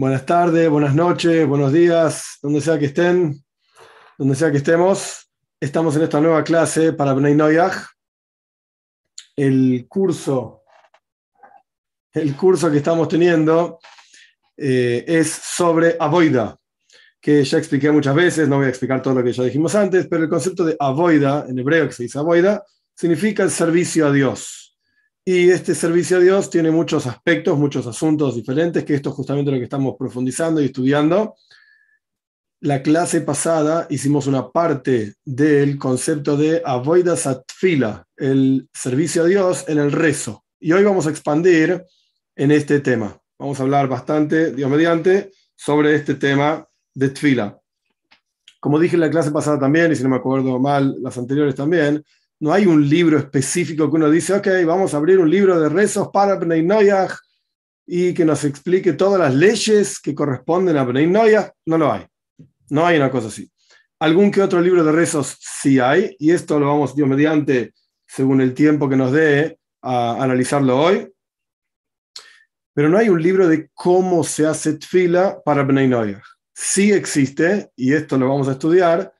Buenas 0.00 0.24
tardes, 0.24 0.70
buenas 0.70 0.94
noches, 0.94 1.46
buenos 1.46 1.74
días, 1.74 2.38
donde 2.40 2.62
sea 2.62 2.78
que 2.78 2.86
estén, 2.86 3.44
donde 4.16 4.34
sea 4.34 4.50
que 4.50 4.56
estemos. 4.56 5.30
Estamos 5.60 5.94
en 5.94 6.04
esta 6.04 6.22
nueva 6.22 6.42
clase 6.42 6.94
para 6.94 7.12
Bnei 7.12 7.34
Noyaj. 7.34 7.84
El 9.36 9.84
curso, 9.90 10.62
el 12.14 12.34
curso 12.34 12.70
que 12.70 12.78
estamos 12.78 13.08
teniendo 13.08 13.78
eh, 14.56 15.04
es 15.06 15.28
sobre 15.28 15.98
Avoida, 16.00 16.56
que 17.20 17.44
ya 17.44 17.58
expliqué 17.58 17.90
muchas 17.90 18.14
veces, 18.14 18.48
no 18.48 18.56
voy 18.56 18.68
a 18.68 18.70
explicar 18.70 19.02
todo 19.02 19.12
lo 19.12 19.22
que 19.22 19.34
ya 19.34 19.42
dijimos 19.42 19.74
antes, 19.74 20.06
pero 20.08 20.22
el 20.22 20.30
concepto 20.30 20.64
de 20.64 20.76
Avoida, 20.80 21.44
en 21.46 21.58
hebreo 21.58 21.86
que 21.86 21.92
se 21.92 22.04
dice 22.04 22.18
Avoida, 22.18 22.64
significa 22.94 23.42
el 23.42 23.50
servicio 23.50 24.06
a 24.06 24.12
Dios. 24.12 24.69
Y 25.32 25.48
este 25.48 25.76
servicio 25.76 26.16
a 26.16 26.20
Dios 26.20 26.50
tiene 26.50 26.72
muchos 26.72 27.06
aspectos, 27.06 27.56
muchos 27.56 27.86
asuntos 27.86 28.34
diferentes, 28.34 28.84
que 28.84 28.94
esto 28.94 29.10
es 29.10 29.14
justamente 29.14 29.52
lo 29.52 29.58
que 29.58 29.62
estamos 29.62 29.94
profundizando 29.96 30.60
y 30.60 30.64
estudiando. 30.64 31.36
La 32.62 32.82
clase 32.82 33.20
pasada 33.20 33.86
hicimos 33.90 34.26
una 34.26 34.50
parte 34.50 35.14
del 35.24 35.78
concepto 35.78 36.36
de 36.36 36.62
Avoida 36.64 37.16
Satfila, 37.16 38.08
el 38.16 38.68
servicio 38.74 39.22
a 39.22 39.26
Dios 39.26 39.66
en 39.68 39.78
el 39.78 39.92
rezo. 39.92 40.44
Y 40.58 40.72
hoy 40.72 40.82
vamos 40.82 41.06
a 41.06 41.10
expandir 41.10 41.84
en 42.34 42.50
este 42.50 42.80
tema. 42.80 43.16
Vamos 43.38 43.60
a 43.60 43.62
hablar 43.62 43.86
bastante, 43.86 44.52
Dios 44.52 44.68
mediante, 44.68 45.30
sobre 45.54 45.94
este 45.94 46.16
tema 46.16 46.66
de 46.92 47.08
Tfila. 47.10 47.56
Como 48.58 48.80
dije 48.80 48.96
en 48.96 49.02
la 49.02 49.10
clase 49.10 49.30
pasada 49.30 49.60
también, 49.60 49.92
y 49.92 49.94
si 49.94 50.02
no 50.02 50.08
me 50.08 50.16
acuerdo 50.16 50.58
mal, 50.58 50.96
las 51.00 51.16
anteriores 51.16 51.54
también, 51.54 52.04
no 52.40 52.52
hay 52.52 52.66
un 52.66 52.88
libro 52.88 53.18
específico 53.18 53.88
que 53.90 53.96
uno 53.96 54.10
dice, 54.10 54.32
ok, 54.32 54.48
vamos 54.66 54.94
a 54.94 54.96
abrir 54.96 55.18
un 55.18 55.30
libro 55.30 55.60
de 55.60 55.68
rezos 55.68 56.08
para 56.12 56.36
Bnei 56.36 56.62
Noyaj 56.62 57.12
y 57.86 58.14
que 58.14 58.24
nos 58.24 58.44
explique 58.44 58.94
todas 58.94 59.20
las 59.20 59.34
leyes 59.34 60.00
que 60.00 60.14
corresponden 60.14 60.78
a 60.78 60.84
Bnei 60.84 61.06
Noyaj. 61.06 61.50
No 61.66 61.76
lo 61.76 61.92
hay. 61.92 62.06
No 62.70 62.86
hay 62.86 62.96
una 62.96 63.10
cosa 63.10 63.28
así. 63.28 63.50
Algún 63.98 64.30
que 64.30 64.40
otro 64.40 64.62
libro 64.62 64.82
de 64.82 64.92
rezos 64.92 65.36
sí 65.38 65.78
hay, 65.78 66.16
y 66.18 66.30
esto 66.30 66.58
lo 66.58 66.68
vamos, 66.68 66.96
Dios 66.96 67.06
mediante, 67.06 67.74
según 68.06 68.40
el 68.40 68.54
tiempo 68.54 68.88
que 68.88 68.96
nos 68.96 69.12
dé, 69.12 69.58
a 69.82 70.22
analizarlo 70.22 70.80
hoy. 70.80 71.12
Pero 72.72 72.88
no 72.88 72.96
hay 72.96 73.10
un 73.10 73.22
libro 73.22 73.48
de 73.48 73.68
cómo 73.74 74.24
se 74.24 74.46
hace 74.46 74.74
tfila 74.74 75.42
para 75.44 75.62
Bnei 75.62 75.88
Noyaj. 75.88 76.22
Sí 76.54 76.92
existe, 76.92 77.70
y 77.76 77.92
esto 77.92 78.16
lo 78.16 78.28
vamos 78.30 78.48
a 78.48 78.52
estudiar, 78.52 79.12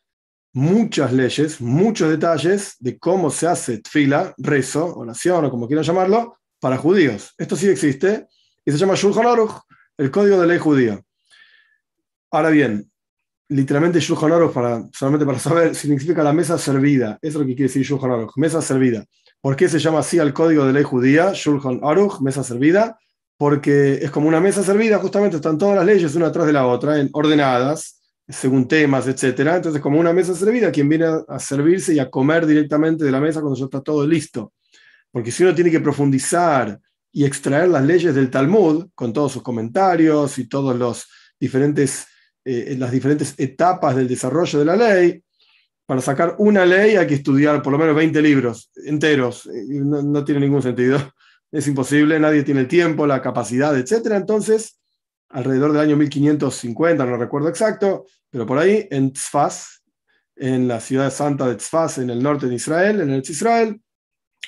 muchas 0.53 1.13
leyes, 1.13 1.61
muchos 1.61 2.11
detalles 2.11 2.77
de 2.79 2.99
cómo 2.99 3.31
se 3.31 3.47
hace 3.47 3.79
tfila, 3.79 4.35
rezo, 4.37 4.97
oración 4.97 5.45
o 5.45 5.51
como 5.51 5.67
quieran 5.67 5.85
llamarlo, 5.85 6.37
para 6.61 6.77
judíos. 6.77 7.35
Esto 7.39 7.57
sí 7.57 7.69
existe 7.69 8.27
y 8.65 8.71
se 8.71 8.79
llama 8.79 8.95
Shulchan 8.95 9.27
Aruch, 9.27 9.53
el 9.97 10.11
código 10.11 10.41
de 10.41 10.47
ley 10.47 10.59
judía. 10.59 11.01
Ahora 12.31 12.51
bien, 12.51 12.91
literalmente 13.49 14.01
Shulchan 14.01 14.33
Aruch, 14.33 14.53
para, 14.53 14.89
solamente 14.93 15.27
para 15.27 15.39
saber, 15.39 15.75
significa 15.75 16.23
la 16.23 16.33
mesa 16.33 16.59
servida. 16.59 17.19
Eso 17.23 17.39
es 17.39 17.43
lo 17.43 17.47
que 17.47 17.55
quiere 17.55 17.69
decir 17.69 17.83
Shulchan 17.83 18.11
Aruch, 18.11 18.37
mesa 18.37 18.61
servida. 18.63 19.05
¿Por 19.41 19.57
qué 19.57 19.69
se 19.69 19.79
llama 19.79 20.01
así 20.01 20.19
al 20.19 20.35
código 20.35 20.67
de 20.67 20.73
ley 20.73 20.83
judía, 20.83 21.33
Shulchan 21.33 21.81
Aruch, 21.83 22.21
mesa 22.21 22.45
servida? 22.45 22.99
Porque 23.39 23.95
es 23.95 24.11
como 24.11 24.29
una 24.29 24.41
mesa 24.41 24.63
servida, 24.63 24.99
justamente 24.99 25.37
están 25.37 25.57
todas 25.57 25.77
las 25.77 25.87
leyes 25.87 26.15
una 26.15 26.27
atrás 26.27 26.47
de 26.47 26.53
la 26.53 26.67
otra, 26.67 27.01
en, 27.01 27.09
ordenadas, 27.13 28.00
según 28.31 28.69
temas, 28.69 29.07
etcétera. 29.07 29.57
Entonces, 29.57 29.81
como 29.81 29.99
una 29.99 30.13
mesa 30.13 30.35
servida, 30.35 30.71
quien 30.71 30.89
viene 30.89 31.07
a 31.27 31.39
servirse 31.39 31.95
y 31.95 31.99
a 31.99 32.11
comer 32.11 32.47
directamente 32.47 33.05
de 33.05 33.11
la 33.11 33.21
mesa 33.21 33.41
cuando 33.41 33.59
ya 33.59 33.65
está 33.65 33.81
todo 33.81 34.07
listo. 34.07 34.53
Porque 35.11 35.31
si 35.31 35.43
uno 35.43 35.55
tiene 35.55 35.71
que 35.71 35.81
profundizar 35.81 36.79
y 37.13 37.25
extraer 37.25 37.69
las 37.69 37.85
leyes 37.85 38.15
del 38.15 38.31
Talmud, 38.31 38.89
con 38.95 39.13
todos 39.13 39.33
sus 39.33 39.43
comentarios 39.43 40.39
y 40.39 40.49
todos 40.49 41.07
eh, 41.41 42.77
las 42.79 42.93
diferentes 42.93 43.35
etapas 43.37 43.97
del 43.97 44.09
desarrollo 44.09 44.59
de 44.59 44.65
la 44.65 44.77
ley, 44.77 45.23
para 45.87 46.01
sacar 46.01 46.37
una 46.39 46.65
ley 46.65 46.95
hay 46.95 47.07
que 47.07 47.15
estudiar 47.15 47.63
por 47.63 47.73
lo 47.73 47.79
menos 47.79 47.97
20 47.97 48.23
libros 48.23 48.71
enteros. 48.87 49.51
No, 49.69 50.03
no 50.03 50.25
tiene 50.25 50.41
ningún 50.41 50.63
sentido. 50.63 50.99
Es 51.53 51.67
imposible, 51.67 52.21
nadie 52.21 52.45
tiene 52.45 52.61
el 52.61 52.69
tiempo, 52.69 53.09
la 53.09 53.21
capacidad, 53.21 53.77
etcétera. 53.77 54.17
Entonces, 54.17 54.80
alrededor 55.31 55.73
del 55.73 55.81
año 55.81 55.97
1550, 55.97 57.05
no 57.05 57.17
recuerdo 57.17 57.49
exacto, 57.49 58.07
pero 58.31 58.47
por 58.47 58.59
ahí, 58.59 58.87
en 58.91 59.13
Tzfaz, 59.13 59.83
en 60.37 60.69
la 60.69 60.81
ciudad 60.81 61.13
santa 61.13 61.47
de 61.47 61.57
Tzfaz, 61.57 61.99
en 61.99 62.11
el 62.11 62.23
norte 62.23 62.47
de 62.47 62.55
Israel, 62.55 63.01
en 63.01 63.11
el 63.11 63.21
Israel, 63.21 63.81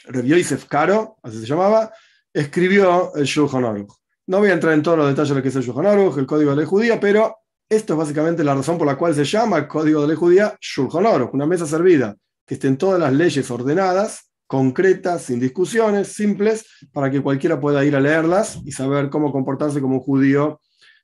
Rabbi 0.05 0.29
Yosef 0.29 0.67
Karo, 0.67 1.17
así 1.23 1.39
se 1.41 1.47
llamaba, 1.47 1.93
escribió 2.33 3.15
el 3.15 3.25
Shulchan 3.25 3.65
Aruch. 3.65 3.93
No 4.27 4.39
voy 4.39 4.51
a 4.51 4.55
entrar 4.55 4.75
en 4.75 4.83
todos 4.83 4.99
los 4.99 5.09
detalles 5.09 5.31
de 5.31 5.35
lo 5.37 5.43
que 5.43 5.49
es 5.49 5.57
el 5.57 5.63
Shulchan 5.63 5.87
Aruch, 5.87 6.19
el 6.19 6.27
código 6.27 6.51
de 6.51 6.57
ley 6.57 6.67
judía, 6.67 6.99
pero 6.99 7.37
esto 7.69 7.95
es 7.95 7.99
básicamente 7.99 8.43
la 8.43 8.55
razón 8.55 8.79
por 8.79 8.87
la 8.87 8.97
cual 8.97 9.15
se 9.15 9.25
llama 9.25 9.59
el 9.59 9.69
código 9.69 10.03
de 10.03 10.09
ley 10.09 10.17
judía 10.17 10.57
Shulchan 10.61 11.07
Aruch, 11.07 11.35
una 11.35 11.47
mesa 11.47 11.67
servida, 11.67 12.17
que 12.47 12.55
estén 12.55 12.77
todas 12.77 12.99
las 12.99 13.13
leyes 13.13 13.51
ordenadas, 13.51 14.33
concretas, 14.47 15.23
sin 15.23 15.41
discusiones, 15.41 16.09
simples, 16.09 16.67
para 16.93 17.11
que 17.11 17.23
cualquiera 17.23 17.61
pueda 17.61 17.85
ir 17.85 17.95
a 17.95 18.01
leerlas 18.01 18.59
y 18.65 18.73
saber 18.73 19.09
cómo 19.09 19.33
comportarse 19.33 19.81
como 19.81 19.97
un 19.97 20.01
judío 20.01 20.61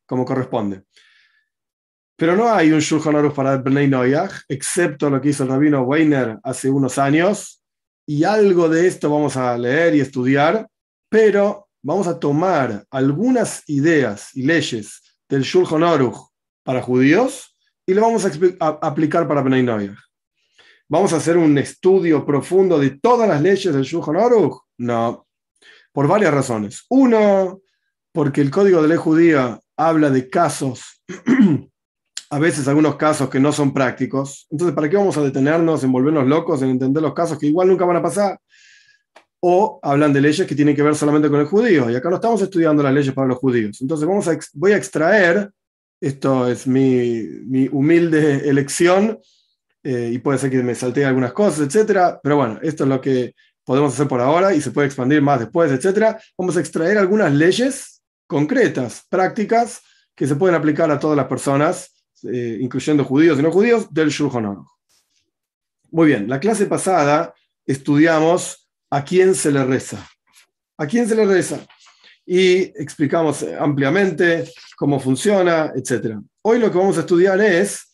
como 0.09 0.25
corresponde. 0.25 0.83
Pero 2.17 2.35
no 2.35 2.53
hay 2.53 2.73
un 2.73 2.81
Shulchan 2.81 3.15
Aruch 3.15 3.35
para 3.35 3.59
Bnei 3.59 3.87
Noyach, 3.87 4.33
excepto 4.49 5.09
lo 5.09 5.21
que 5.21 5.29
hizo 5.29 5.45
el 5.45 5.51
rabino 5.51 5.83
Weiner 5.83 6.39
hace 6.43 6.69
unos 6.69 6.99
años, 6.99 7.63
y 8.05 8.25
algo 8.25 8.69
de 8.69 8.89
esto 8.89 9.11
vamos 9.11 9.37
a 9.37 9.57
leer 9.57 9.95
y 9.95 10.01
estudiar, 10.01 10.67
pero 11.09 11.69
vamos 11.83 12.09
a 12.09 12.19
tomar 12.19 12.85
algunas 12.91 13.63
ideas 13.69 14.31
y 14.35 14.43
leyes 14.43 15.21
del 15.29 15.43
Shulchan 15.43 15.85
Aruch 15.85 16.17
para 16.65 16.83
judíos 16.83 17.57
y 17.87 17.95
lo 17.95 18.01
vamos 18.01 18.25
a, 18.25 18.67
aplicar 18.83 19.29
para 19.29 19.43
Bnei 19.43 19.63
Noyach. 19.63 19.99
¿Vamos 20.89 21.13
a 21.13 21.17
hacer 21.17 21.37
un 21.37 21.57
estudio 21.59 22.25
profundo 22.25 22.79
de 22.79 22.99
todas 22.99 23.29
las 23.29 23.43
leyes 23.43 23.73
del 23.75 23.85
Shulchan 23.85 24.17
Aruch? 24.17 24.59
No, 24.79 25.27
por 25.93 26.09
varias 26.09 26.33
razones. 26.33 26.87
Uno, 26.89 27.61
porque 28.11 28.41
el 28.41 28.51
código 28.51 28.81
de 28.81 28.89
ley 28.89 28.97
judía 28.97 29.61
habla 29.79 30.11
de 30.11 30.29
casos, 30.29 31.03
a 32.31 32.39
veces 32.39 32.69
algunos 32.69 32.97
casos 32.97 33.31
que 33.31 33.41
no 33.41 33.53
son 33.53 33.73
prácticos. 33.73 34.47
Entonces, 34.51 34.75
¿para 34.75 34.91
qué 34.91 34.97
vamos 34.97 35.17
a 35.17 35.23
detenernos 35.23 35.83
en 35.85 35.93
volvernos 35.93 36.27
locos, 36.27 36.61
en 36.61 36.71
entender 36.71 37.03
los 37.03 37.15
casos 37.15 37.39
que 37.39 37.47
igual 37.47 37.69
nunca 37.69 37.87
van 37.87 37.97
a 37.97 38.03
pasar? 38.03 38.39
O 39.41 39.79
hablan 39.83 40.13
de 40.13 40.21
leyes 40.21 40.47
que 40.47 40.57
tienen 40.57 40.75
que 40.75 40.83
ver 40.83 40.97
solamente 40.97 41.31
con 41.31 41.39
el 41.39 41.47
judío. 41.47 41.89
Y 41.89 41.95
acá 41.95 42.11
no 42.11 42.17
estamos 42.17 42.43
estudiando 42.43 42.83
las 42.83 42.93
leyes 42.93 43.15
para 43.15 43.29
los 43.29 43.39
judíos. 43.39 43.81
Entonces, 43.81 44.07
vamos 44.07 44.27
a, 44.27 44.37
voy 44.55 44.73
a 44.73 44.77
extraer, 44.77 45.51
esto 46.01 46.49
es 46.49 46.67
mi, 46.67 47.23
mi 47.47 47.69
humilde 47.71 48.49
elección, 48.49 49.19
eh, 49.85 50.11
y 50.13 50.19
puede 50.19 50.39
ser 50.39 50.51
que 50.51 50.61
me 50.63 50.75
saltee 50.75 51.05
algunas 51.05 51.33
cosas, 51.33 51.61
etcétera. 51.61 52.19
Pero 52.21 52.37
bueno, 52.37 52.59
esto 52.63 52.83
es 52.83 52.91
lo 52.91 53.01
que 53.01 53.33
podemos 53.65 53.95
hacer 53.95 54.09
por 54.09 54.21
ahora 54.21 54.53
y 54.53 54.61
se 54.61 54.73
puede 54.73 54.89
expandir 54.89 55.23
más 55.23 55.39
después, 55.39 55.71
etcétera. 55.71 56.21
Vamos 56.37 56.57
a 56.57 56.61
extraer 56.61 56.99
algunas 56.99 57.33
leyes 57.33 57.98
concretas, 58.29 59.05
prácticas, 59.09 59.83
que 60.15 60.27
se 60.29 60.37
pueden 60.37 60.55
aplicar 60.55 60.91
a 60.91 60.99
todas 61.01 61.17
las 61.17 61.27
personas, 61.27 62.05
eh, 62.23 62.59
incluyendo 62.61 63.05
judíos 63.05 63.39
y 63.39 63.43
no 63.43 63.51
judíos, 63.51 63.93
del 63.93 64.11
Shulchan 64.11 64.47
Aruch. 64.47 64.69
Muy 65.91 66.07
bien, 66.09 66.29
la 66.29 66.39
clase 66.39 66.67
pasada 66.67 67.35
estudiamos 67.67 68.69
a 68.91 69.05
quién 69.05 69.35
se 69.35 69.51
le 69.51 69.65
reza. 69.65 70.09
¿A 70.77 70.87
quién 70.87 71.09
se 71.09 71.15
le 71.15 71.25
reza? 71.25 71.67
Y 72.27 72.57
explicamos 72.81 73.45
ampliamente 73.59 74.51
cómo 74.77 75.01
funciona, 75.01 75.73
etc. 75.75 76.19
Hoy 76.43 76.59
lo 76.59 76.71
que 76.71 76.79
vamos 76.79 76.99
a 76.99 77.01
estudiar 77.01 77.41
es 77.41 77.89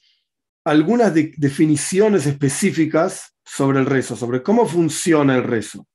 algunas 0.64 1.14
definiciones 1.14 2.26
específicas 2.26 3.34
sobre 3.44 3.78
el 3.78 3.86
rezo, 3.86 4.16
sobre 4.16 4.42
cómo 4.42 4.66
funciona 4.66 5.36
el 5.36 5.44
rezo. 5.44 5.86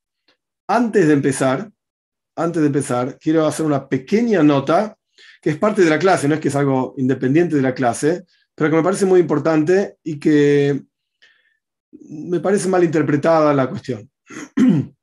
Antes 0.68 1.08
de 1.08 1.14
empezar, 1.14 1.72
antes 2.40 2.62
de 2.62 2.68
empezar, 2.68 3.18
quiero 3.20 3.46
hacer 3.46 3.66
una 3.66 3.88
pequeña 3.88 4.42
nota 4.44 4.98
que 5.42 5.52
es 5.52 5.58
parte 5.58 5.84
de 5.84 5.90
la 5.90 6.00
clase, 6.00 6.28
no 6.28 6.36
es 6.36 6.42
que 6.42 6.48
es 6.50 6.56
algo 6.56 6.94
independiente 6.98 7.56
de 7.56 7.62
la 7.62 7.74
clase, 7.74 8.26
pero 8.56 8.70
que 8.70 8.76
me 8.78 8.84
parece 8.84 9.06
muy 9.06 9.20
importante 9.20 9.98
y 10.04 10.20
que 10.20 10.84
me 11.92 12.40
parece 12.40 12.68
mal 12.68 12.84
interpretada 12.84 13.54
la 13.54 13.70
cuestión. 13.70 14.10
en 14.56 14.96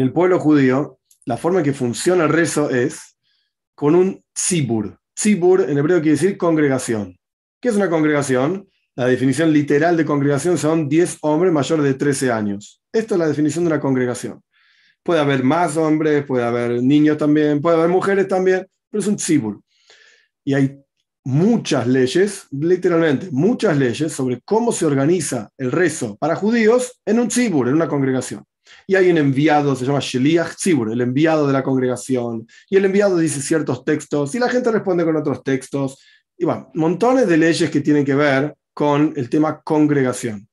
el 0.00 0.12
pueblo 0.12 0.38
judío, 0.38 0.98
la 1.26 1.36
forma 1.36 1.58
en 1.58 1.64
que 1.64 1.72
funciona 1.72 2.24
el 2.24 2.30
rezo 2.30 2.70
es 2.70 3.16
con 3.74 3.94
un 3.94 4.22
tzibur. 4.34 4.98
Tzibur 5.14 5.62
en 5.68 5.78
hebreo 5.78 6.00
quiere 6.00 6.16
decir 6.16 6.36
congregación. 6.36 7.16
¿Qué 7.60 7.68
es 7.68 7.76
una 7.76 7.88
congregación? 7.88 8.68
La 8.96 9.06
definición 9.06 9.52
literal 9.52 9.96
de 9.96 10.04
congregación 10.04 10.58
son 10.58 10.88
10 10.88 11.18
hombres 11.22 11.52
mayores 11.52 11.84
de 11.84 11.94
13 11.94 12.30
años. 12.30 12.82
Esto 12.92 13.14
es 13.14 13.18
la 13.18 13.26
definición 13.26 13.64
de 13.64 13.70
una 13.72 13.80
congregación. 13.80 14.40
Puede 15.04 15.20
haber 15.20 15.44
más 15.44 15.76
hombres, 15.76 16.24
puede 16.24 16.44
haber 16.44 16.82
niños 16.82 17.16
también, 17.18 17.60
puede 17.60 17.76
haber 17.76 17.90
mujeres 17.90 18.26
también, 18.26 18.66
pero 18.90 19.00
es 19.00 19.06
un 19.06 19.16
tzibur. 19.16 19.60
Y 20.44 20.54
hay 20.54 20.84
muchas 21.24 21.86
leyes, 21.86 22.46
literalmente 22.50 23.28
muchas 23.30 23.76
leyes 23.76 24.12
sobre 24.12 24.40
cómo 24.44 24.72
se 24.72 24.84
organiza 24.86 25.50
el 25.56 25.72
rezo 25.72 26.16
para 26.16 26.36
judíos 26.36 27.00
en 27.06 27.18
un 27.18 27.28
tzibur, 27.28 27.68
en 27.68 27.74
una 27.74 27.88
congregación. 27.88 28.44
Y 28.86 28.94
hay 28.94 29.10
un 29.10 29.18
enviado, 29.18 29.74
se 29.76 29.84
llama 29.84 30.00
Sheliach 30.00 30.56
Tzibur, 30.56 30.90
el 30.90 31.00
enviado 31.00 31.46
de 31.46 31.52
la 31.52 31.62
congregación. 31.62 32.46
Y 32.68 32.76
el 32.76 32.84
enviado 32.84 33.18
dice 33.18 33.40
ciertos 33.40 33.84
textos 33.84 34.34
y 34.34 34.38
la 34.38 34.48
gente 34.48 34.70
responde 34.70 35.04
con 35.04 35.16
otros 35.16 35.42
textos. 35.42 35.98
Y 36.36 36.44
bueno, 36.44 36.70
montones 36.74 37.26
de 37.28 37.36
leyes 37.36 37.70
que 37.70 37.80
tienen 37.80 38.04
que 38.04 38.14
ver 38.14 38.54
con 38.72 39.12
el 39.16 39.30
tema 39.30 39.60
congregación. 39.62 40.48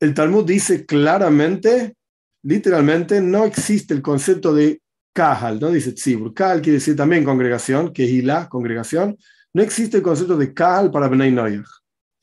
El 0.00 0.14
Talmud 0.14 0.44
dice 0.44 0.86
claramente, 0.86 1.94
literalmente, 2.42 3.20
no 3.20 3.44
existe 3.44 3.94
el 3.94 4.02
concepto 4.02 4.54
de 4.54 4.80
Kahal, 5.12 5.60
no 5.60 5.70
dice 5.70 5.92
Tzibur. 5.92 6.32
Kahal 6.32 6.62
quiere 6.62 6.78
decir 6.78 6.96
también 6.96 7.24
congregación, 7.24 7.92
que 7.92 8.04
es 8.04 8.24
la 8.24 8.48
congregación. 8.48 9.16
No 9.52 9.62
existe 9.62 9.98
el 9.98 10.02
concepto 10.02 10.36
de 10.36 10.54
Kahal 10.54 10.90
para 10.90 11.08
Bnei 11.08 11.30
Noyach. 11.30 11.68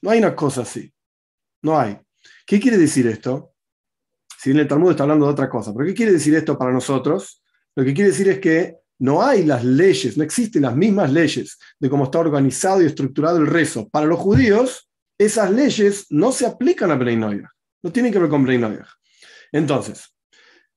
No 0.02 0.10
hay 0.10 0.20
una 0.20 0.36
cosa 0.36 0.62
así. 0.62 0.92
No 1.62 1.80
hay. 1.80 2.00
¿Qué 2.46 2.60
quiere 2.60 2.78
decir 2.78 3.06
esto? 3.08 3.54
Si 4.38 4.50
bien 4.50 4.62
el 4.62 4.68
Talmud 4.68 4.92
está 4.92 5.04
hablando 5.04 5.26
de 5.26 5.34
otra 5.34 5.50
cosa, 5.50 5.74
pero 5.74 5.86
¿qué 5.86 5.94
quiere 5.94 6.14
decir 6.14 6.34
esto 6.34 6.58
para 6.58 6.72
nosotros? 6.72 7.44
Lo 7.76 7.84
que 7.84 7.94
quiere 7.94 8.12
decir 8.12 8.30
es 8.30 8.40
que 8.40 8.78
no 9.00 9.22
hay 9.22 9.46
las 9.46 9.64
leyes, 9.64 10.18
no 10.18 10.24
existen 10.24 10.64
las 10.64 10.76
mismas 10.76 11.12
leyes 11.12 11.58
de 11.80 11.90
cómo 11.90 12.06
está 12.06 12.20
organizado 12.20 12.82
y 12.82 12.86
estructurado 12.86 13.38
el 13.38 13.48
rezo. 13.48 13.88
Para 13.90 14.06
los 14.06 14.20
judíos, 14.20 14.90
esas 15.18 15.52
leyes 15.52 16.06
no 16.10 16.32
se 16.32 16.46
aplican 16.46 16.92
a 16.92 16.96
Bnei 16.96 17.18
Noyach. 17.18 17.50
No 17.84 17.92
tienen 17.92 18.12
que 18.12 18.20
ver 18.20 18.30
con 18.30 18.44
Bnei 18.44 18.58
Noyach. 18.58 18.88
Entonces, 19.52 20.14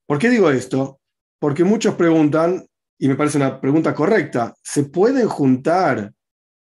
¿por 0.07 0.19
qué 0.19 0.31
digo 0.31 0.51
esto? 0.51 1.01
Porque 1.39 1.65
muchos 1.65 1.95
preguntan, 1.95 2.67
y 2.99 3.09
me 3.09 3.17
parece 3.17 3.39
una 3.39 3.61
pregunta 3.61 3.95
correcta, 3.95 4.55
¿se 4.63 4.85
pueden 4.85 5.29
juntar 5.29 6.13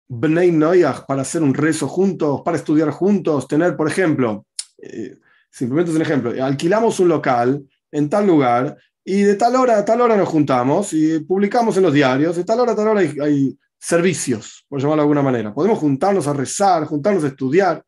Bnei 0.07 0.51
Noyach 0.51 1.06
para 1.06 1.24
hacer 1.24 1.44
un 1.44 1.54
rezo 1.54 1.88
juntos, 1.88 2.42
para 2.44 2.57
estudiar 2.57 2.92
juntos, 2.92 3.48
tener, 3.48 3.75
por 3.75 3.88
ejemplo, 3.88 4.45
eh, 4.81 5.18
simplemente 5.50 5.92
es 5.92 5.95
un 5.95 6.01
ejemplo, 6.01 6.44
alquilamos 6.44 7.00
un 7.00 7.09
local 7.09 7.65
en 7.92 8.09
tal 8.09 8.27
lugar 8.27 8.77
y 9.04 9.21
de 9.21 9.36
tal 9.36 9.56
hora 9.56 9.77
a 9.77 9.86
tal 9.86 10.01
hora 10.01 10.15
nos 10.15 10.30
juntamos 10.30 10.94
y 10.94 11.19
publicamos 11.19 11.77
en 11.77 11.83
los 11.83 11.94
diarios, 11.94 12.36
de 12.36 12.44
tal 12.44 12.59
hora 12.59 12.74
a 12.74 12.75
tal 12.75 12.89
hora 12.89 13.00
hay, 13.01 13.15
hay 13.21 13.57
servicios, 13.80 14.65
por 14.68 14.80
llamarlo 14.80 15.01
de 15.01 15.06
alguna 15.06 15.21
manera. 15.21 15.54
Podemos 15.54 15.80
juntarnos 15.80 16.27
a 16.27 16.33
rezar, 16.33 16.86
juntarnos 16.86 17.24
a 17.24 17.27
estudiar. 17.27 17.83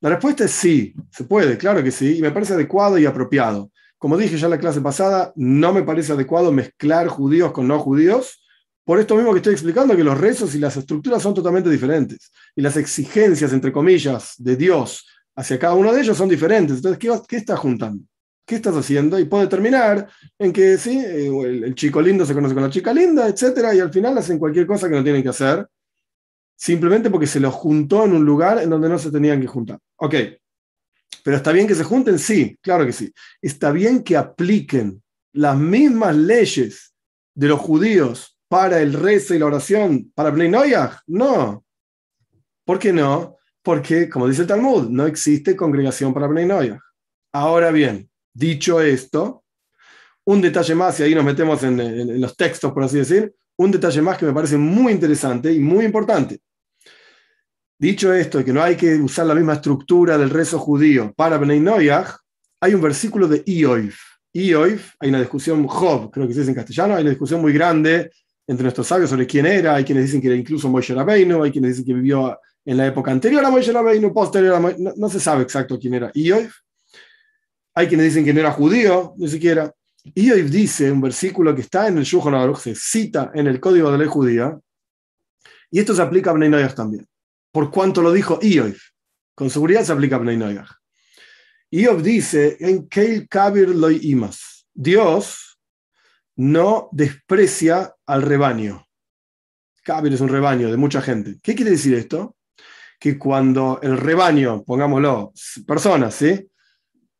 La 0.00 0.08
respuesta 0.10 0.44
es 0.44 0.52
sí, 0.52 0.94
se 1.10 1.24
puede, 1.24 1.58
claro 1.58 1.84
que 1.84 1.90
sí, 1.90 2.16
y 2.16 2.22
me 2.22 2.30
parece 2.30 2.54
adecuado 2.54 2.96
y 2.98 3.04
apropiado. 3.04 3.70
Como 3.98 4.16
dije 4.16 4.38
ya 4.38 4.46
en 4.46 4.52
la 4.52 4.58
clase 4.58 4.80
pasada, 4.80 5.30
no 5.36 5.74
me 5.74 5.82
parece 5.82 6.12
adecuado 6.12 6.50
mezclar 6.50 7.06
judíos 7.08 7.52
con 7.52 7.68
no 7.68 7.78
judíos, 7.78 8.42
por 8.82 8.98
esto 8.98 9.14
mismo 9.14 9.32
que 9.32 9.38
estoy 9.40 9.52
explicando 9.52 9.94
que 9.94 10.02
los 10.02 10.18
rezos 10.18 10.54
y 10.54 10.58
las 10.58 10.74
estructuras 10.78 11.22
son 11.22 11.34
totalmente 11.34 11.68
diferentes, 11.68 12.32
y 12.56 12.62
las 12.62 12.78
exigencias, 12.78 13.52
entre 13.52 13.72
comillas, 13.72 14.34
de 14.38 14.56
Dios 14.56 15.06
hacia 15.36 15.58
cada 15.58 15.74
uno 15.74 15.92
de 15.92 16.00
ellos 16.00 16.16
son 16.16 16.30
diferentes. 16.30 16.76
Entonces, 16.76 16.98
¿qué, 16.98 17.10
qué 17.28 17.36
estás 17.36 17.58
juntando? 17.58 18.02
¿Qué 18.46 18.54
estás 18.54 18.74
haciendo? 18.74 19.18
Y 19.18 19.26
puede 19.26 19.48
terminar 19.48 20.08
en 20.38 20.50
que 20.50 20.78
sí, 20.78 20.98
eh, 20.98 21.26
el, 21.26 21.64
el, 21.64 21.74
chico 21.74 22.00
lindo 22.00 22.24
se 22.24 22.32
conoce 22.32 22.54
con 22.54 22.62
la 22.62 22.70
chica 22.70 22.94
linda, 22.94 23.28
etcétera, 23.28 23.74
y 23.74 23.80
al 23.80 23.92
final 23.92 24.16
hacen 24.16 24.38
cualquier 24.38 24.66
cosa 24.66 24.88
que 24.88 24.96
no 24.96 25.04
tienen 25.04 25.22
que 25.22 25.28
hacer, 25.28 25.66
simplemente 26.60 27.08
porque 27.08 27.26
se 27.26 27.40
los 27.40 27.54
juntó 27.54 28.04
en 28.04 28.12
un 28.12 28.24
lugar 28.24 28.58
en 28.58 28.68
donde 28.68 28.90
no 28.90 28.98
se 28.98 29.10
tenían 29.10 29.40
que 29.40 29.46
juntar. 29.46 29.78
Ok, 29.96 30.14
pero 31.24 31.38
está 31.38 31.52
bien 31.52 31.66
que 31.66 31.74
se 31.74 31.84
junten, 31.84 32.18
sí, 32.18 32.58
claro 32.60 32.84
que 32.84 32.92
sí. 32.92 33.10
Está 33.40 33.72
bien 33.72 34.04
que 34.04 34.18
apliquen 34.18 35.02
las 35.32 35.56
mismas 35.56 36.14
leyes 36.14 36.94
de 37.34 37.48
los 37.48 37.60
judíos 37.60 38.38
para 38.46 38.82
el 38.82 38.92
rezo 38.92 39.34
y 39.34 39.38
la 39.38 39.46
oración 39.46 40.12
para 40.14 40.30
Bnei 40.30 40.50
Noyach. 40.50 40.98
No. 41.06 41.64
¿Por 42.66 42.78
qué 42.78 42.92
no? 42.92 43.38
Porque, 43.62 44.10
como 44.10 44.28
dice 44.28 44.42
el 44.42 44.48
Talmud, 44.48 44.90
no 44.90 45.06
existe 45.06 45.56
congregación 45.56 46.12
para 46.12 46.26
Bnei 46.26 46.44
Noyach. 46.44 46.80
Ahora 47.32 47.70
bien, 47.70 48.10
dicho 48.34 48.82
esto, 48.82 49.44
un 50.24 50.42
detalle 50.42 50.74
más, 50.74 51.00
y 51.00 51.04
ahí 51.04 51.14
nos 51.14 51.24
metemos 51.24 51.62
en, 51.62 51.80
en, 51.80 52.10
en 52.10 52.20
los 52.20 52.36
textos, 52.36 52.70
por 52.72 52.82
así 52.82 52.98
decir, 52.98 53.34
un 53.56 53.70
detalle 53.70 54.02
más 54.02 54.18
que 54.18 54.26
me 54.26 54.34
parece 54.34 54.58
muy 54.58 54.92
interesante 54.92 55.50
y 55.52 55.58
muy 55.58 55.86
importante. 55.86 56.40
Dicho 57.80 58.12
esto, 58.12 58.44
que 58.44 58.52
no 58.52 58.62
hay 58.62 58.76
que 58.76 58.96
usar 58.96 59.24
la 59.24 59.34
misma 59.34 59.54
estructura 59.54 60.18
del 60.18 60.28
rezo 60.28 60.58
judío 60.58 61.14
para 61.16 61.38
Bnei 61.38 61.60
Noyach, 61.60 62.14
hay 62.60 62.74
un 62.74 62.82
versículo 62.82 63.26
de 63.26 63.42
Ioif. 63.46 63.98
Ioif, 64.34 64.92
hay 64.98 65.08
una 65.08 65.20
discusión, 65.20 65.66
Job, 65.66 66.10
creo 66.10 66.28
que 66.28 66.34
se 66.34 66.40
dice 66.40 66.50
en 66.50 66.56
castellano, 66.56 66.94
hay 66.94 67.00
una 67.00 67.08
discusión 67.08 67.40
muy 67.40 67.54
grande 67.54 68.10
entre 68.46 68.64
nuestros 68.64 68.86
sabios 68.86 69.08
sobre 69.08 69.26
quién 69.26 69.46
era, 69.46 69.76
hay 69.76 69.84
quienes 69.84 70.04
dicen 70.04 70.20
que 70.20 70.26
era 70.26 70.36
incluso 70.36 70.68
Moshe 70.68 70.94
Rabbeinu, 70.94 71.42
hay 71.42 71.50
quienes 71.50 71.70
dicen 71.70 71.86
que 71.86 71.94
vivió 71.94 72.38
en 72.66 72.76
la 72.76 72.86
época 72.86 73.12
anterior 73.12 73.42
a 73.42 73.50
Moshe 73.50 73.72
Rabbeinu, 73.72 74.12
posterior 74.12 74.56
a 74.56 74.60
Moshe, 74.60 74.76
no, 74.78 74.92
no, 74.94 75.08
se 75.08 75.18
sabe 75.18 75.42
exacto 75.42 75.78
quién 75.78 75.94
era 75.94 76.10
Ioif. 76.12 76.52
Hay 77.74 77.86
quienes 77.86 78.08
dicen 78.08 78.26
que 78.26 78.34
no 78.34 78.40
era 78.40 78.52
judío, 78.52 79.14
ni 79.16 79.28
siquiera. 79.28 79.72
Ioif 80.14 80.50
dice, 80.50 80.92
un 80.92 81.00
versículo 81.00 81.54
que 81.54 81.62
está 81.62 81.88
en 81.88 81.96
el 81.96 82.04
Shulchan 82.04 82.34
Aruch, 82.34 82.58
se 82.58 82.74
cita 82.74 83.30
en 83.34 83.46
el 83.46 83.58
Código 83.58 83.90
de 83.90 83.96
Ley 83.96 84.06
Judía, 84.06 84.60
y 85.70 85.78
esto 85.78 85.94
se 85.94 86.02
aplica 86.02 86.28
a 86.28 86.34
Bnei 86.34 86.50
Noyach 86.50 86.74
también 86.74 87.06
por 87.52 87.70
cuanto 87.70 88.02
lo 88.02 88.12
dijo 88.12 88.38
Ioif. 88.42 88.80
Con 89.34 89.50
seguridad 89.50 89.84
se 89.84 89.92
aplica 89.92 90.18
Bnei 90.18 90.36
Noyach. 90.36 90.70
Ioif 91.70 92.02
dice, 92.02 92.56
en 92.60 92.88
Keil 92.88 93.28
Kabir 93.28 93.68
loy 93.68 94.00
imas. 94.02 94.66
Dios 94.74 95.58
no 96.36 96.88
desprecia 96.92 97.94
al 98.06 98.22
rebaño. 98.22 98.86
Kabir 99.82 100.12
es 100.12 100.20
un 100.20 100.28
rebaño 100.28 100.70
de 100.70 100.76
mucha 100.76 101.00
gente. 101.00 101.38
¿Qué 101.42 101.54
quiere 101.54 101.72
decir 101.72 101.94
esto? 101.94 102.36
Que 102.98 103.18
cuando 103.18 103.78
el 103.82 103.96
rebaño, 103.96 104.62
pongámoslo, 104.64 105.32
personas, 105.66 106.14
¿sí? 106.14 106.48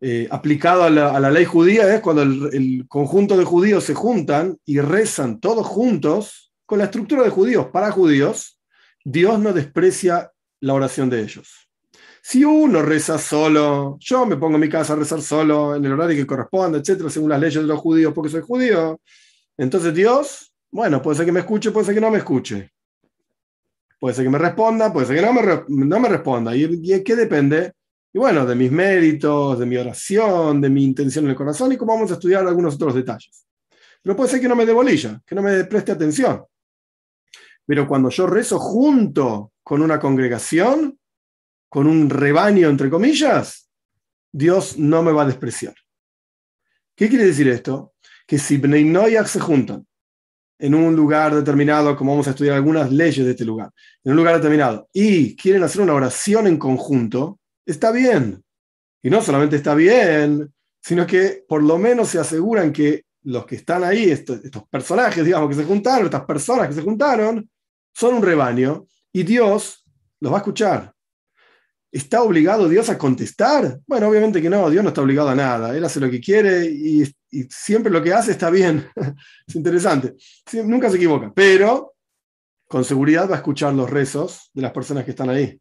Eh, 0.02 0.26
aplicado 0.30 0.84
a 0.84 0.90
la, 0.90 1.14
a 1.14 1.20
la, 1.20 1.30
ley 1.30 1.44
judía 1.44 1.94
es 1.94 2.00
cuando 2.00 2.22
el, 2.22 2.48
el 2.54 2.88
conjunto 2.88 3.36
de 3.36 3.44
judíos 3.44 3.84
se 3.84 3.92
juntan 3.92 4.56
y 4.64 4.80
rezan 4.80 5.40
todos 5.40 5.66
juntos 5.66 6.52
con 6.64 6.78
la 6.78 6.84
estructura 6.84 7.22
de 7.22 7.28
judíos 7.28 7.66
para 7.66 7.92
judíos, 7.92 8.59
Dios 9.04 9.38
no 9.38 9.52
desprecia 9.52 10.30
la 10.60 10.74
oración 10.74 11.08
de 11.08 11.22
ellos. 11.22 11.68
Si 12.22 12.44
uno 12.44 12.82
reza 12.82 13.18
solo, 13.18 13.96
yo 13.98 14.26
me 14.26 14.36
pongo 14.36 14.56
en 14.56 14.60
mi 14.60 14.68
casa 14.68 14.92
a 14.92 14.96
rezar 14.96 15.22
solo 15.22 15.74
en 15.74 15.84
el 15.84 15.92
horario 15.92 16.16
que 16.16 16.26
corresponde, 16.26 16.78
etcétera, 16.78 17.08
según 17.08 17.30
las 17.30 17.40
leyes 17.40 17.62
de 17.62 17.68
los 17.68 17.80
judíos, 17.80 18.12
porque 18.14 18.30
soy 18.30 18.42
judío, 18.42 19.00
entonces 19.56 19.94
Dios, 19.94 20.52
bueno, 20.70 21.00
puede 21.00 21.16
ser 21.16 21.26
que 21.26 21.32
me 21.32 21.40
escuche, 21.40 21.70
puede 21.70 21.86
ser 21.86 21.94
que 21.94 22.00
no 22.00 22.10
me 22.10 22.18
escuche. 22.18 22.72
Puede 23.98 24.14
ser 24.14 24.24
que 24.24 24.30
me 24.30 24.38
responda, 24.38 24.92
puede 24.92 25.06
ser 25.06 25.16
que 25.16 25.22
no 25.22 25.32
me, 25.32 25.86
no 25.86 26.00
me 26.00 26.08
responda. 26.08 26.54
¿Y, 26.54 26.64
¿Y 26.82 27.02
qué 27.02 27.16
depende? 27.16 27.72
Y 28.12 28.18
bueno, 28.18 28.44
de 28.44 28.54
mis 28.54 28.72
méritos, 28.72 29.58
de 29.58 29.66
mi 29.66 29.76
oración, 29.76 30.60
de 30.60 30.68
mi 30.68 30.84
intención 30.84 31.24
en 31.24 31.30
el 31.30 31.36
corazón 31.36 31.72
y 31.72 31.76
cómo 31.76 31.94
vamos 31.94 32.10
a 32.10 32.14
estudiar 32.14 32.46
algunos 32.46 32.74
otros 32.74 32.94
detalles. 32.94 33.46
Pero 34.02 34.16
puede 34.16 34.30
ser 34.30 34.40
que 34.40 34.48
no 34.48 34.56
me 34.56 34.66
dé 34.66 34.72
bolilla, 34.72 35.20
que 35.26 35.34
no 35.34 35.42
me 35.42 35.64
preste 35.64 35.92
atención. 35.92 36.42
Pero 37.70 37.86
cuando 37.86 38.10
yo 38.10 38.26
rezo 38.26 38.58
junto 38.58 39.52
con 39.62 39.80
una 39.80 40.00
congregación, 40.00 40.98
con 41.68 41.86
un 41.86 42.10
rebaño, 42.10 42.68
entre 42.68 42.90
comillas, 42.90 43.70
Dios 44.32 44.76
no 44.76 45.04
me 45.04 45.12
va 45.12 45.22
a 45.22 45.26
despreciar. 45.26 45.76
¿Qué 46.96 47.08
quiere 47.08 47.26
decir 47.26 47.46
esto? 47.46 47.94
Que 48.26 48.40
si 48.40 48.56
Bnei 48.56 48.82
Noyach 48.82 49.28
se 49.28 49.38
juntan 49.38 49.86
en 50.58 50.74
un 50.74 50.96
lugar 50.96 51.32
determinado, 51.32 51.96
como 51.96 52.10
vamos 52.10 52.26
a 52.26 52.30
estudiar 52.30 52.56
algunas 52.56 52.90
leyes 52.90 53.24
de 53.24 53.30
este 53.30 53.44
lugar, 53.44 53.70
en 54.02 54.10
un 54.10 54.16
lugar 54.16 54.34
determinado, 54.34 54.88
y 54.92 55.36
quieren 55.36 55.62
hacer 55.62 55.82
una 55.82 55.94
oración 55.94 56.48
en 56.48 56.58
conjunto, 56.58 57.38
está 57.64 57.92
bien. 57.92 58.42
Y 59.00 59.10
no 59.10 59.22
solamente 59.22 59.54
está 59.54 59.76
bien, 59.76 60.52
sino 60.82 61.06
que 61.06 61.44
por 61.48 61.62
lo 61.62 61.78
menos 61.78 62.08
se 62.08 62.18
aseguran 62.18 62.72
que 62.72 63.04
los 63.22 63.46
que 63.46 63.54
están 63.54 63.84
ahí, 63.84 64.10
estos, 64.10 64.44
estos 64.44 64.64
personajes, 64.64 65.24
digamos, 65.24 65.48
que 65.50 65.54
se 65.54 65.64
juntaron, 65.64 66.06
estas 66.06 66.24
personas 66.24 66.66
que 66.66 66.74
se 66.74 66.82
juntaron, 66.82 67.48
son 68.00 68.14
un 68.14 68.22
rebaño 68.22 68.86
y 69.12 69.24
Dios 69.24 69.84
los 70.20 70.32
va 70.32 70.36
a 70.36 70.40
escuchar. 70.40 70.94
¿Está 71.92 72.22
obligado 72.22 72.66
Dios 72.66 72.88
a 72.88 72.96
contestar? 72.96 73.78
Bueno, 73.86 74.08
obviamente 74.08 74.40
que 74.40 74.48
no, 74.48 74.70
Dios 74.70 74.82
no 74.82 74.88
está 74.88 75.02
obligado 75.02 75.28
a 75.28 75.34
nada. 75.34 75.76
Él 75.76 75.84
hace 75.84 76.00
lo 76.00 76.08
que 76.08 76.20
quiere 76.20 76.64
y, 76.64 77.04
siempre 77.50 77.92
lo 77.92 78.02
que 78.02 78.14
hace 78.14 78.30
está 78.30 78.48
bien. 78.48 78.88
es 79.46 79.54
interesante. 79.54 80.14
nunca 80.64 80.88
se 80.88 80.96
equivoca, 80.96 81.30
pero 81.34 81.92
con 82.66 82.84
seguridad 82.84 83.28
va 83.28 83.34
a 83.34 83.38
escuchar 83.38 83.74
los 83.74 83.90
rezos 83.90 84.50
de 84.54 84.62
las 84.62 84.72
personas 84.72 85.04
que 85.04 85.10
están 85.10 85.28
ahí. 85.28 85.60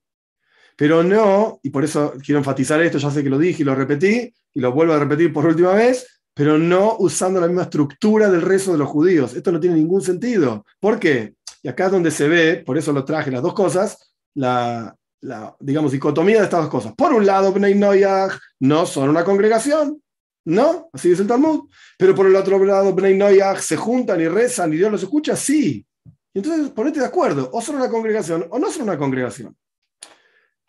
Pero 0.77 1.03
no, 1.03 1.59
y 1.61 1.71
por 1.71 1.83
eso 1.83 2.13
quiero 2.23 2.39
enfatizar 2.39 2.81
esto, 2.81 2.99
ya 2.99 3.11
sé 3.11 3.21
que 3.21 3.29
lo 3.29 3.37
dije 3.37 3.63
y 3.63 3.65
lo 3.65 3.75
repetí, 3.75 4.33
y 4.53 4.59
lo 4.61 4.71
vuelvo 4.71 4.93
a 4.93 4.99
repetir 4.99 5.33
por 5.33 5.45
última 5.45 5.73
vez, 5.73 6.21
pero 6.33 6.57
no 6.57 6.95
usando 6.99 7.41
la 7.41 7.47
misma 7.47 7.63
estructura 7.63 8.29
del 8.31 8.43
rezo 8.43 8.71
de 8.71 8.77
los 8.77 8.87
judíos. 8.87 9.33
Esto 9.33 9.51
no 9.51 9.59
tiene 9.59 9.75
ningún 9.75 10.01
sentido. 10.01 10.65
¿Por 10.79 10.97
qué? 10.97 11.33
Y 11.61 11.67
acá 11.67 11.87
es 11.87 11.91
donde 11.91 12.11
se 12.11 12.27
ve, 12.27 12.63
por 12.65 12.77
eso 12.77 12.93
lo 12.93 13.03
traje 13.03 13.31
las 13.31 13.41
dos 13.41 13.53
cosas, 13.53 14.13
la, 14.35 14.95
la 15.21 15.55
digamos, 15.59 15.91
dicotomía 15.91 16.37
de 16.37 16.43
estas 16.43 16.61
dos 16.61 16.69
cosas. 16.69 16.93
Por 16.95 17.13
un 17.13 17.25
lado, 17.25 17.51
Bnei 17.51 17.75
Noyach 17.75 18.33
no 18.59 18.85
son 18.85 19.09
una 19.09 19.23
congregación, 19.23 20.01
¿no? 20.45 20.89
Así 20.93 21.09
dice 21.09 21.23
el 21.23 21.27
Talmud. 21.27 21.69
Pero 21.97 22.15
por 22.15 22.27
el 22.27 22.35
otro 22.35 22.63
lado, 22.63 22.93
Bnei 22.93 23.17
Noyach 23.17 23.59
se 23.59 23.75
juntan 23.75 24.21
y 24.21 24.27
rezan 24.27 24.73
y 24.73 24.77
Dios 24.77 24.91
los 24.91 25.03
escucha, 25.03 25.35
sí. 25.35 25.85
Entonces 26.33 26.69
ponete 26.69 26.99
de 26.99 27.05
acuerdo, 27.05 27.49
o 27.51 27.61
son 27.61 27.75
una 27.75 27.89
congregación 27.89 28.45
o 28.49 28.59
no 28.59 28.71
son 28.71 28.83
una 28.83 28.97
congregación. 28.97 29.55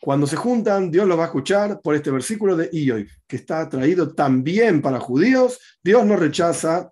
cuando 0.01 0.27
se 0.27 0.37
juntan, 0.37 0.91
Dios 0.91 1.07
los 1.07 1.19
va 1.19 1.25
a 1.25 1.27
escuchar 1.27 1.81
por 1.83 1.95
este 1.95 2.11
versículo 2.11 2.57
de 2.57 2.71
Ioy, 2.73 3.07
que 3.29 3.37
está 3.37 3.69
traído 3.69 4.15
también 4.15 4.81
para 4.81 4.99
judíos. 4.99 5.59
Dios 5.83 6.05
no 6.07 6.17
rechaza 6.17 6.91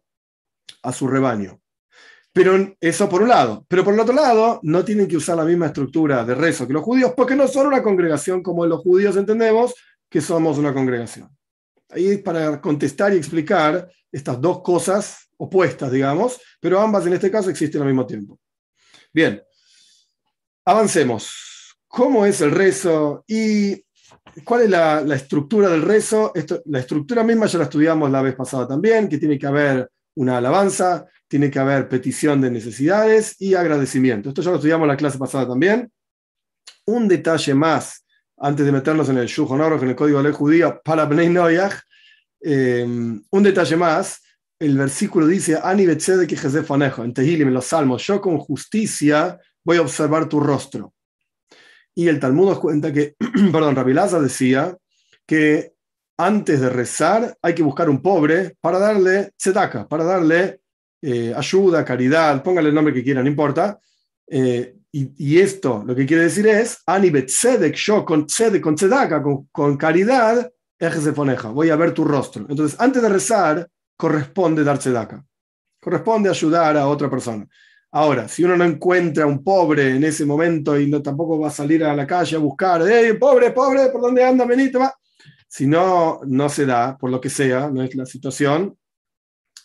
a 0.83 0.93
su 0.93 1.09
rebaño. 1.09 1.59
Pero 2.39 2.73
eso 2.81 3.09
por 3.09 3.23
un 3.23 3.31
lado. 3.31 3.67
Pero 3.67 3.83
por 3.83 3.95
el 3.95 3.99
otro 3.99 4.15
lado, 4.15 4.61
no 4.63 4.85
tienen 4.85 5.09
que 5.09 5.17
usar 5.17 5.37
la 5.37 5.45
misma 5.45 5.67
estructura 5.67 6.25
de 6.25 6.37
rezo 6.37 6.69
que 6.69 6.73
los 6.73 6.85
judíos, 6.85 7.13
porque 7.17 7.35
no 7.35 7.49
son 7.49 7.67
una 7.67 7.83
congregación 7.83 8.45
como 8.45 8.65
los 8.65 8.81
judíos 8.81 9.17
entendemos 9.17 9.75
que 10.09 10.21
somos 10.21 10.57
una 10.57 10.73
congregación. 10.73 11.29
Ahí 11.89 12.07
es 12.07 12.23
para 12.23 12.61
contestar 12.61 13.13
y 13.13 13.17
explicar 13.17 13.91
estas 14.13 14.41
dos 14.41 14.63
cosas 14.63 15.31
opuestas, 15.37 15.91
digamos, 15.91 16.41
pero 16.61 16.79
ambas 16.79 17.05
en 17.09 17.15
este 17.15 17.29
caso 17.29 17.51
existen 17.51 17.81
al 17.81 17.89
mismo 17.89 18.07
tiempo. 18.07 18.39
Bien, 19.13 19.43
avancemos. 20.65 21.75
¿Cómo 21.89 22.25
es 22.25 22.41
el 22.41 22.53
rezo 22.53 23.25
y 23.27 23.85
cuál 24.45 24.63
es 24.63 24.71
la, 24.71 25.03
estructura 25.13 25.71
del 25.71 25.83
rezo? 25.83 26.31
Esto, 26.37 26.63
la 26.67 26.79
estructura 26.79 27.25
misma 27.25 27.47
ya 27.47 27.59
la 27.59 27.65
estudiamos 27.65 28.09
la 28.13 28.23
vez 28.23 28.37
pasada 28.37 28.69
también, 28.69 29.09
que 29.09 29.19
tiene 29.19 29.37
que 29.37 29.47
haber 29.49 29.91
una 30.15 30.39
alabanza, 30.39 31.05
tiene 31.29 31.51
que 31.51 31.59
haber 31.59 31.89
petición 31.89 32.41
de 32.41 32.51
necesidades 32.51 33.37
y 33.39 33.55
agradecimiento. 33.55 34.31
Esto 34.31 34.43
ya 34.43 34.51
lo 34.51 34.57
estudiamos 34.57 34.85
en 34.85 34.89
la 34.89 34.97
clase 34.97 35.19
pasada 35.19 35.47
también. 35.47 35.93
Un 36.87 37.07
detalle 37.07 37.55
más, 37.55 38.05
antes 38.39 38.65
de 38.65 38.73
meternos 38.73 39.09
en 39.11 39.19
el 39.19 39.27
Shulchan 39.27 39.61
en 39.61 39.89
el 39.91 39.97
código 39.97 40.19
de 40.19 40.25
ley 40.25 40.33
judía, 40.33 40.81
para 40.81 41.05
Bnei 41.05 41.29
Noyach, 41.29 41.75
eh, 42.41 42.85
un 42.85 43.43
detalle 43.43 43.77
más, 43.77 44.23
el 44.59 44.77
versículo 44.77 45.27
dice, 45.27 45.59
Ani 45.63 45.87
que 45.87 46.37
en 47.03 47.15
Tehilim, 47.15 47.49
en 47.49 47.55
los 47.55 47.67
Salmos, 47.67 48.05
yo 48.07 48.21
con 48.21 48.39
justicia 48.39 49.39
voy 49.63 49.77
a 49.77 49.83
observar 49.83 50.29
tu 50.29 50.41
rostro. 50.41 50.95
Y 51.95 52.09
el 52.09 52.19
Talmud 52.19 52.51
nos 52.51 52.59
cuenta 52.59 52.93
que, 52.93 53.17
perdón, 53.53 53.77
Rabilaza 53.77 54.21
decía 54.21 54.77
que 55.27 55.75
antes 56.17 56.61
de 56.61 56.71
rezar 56.71 57.37
hay 57.43 57.55
que 57.55 57.63
buscar 57.63 57.89
un 57.89 58.03
pobre 58.03 58.57
para 58.61 58.79
darle 58.79 59.33
tzedaka, 59.37 59.87
para 59.87 60.05
darle 60.05 60.61
eh, 61.01 61.33
ayuda, 61.37 61.85
caridad, 61.85 62.43
póngale 62.43 62.69
el 62.69 62.75
nombre 62.75 62.95
que 62.95 63.05
quiera, 63.05 63.23
no 63.23 63.29
importa. 63.29 63.79
Eh, 64.27 64.75
y, 64.91 65.39
esto 65.39 65.85
lo 65.87 65.95
que 65.95 66.07
quiere 66.07 66.25
decir 66.25 66.47
es, 66.47 66.79
Ani 66.87 67.11
betzedek, 67.11 67.75
yo 67.77 68.05
con 68.05 68.27
tzedek, 68.27 68.63
con 68.63 68.75
tzedaka, 68.75 69.23
con, 69.23 69.49
con 69.53 69.77
caridad, 69.77 70.51
poneja, 71.15 71.51
voy 71.51 71.71
a 71.71 71.77
ver 71.77 71.93
tu 71.93 72.05
rostro. 72.05 72.47
Entonces, 72.49 72.79
antes 72.81 73.03
de 73.03 73.09
rezar, 73.09 73.69
corresponde 73.97 74.65
dar 74.65 74.79
tzedaka. 74.79 75.25
Corresponde 75.81 76.31
ayudar 76.31 76.77
a 76.77 76.89
otra 76.89 77.11
persona. 77.11 77.47
Ahora, 77.91 78.29
si 78.29 78.45
uno 78.45 78.57
no 78.57 78.65
encuentra 78.65 79.25
a 79.25 79.27
un 79.27 79.43
pobre 79.43 79.97
en 79.97 80.05
ese 80.05 80.25
momento 80.27 80.79
y 80.79 80.91
no 80.91 81.01
tampoco 81.03 81.39
va 81.39 81.49
a 81.49 81.53
salir 81.53 81.85
a 81.85 81.95
la 81.95 82.07
calle 82.07 82.37
a 82.37 82.41
buscar, 82.41 82.83
¡hey, 82.87 83.15
pobre, 83.19 83.51
pobre, 83.51 83.89
¿por 83.91 84.01
dónde 84.01 84.25
anda, 84.25 84.45
Benito? 84.45 84.81
Si 85.47 85.67
no, 85.67 86.21
no 86.27 86.49
se 86.49 86.67
da, 86.67 86.99
por 86.99 87.11
lo 87.11 87.21
que 87.21 87.31
sea, 87.31 87.71
no 87.71 87.83
es 87.83 87.95
la 87.95 88.05
situación, 88.05 88.77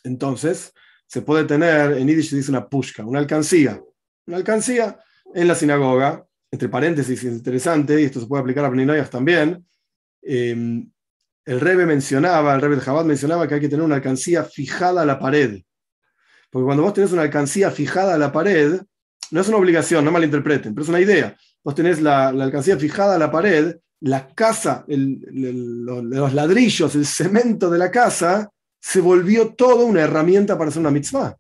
entonces 0.03 0.73
se 1.13 1.21
puede 1.21 1.43
tener, 1.43 1.91
en 1.91 2.07
Yiddish 2.07 2.31
se 2.31 2.37
dice 2.37 2.49
una 2.49 2.67
pushka, 2.67 3.05
una 3.05 3.19
alcancía. 3.19 3.79
Una 4.25 4.37
alcancía 4.37 4.97
en 5.31 5.47
la 5.47 5.53
sinagoga, 5.53 6.25
entre 6.49 6.69
paréntesis, 6.69 7.23
es 7.23 7.31
interesante, 7.31 8.01
y 8.01 8.05
esto 8.05 8.19
se 8.19 8.25
puede 8.25 8.41
aplicar 8.41 8.65
a 8.65 8.69
Beninoyas 8.69 9.11
también. 9.11 9.63
Em, 10.23 10.89
el 11.45 11.59
Rebe 11.59 11.85
mencionaba, 11.85 12.55
el 12.55 12.61
Rebe 12.61 12.77
de 12.77 12.81
Jabad 12.81 13.05
mencionaba 13.05 13.47
que 13.47 13.53
hay 13.53 13.61
que 13.61 13.69
tener 13.69 13.85
una 13.85 13.93
alcancía 13.93 14.43
fijada 14.43 15.03
a 15.03 15.05
la 15.05 15.19
pared. 15.19 15.61
Porque 16.49 16.65
cuando 16.65 16.81
vos 16.81 16.95
tenés 16.95 17.11
una 17.11 17.21
alcancía 17.21 17.69
fijada 17.69 18.15
a 18.15 18.17
la 18.17 18.31
pared, 18.31 18.81
no 19.29 19.41
es 19.41 19.47
una 19.47 19.57
obligación, 19.57 20.03
no 20.03 20.11
malinterpreten, 20.11 20.73
pero 20.73 20.81
es 20.81 20.89
una 20.89 20.99
idea. 20.99 21.37
Vos 21.63 21.75
tenés 21.75 22.01
la, 22.01 22.29
alcancía 22.29 22.75
fijada 22.79 23.17
a 23.17 23.19
la 23.19 23.29
pared, 23.29 23.75
la 23.99 24.33
casa, 24.33 24.83
los 24.87 26.33
ladrillos, 26.33 26.95
el 26.95 27.05
cemento 27.05 27.69
de 27.69 27.77
la 27.77 27.91
casa, 27.91 28.49
se 28.83 28.99
volvió 28.99 29.53
todo 29.53 29.85
una 29.85 30.01
herramienta 30.01 30.57
para 30.57 30.69
hacer 30.69 30.81
una 30.81 30.91
mitzvah. 30.91 31.37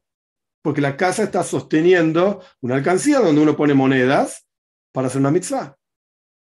Porque 0.61 0.79
la 0.79 0.95
casa 0.95 1.23
está 1.23 1.43
sosteniendo 1.43 2.41
una 2.61 2.75
alcancía 2.75 3.19
donde 3.19 3.41
uno 3.41 3.57
pone 3.57 3.73
monedas 3.73 4.47
para 4.93 5.07
hacer 5.07 5.19
una 5.19 5.29
mitzvah, 5.29 5.75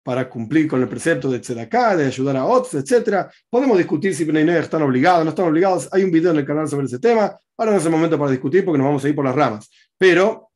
para 0.03 0.31
cumplir 0.31 0.67
con 0.67 0.81
el 0.81 0.89
precepto 0.89 1.31
de 1.31 1.41
tzedakah, 1.41 1.95
de 1.95 2.07
ayudar 2.07 2.39
a 2.39 2.47
otros, 2.47 2.73
etc. 2.73 3.27
Podemos 3.51 3.77
discutir 3.77 4.15
si 4.15 4.25
Bnei 4.25 4.49
están 4.57 4.81
obligados, 4.81 5.25
no 5.25 5.31
están 5.31 5.49
obligados. 5.49 5.91
Hay 5.93 6.05
un 6.05 6.11
video 6.11 6.31
en 6.31 6.39
el 6.39 6.47
canal 6.47 6.67
sobre 6.67 6.87
ese 6.87 6.99
tema. 6.99 7.39
Ahora 7.59 7.73
no 7.73 7.77
es 7.77 7.85
el 7.85 7.93
momento 7.93 8.19
para 8.19 8.31
discutir 8.31 8.65
porque 8.65 8.79
nos 8.79 8.87
vamos 8.87 9.05
a 9.05 9.09
ir 9.11 9.15
por 9.15 9.27
las 9.27 9.35
ramas. 9.35 9.69
Pero 9.99 10.53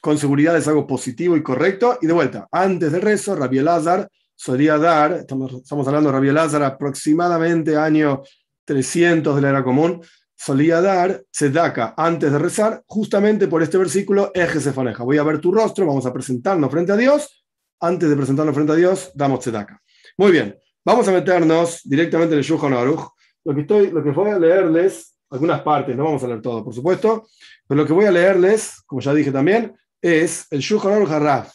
con 0.00 0.18
seguridad 0.18 0.56
es 0.56 0.68
algo 0.68 0.86
positivo 0.86 1.36
y 1.36 1.42
correcto. 1.42 1.98
Y 2.00 2.06
de 2.06 2.12
vuelta, 2.12 2.46
antes 2.52 2.92
del 2.92 3.02
rezo, 3.02 3.34
Rabbi 3.34 3.58
Elazar 3.58 4.08
solía 4.36 4.78
dar, 4.78 5.14
estamos, 5.14 5.52
estamos 5.52 5.84
hablando 5.88 6.10
de 6.10 6.16
Rabbi 6.16 6.28
Elazar 6.28 6.62
aproximadamente 6.62 7.76
año 7.76 8.22
300 8.68 9.34
de 9.34 9.40
la 9.40 9.48
era 9.48 9.64
común, 9.64 10.02
solía 10.36 10.82
dar 10.82 11.24
tzedaka 11.32 11.94
antes 11.96 12.30
de 12.30 12.38
rezar, 12.38 12.82
justamente 12.86 13.48
por 13.48 13.62
este 13.62 13.78
versículo, 13.78 14.30
eje 14.34 14.60
se 14.60 14.74
faneja. 14.74 15.02
Voy 15.04 15.16
a 15.16 15.22
ver 15.22 15.40
tu 15.40 15.50
rostro, 15.50 15.86
vamos 15.86 16.04
a 16.04 16.12
presentarnos 16.12 16.70
frente 16.70 16.92
a 16.92 16.96
Dios. 16.96 17.46
Antes 17.80 18.10
de 18.10 18.16
presentarnos 18.16 18.54
frente 18.54 18.72
a 18.72 18.76
Dios, 18.76 19.10
damos 19.14 19.40
tzedaka. 19.40 19.80
Muy 20.18 20.32
bien, 20.32 20.54
vamos 20.84 21.08
a 21.08 21.12
meternos 21.12 21.80
directamente 21.84 22.34
en 22.34 22.40
el 22.40 22.44
Shulchan 22.44 22.74
Aruch. 22.74 23.08
Lo 23.44 23.54
que, 23.54 23.62
estoy, 23.62 23.90
lo 23.90 24.02
que 24.02 24.10
voy 24.10 24.30
a 24.30 24.38
leerles 24.38 25.18
algunas 25.30 25.62
partes, 25.62 25.96
no 25.96 26.04
vamos 26.04 26.22
a 26.22 26.26
leer 26.26 26.42
todo, 26.42 26.62
por 26.62 26.74
supuesto, 26.74 27.26
pero 27.66 27.80
lo 27.80 27.86
que 27.86 27.94
voy 27.94 28.04
a 28.04 28.10
leerles, 28.10 28.82
como 28.84 29.00
ya 29.00 29.14
dije 29.14 29.32
también, 29.32 29.74
es 30.02 30.46
el 30.50 30.60
Shulchan 30.60 30.92
Aruch 30.92 31.10
Haraf. 31.10 31.54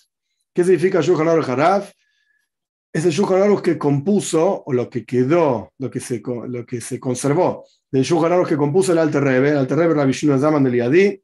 ¿Qué 0.51 0.63
significa 0.63 0.99
Shulchan 0.99 1.27
Aruch 1.27 1.49
Haraf? 1.49 1.91
Es 2.93 3.05
el 3.05 3.25
Aruch 3.25 3.61
que 3.61 3.77
compuso, 3.77 4.63
o 4.65 4.71
lo 4.71 4.87
que 4.87 5.03
quedó, 5.03 5.73
lo 5.79 5.89
que 5.89 5.99
se, 5.99 6.21
lo 6.47 6.63
que 6.63 6.79
se 6.79 6.99
conservó, 6.99 7.65
del 7.91 8.05
Aruch 8.05 8.47
que 8.47 8.55
compuso 8.55 8.91
el 8.91 8.99
Alter 8.99 9.23
Rebbe, 9.23 9.49
el 9.49 9.57
Alter 9.57 9.77
Rebbe 9.79 9.95
Rabbi 9.95 10.11
Shimon 10.13 10.39
Zaman 10.39 10.63
del 10.63 10.75
Yadí, 10.75 11.21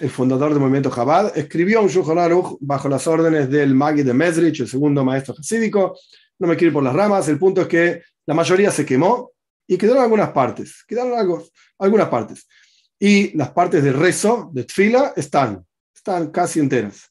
el 0.00 0.10
fundador 0.10 0.50
del 0.50 0.60
movimiento 0.60 0.90
Chabad, 0.90 1.36
escribió 1.36 1.82
un 1.82 2.18
Aruch 2.18 2.56
bajo 2.60 2.88
las 2.88 3.06
órdenes 3.06 3.50
del 3.50 3.74
Magi 3.74 4.02
de 4.02 4.14
Mesrich, 4.14 4.60
el 4.60 4.68
segundo 4.68 5.04
maestro 5.04 5.34
hasídico. 5.38 5.98
No 6.38 6.46
me 6.46 6.56
quiero 6.56 6.68
ir 6.68 6.72
por 6.72 6.82
las 6.82 6.94
ramas, 6.94 7.28
el 7.28 7.38
punto 7.38 7.62
es 7.62 7.68
que 7.68 8.02
la 8.24 8.34
mayoría 8.34 8.70
se 8.70 8.84
quemó, 8.84 9.32
y 9.66 9.76
quedaron 9.76 10.02
algunas 10.02 10.30
partes, 10.30 10.84
quedaron 10.86 11.18
algo, 11.18 11.44
algunas 11.78 12.08
partes. 12.08 12.46
Y 12.98 13.36
las 13.36 13.50
partes 13.50 13.82
de 13.82 13.92
rezo, 13.92 14.50
de 14.52 14.64
tfila, 14.64 15.12
están, 15.16 15.64
están 15.94 16.30
casi 16.30 16.60
enteras. 16.60 17.10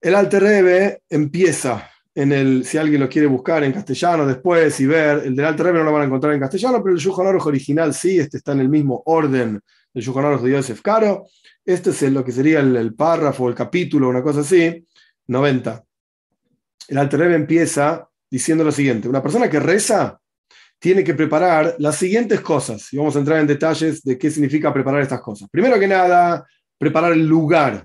El 0.00 0.14
Alter 0.14 0.42
Rebbe 0.42 1.02
empieza 1.10 1.90
en 2.14 2.32
el, 2.32 2.64
si 2.64 2.78
alguien 2.78 3.00
lo 3.00 3.08
quiere 3.08 3.28
buscar 3.28 3.62
en 3.64 3.72
castellano 3.72 4.26
después 4.26 4.80
y 4.80 4.86
ver, 4.86 5.22
el 5.26 5.36
del 5.36 5.44
Alter 5.44 5.66
Rebbe 5.66 5.78
no 5.78 5.84
lo 5.84 5.92
van 5.92 6.02
a 6.02 6.06
encontrar 6.06 6.32
en 6.32 6.40
castellano, 6.40 6.82
pero 6.82 6.94
el 6.94 7.00
Shulchan 7.00 7.26
original 7.26 7.92
sí, 7.92 8.18
este 8.18 8.38
está 8.38 8.52
en 8.52 8.60
el 8.60 8.68
mismo 8.68 9.02
orden 9.06 9.60
del 9.92 10.02
Shulchan 10.02 10.42
de 10.42 10.50
Yosef 10.50 10.80
Caro. 10.80 11.26
Este 11.64 11.90
es 11.90 12.02
lo 12.02 12.24
que 12.24 12.32
sería 12.32 12.60
el, 12.60 12.74
el 12.76 12.94
párrafo, 12.94 13.48
el 13.48 13.54
capítulo, 13.54 14.08
una 14.08 14.22
cosa 14.22 14.40
así, 14.40 14.86
90. 15.26 15.84
El 16.88 16.98
Alter 16.98 17.20
Rebbe 17.20 17.34
empieza 17.34 18.08
diciendo 18.30 18.64
lo 18.64 18.72
siguiente, 18.72 19.08
una 19.08 19.22
persona 19.22 19.50
que 19.50 19.60
reza 19.60 20.20
tiene 20.78 21.04
que 21.04 21.14
preparar 21.14 21.76
las 21.78 21.96
siguientes 21.96 22.40
cosas, 22.40 22.90
y 22.92 22.96
vamos 22.96 23.14
a 23.14 23.18
entrar 23.18 23.38
en 23.38 23.46
detalles 23.46 24.02
de 24.02 24.16
qué 24.16 24.30
significa 24.30 24.72
preparar 24.72 25.02
estas 25.02 25.20
cosas. 25.20 25.48
Primero 25.50 25.78
que 25.78 25.86
nada, 25.86 26.46
preparar 26.78 27.12
el 27.12 27.26
lugar. 27.26 27.84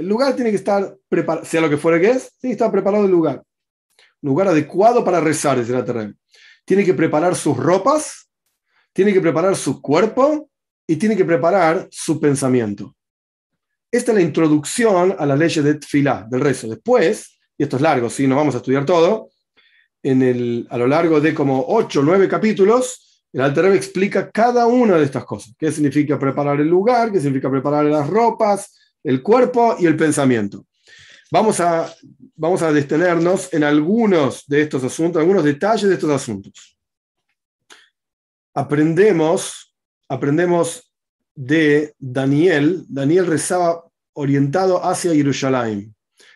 El 0.00 0.08
lugar 0.08 0.34
tiene 0.34 0.48
que 0.48 0.56
estar 0.56 0.96
preparado, 1.10 1.44
sea 1.44 1.60
lo 1.60 1.68
que 1.68 1.76
fuera 1.76 2.00
que 2.00 2.08
es, 2.08 2.32
tiene 2.38 2.52
que 2.52 2.62
estar 2.62 2.72
preparado 2.72 3.04
el 3.04 3.10
lugar. 3.10 3.44
Un 4.22 4.30
lugar 4.30 4.48
adecuado 4.48 5.04
para 5.04 5.20
rezar, 5.20 5.58
es 5.58 5.68
el 5.68 5.84
terreno. 5.84 6.14
Tiene 6.64 6.86
que 6.86 6.94
preparar 6.94 7.36
sus 7.36 7.54
ropas, 7.54 8.30
tiene 8.94 9.12
que 9.12 9.20
preparar 9.20 9.54
su 9.56 9.82
cuerpo 9.82 10.48
y 10.86 10.96
tiene 10.96 11.14
que 11.18 11.26
preparar 11.26 11.86
su 11.90 12.18
pensamiento. 12.18 12.96
Esta 13.92 14.12
es 14.12 14.16
la 14.16 14.22
introducción 14.22 15.14
a 15.18 15.26
la 15.26 15.36
ley 15.36 15.54
de 15.54 15.74
Tfilá, 15.74 16.26
del 16.30 16.40
rezo. 16.40 16.66
Después, 16.66 17.38
y 17.58 17.64
esto 17.64 17.76
es 17.76 17.82
largo, 17.82 18.08
si 18.08 18.26
no 18.26 18.36
vamos 18.36 18.54
a 18.54 18.58
estudiar 18.58 18.86
todo, 18.86 19.28
en 20.02 20.22
el, 20.22 20.66
a 20.70 20.78
lo 20.78 20.86
largo 20.86 21.20
de 21.20 21.34
como 21.34 21.62
8 21.68 22.00
o 22.00 22.02
9 22.02 22.26
capítulos, 22.26 23.22
el 23.34 23.42
Alter 23.42 23.66
explica 23.66 24.30
cada 24.30 24.66
una 24.66 24.96
de 24.96 25.04
estas 25.04 25.26
cosas. 25.26 25.54
¿Qué 25.58 25.70
significa 25.70 26.18
preparar 26.18 26.58
el 26.58 26.68
lugar? 26.68 27.12
¿Qué 27.12 27.20
significa 27.20 27.50
preparar 27.50 27.84
las 27.84 28.08
ropas, 28.08 28.79
el 29.04 29.22
cuerpo 29.22 29.76
y 29.78 29.86
el 29.86 29.96
pensamiento? 29.96 30.66
Vamos 31.30 31.60
a, 31.60 31.92
vamos 32.34 32.60
a 32.62 32.72
detenernos 32.72 33.52
en 33.52 33.62
algunos 33.62 34.44
de 34.46 34.62
estos 34.62 34.82
asuntos, 34.82 35.20
algunos 35.20 35.44
detalles 35.44 35.88
de 35.88 35.94
estos 35.94 36.10
asuntos. 36.10 36.76
Aprendemos, 38.52 39.74
aprendemos 40.08 40.92
de 41.34 41.94
Daniel. 41.98 42.84
Daniel 42.88 43.26
rezaba 43.26 43.84
orientado 44.12 44.84
hacia 44.84 45.14
Jerusalén. 45.14 45.94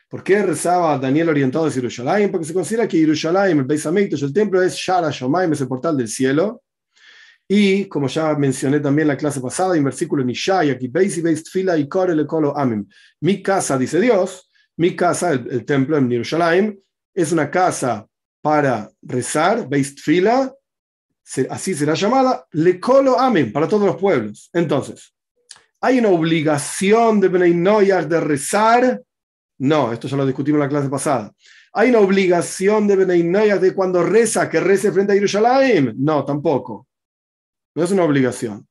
¿Por 0.08 0.22
qué 0.22 0.42
rezaba 0.42 0.96
Daniel 0.96 1.28
orientado 1.28 1.66
hacia 1.66 1.80
Jerusalén? 1.80 2.30
Porque 2.30 2.46
se 2.46 2.54
considera 2.54 2.86
que 2.86 2.98
Jerusalén, 2.98 3.58
el 3.58 3.64
Beis 3.64 3.84
el 3.84 4.32
templo 4.32 4.62
es 4.62 4.74
Shara 4.74 5.10
Shomaim, 5.10 5.52
es 5.52 5.60
el 5.60 5.66
portal 5.66 5.96
del 5.96 6.08
cielo. 6.08 6.62
Y 7.46 7.84
como 7.86 8.08
ya 8.08 8.34
mencioné 8.34 8.80
también 8.80 9.04
en 9.04 9.08
la 9.08 9.16
clase 9.16 9.40
pasada, 9.40 9.76
en 9.76 9.84
versículo 9.84 10.24
Nishai, 10.24 10.70
aquí 10.70 10.88
Beis 10.88 11.18
y 11.18 11.20
Beis 11.20 11.44
Tfila 11.44 11.76
y 11.76 11.88
Kore 11.88 12.14
le 12.14 12.26
Kolo 12.26 12.56
Amim. 12.56 12.86
Mi 13.20 13.42
casa, 13.42 13.76
dice 13.76 14.00
Dios, 14.00 14.50
Mi 14.76 14.96
casa, 14.96 15.32
el, 15.32 15.64
templo 15.64 15.96
en 15.96 16.10
Jerusalén, 16.10 16.80
es 17.14 17.32
una 17.32 17.50
casa 17.50 18.06
para 18.40 18.90
rezar, 19.02 19.68
Beist 19.68 20.00
Fila, 20.00 20.52
así 21.50 21.74
será 21.74 21.94
llamada, 21.94 22.46
Le 22.52 22.80
Amen, 23.18 23.52
para 23.52 23.68
todos 23.68 23.86
los 23.86 23.96
pueblos. 23.96 24.50
Entonces, 24.52 25.14
¿hay 25.80 25.98
una 25.98 26.08
obligación 26.08 27.20
de 27.20 27.28
Bnei 27.28 27.54
de 27.54 28.20
rezar? 28.20 29.02
No, 29.58 29.92
esto 29.92 30.08
ya 30.08 30.16
lo 30.16 30.26
discutimos 30.26 30.56
en 30.56 30.62
la 30.64 30.68
clase 30.68 30.88
pasada. 30.88 31.32
¿Hay 31.72 31.90
una 31.90 32.00
obligación 32.00 32.86
de 32.86 32.96
Bnei 32.96 33.58
de 33.58 33.74
cuando 33.74 34.02
reza 34.02 34.48
que 34.48 34.60
rece 34.60 34.92
frente 34.92 35.12
a 35.12 35.16
Jerusalén? 35.16 35.94
No, 35.98 36.24
tampoco. 36.24 36.88
No 37.74 37.84
es 37.84 37.90
una 37.90 38.04
obligación. 38.04 38.66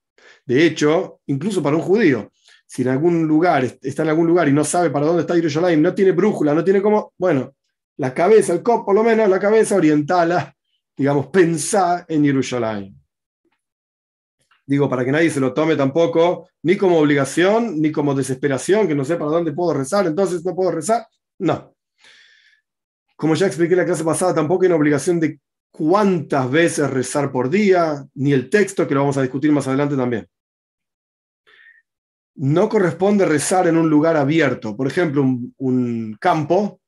De 0.46 0.66
hecho, 0.66 1.20
incluso 1.28 1.62
para 1.62 1.76
un 1.76 1.82
judío, 1.82 2.32
si 2.66 2.82
en 2.82 2.90
algún 2.90 3.28
lugar 3.28 3.64
está 3.82 4.04
en 4.04 4.10
algún 4.10 4.28
lugar 4.28 4.48
y 4.48 4.54
no 4.54 4.64
sabe 4.64 4.90
para 4.90 5.06
dónde 5.06 5.22
está 5.22 5.36
Jerusalén, 5.36 5.82
no 5.82 5.94
tiene 5.94 6.12
brújula, 6.12 6.54
no 6.54 6.64
tiene 6.64 6.82
como, 6.82 7.14
bueno, 7.18 7.56
la 7.98 8.14
cabeza, 8.14 8.54
el 8.54 8.64
cop, 8.64 8.86
por 8.86 8.96
lo 8.96 9.04
menos 9.04 9.30
la 9.30 9.40
cabeza 9.40 9.76
orientala, 9.76 10.56
digamos, 10.98 11.28
pensar 11.28 12.06
en 12.08 12.24
Jerusalén. 12.24 13.00
Digo, 14.66 14.90
para 14.90 15.04
que 15.04 15.12
nadie 15.12 15.30
se 15.30 15.42
lo 15.42 15.54
tome 15.54 15.76
tampoco, 15.76 16.50
ni 16.64 16.78
como 16.78 16.98
obligación, 16.98 17.82
ni 17.82 17.92
como 17.92 18.16
desesperación, 18.16 18.88
que 18.88 18.96
no 18.96 19.04
sé 19.04 19.18
para 19.18 19.32
dónde 19.32 19.52
puedo 19.52 19.74
rezar, 19.74 20.08
entonces 20.08 20.44
no 20.46 20.56
puedo 20.56 20.72
rezar. 20.72 21.06
No. 21.40 21.76
Como 23.16 23.36
ya 23.36 23.48
expliqué 23.48 23.74
en 23.74 23.80
la 23.80 23.86
clase 23.86 24.04
pasada, 24.04 24.34
tampoco 24.34 24.64
hay 24.64 24.68
una 24.68 24.78
obligación 24.78 25.20
de 25.20 25.40
cuántas 25.74 26.52
veces 26.52 26.88
rezar 26.90 27.32
por 27.32 27.50
día, 27.50 28.06
ni 28.14 28.32
el 28.32 28.50
texto, 28.50 28.88
que 28.88 28.94
lo 28.94 29.02
vamos 29.02 29.18
a 29.18 29.24
discutir 29.24 29.52
más 29.52 29.68
adelante 29.68 29.98
también. 29.98 30.28
No 32.36 32.70
corresponde 32.70 33.26
rezar 33.26 33.68
en 33.68 33.78
un 33.78 33.90
lugar 33.90 34.16
abierto, 34.16 34.78
por 34.78 34.88
ejemplo, 34.88 35.24
un, 35.58 36.18
campo 36.20 36.80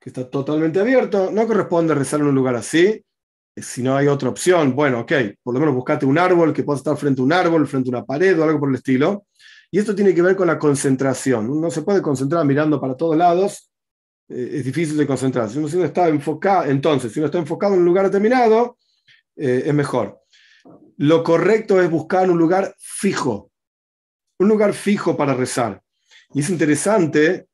que 0.00 0.10
está 0.10 0.30
totalmente 0.30 0.78
abierto, 0.78 1.30
no 1.32 1.46
corresponde 1.48 1.94
rezar 1.94 2.20
en 2.20 2.26
un 2.26 2.34
lugar 2.36 2.54
así, 2.54 3.04
si 3.56 3.82
no 3.82 3.96
hay 3.96 4.06
otra 4.06 4.28
opción, 4.28 4.72
bueno, 4.76 5.00
ok, 5.00 5.12
por 5.42 5.54
lo 5.54 5.58
menos 5.58 5.74
buscate 5.74 6.06
un 6.06 6.16
árbol 6.16 6.52
que 6.52 6.62
pueda 6.62 6.78
estar 6.78 6.96
frente 6.96 7.20
a 7.20 7.24
un 7.24 7.32
árbol, 7.32 7.66
frente 7.66 7.90
a 7.90 7.98
una 7.98 8.06
pared 8.06 8.38
o 8.38 8.44
algo 8.44 8.60
por 8.60 8.68
el 8.68 8.76
estilo. 8.76 9.26
Y 9.68 9.80
esto 9.80 9.96
tiene 9.96 10.14
que 10.14 10.22
ver 10.22 10.36
con 10.36 10.46
la 10.46 10.60
concentración. 10.60 11.50
Uno 11.50 11.68
se 11.70 11.82
puede 11.82 12.00
concentrar 12.00 12.44
mirando 12.44 12.80
para 12.80 12.96
todos 12.96 13.16
lados, 13.16 13.68
eh, 14.28 14.50
es 14.54 14.64
difícil 14.64 14.96
de 14.96 15.06
concentrarse. 15.06 15.54
Si 15.54 15.76
uno, 15.76 15.84
está 15.84 16.08
enfocado, 16.08 16.64
entonces, 16.64 17.12
si 17.12 17.18
uno 17.18 17.26
está 17.26 17.38
enfocado 17.38 17.74
en 17.74 17.80
un 17.80 17.86
lugar 17.86 18.06
determinado, 18.06 18.78
eh, 19.36 19.64
es 19.66 19.74
mejor. 19.74 20.20
Lo 20.96 21.22
correcto 21.22 21.80
es 21.80 21.90
buscar 21.90 22.28
un 22.30 22.38
lugar 22.38 22.74
fijo, 22.78 23.50
un 24.38 24.48
lugar 24.48 24.72
fijo 24.72 25.16
para 25.16 25.34
rezar. 25.34 25.80
Y 26.34 26.40
es 26.40 26.50
interesante, 26.50 27.48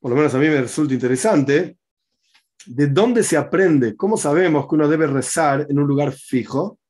por 0.00 0.10
lo 0.10 0.16
menos 0.16 0.34
a 0.34 0.38
mí 0.38 0.48
me 0.48 0.60
resulta 0.60 0.94
interesante, 0.94 1.76
¿De 2.66 2.88
dónde 2.88 3.22
se 3.22 3.36
aprende? 3.36 3.94
¿Cómo 3.94 4.16
sabemos 4.16 4.66
que 4.66 4.74
uno 4.74 4.88
debe 4.88 5.06
rezar 5.06 5.66
en 5.68 5.78
un 5.78 5.86
lugar 5.86 6.12
fijo? 6.12 6.80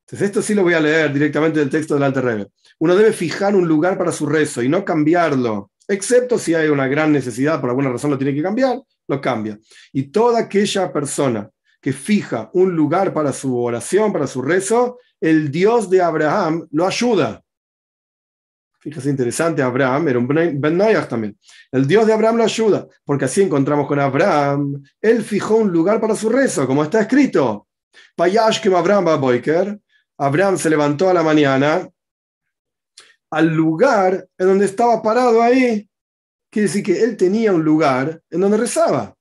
Entonces, 0.00 0.28
esto 0.28 0.40
sí 0.40 0.54
lo 0.54 0.62
voy 0.62 0.72
a 0.72 0.80
leer 0.80 1.12
directamente 1.12 1.58
del 1.58 1.68
texto 1.68 1.94
del 1.94 2.04
Alter 2.04 2.24
Rebbe. 2.24 2.46
Uno 2.78 2.96
debe 2.96 3.12
fijar 3.12 3.54
un 3.54 3.68
lugar 3.68 3.98
para 3.98 4.10
su 4.10 4.24
rezo 4.24 4.62
y 4.62 4.68
no 4.68 4.84
cambiarlo, 4.84 5.70
excepto 5.88 6.38
si 6.38 6.54
hay 6.54 6.68
una 6.68 6.86
gran 6.86 7.12
necesidad, 7.12 7.60
por 7.60 7.70
alguna 7.70 7.90
razón 7.90 8.10
lo 8.10 8.18
tiene 8.18 8.34
que 8.34 8.42
cambiar, 8.42 8.80
lo 9.08 9.20
cambia. 9.20 9.58
Y 9.92 10.04
toda 10.04 10.40
aquella 10.40 10.92
persona 10.92 11.48
que 11.80 11.92
fija 11.92 12.50
un 12.54 12.74
lugar 12.74 13.12
para 13.12 13.32
su 13.32 13.56
oración, 13.56 14.12
para 14.12 14.26
su 14.26 14.42
rezo, 14.42 14.98
el 15.20 15.50
Dios 15.50 15.88
de 15.88 16.02
Abraham 16.02 16.66
lo 16.72 16.86
ayuda. 16.86 17.42
Fíjese, 18.80 19.10
interesante, 19.10 19.62
Abraham 19.62 20.08
era 20.08 20.18
un 20.18 20.28
Ben 20.28 20.76
Noyach 20.76 21.08
también. 21.08 21.36
El 21.72 21.86
Dios 21.88 22.06
de 22.06 22.12
Abraham 22.12 22.36
lo 22.36 22.44
ayuda, 22.44 22.86
porque 23.04 23.24
así 23.24 23.42
encontramos 23.42 23.88
con 23.88 23.98
Abraham. 23.98 24.82
Él 25.00 25.22
fijó 25.24 25.56
un 25.56 25.72
lugar 25.72 26.00
para 26.00 26.14
su 26.14 26.28
rezo, 26.28 26.66
como 26.66 26.84
está 26.84 27.00
escrito. 27.00 27.66
Abraham. 28.16 29.80
Abraham 30.18 30.56
se 30.56 30.70
levantó 30.70 31.10
a 31.10 31.14
la 31.14 31.22
mañana 31.22 31.88
al 33.36 33.54
lugar 33.54 34.28
en 34.38 34.46
donde 34.46 34.66
estaba 34.66 35.02
parado 35.02 35.42
ahí. 35.42 35.88
Quiere 36.50 36.68
decir 36.68 36.82
que 36.82 37.02
él 37.02 37.16
tenía 37.16 37.52
un 37.52 37.64
lugar 37.64 38.20
en 38.30 38.40
donde 38.40 38.56
rezaba. 38.56 39.14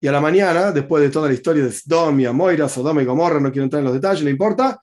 Y 0.00 0.06
a 0.06 0.12
la 0.12 0.20
mañana, 0.20 0.72
después 0.72 1.02
de 1.02 1.10
toda 1.10 1.28
la 1.28 1.34
historia 1.34 1.64
de 1.64 1.72
Sodom 1.72 2.20
y 2.20 2.26
Amoira, 2.26 2.68
Sodoma 2.68 3.02
y 3.02 3.04
Gomorra, 3.04 3.40
no 3.40 3.50
quiero 3.50 3.64
entrar 3.64 3.80
en 3.80 3.86
los 3.86 3.94
detalles, 3.94 4.22
no 4.22 4.30
importa, 4.30 4.80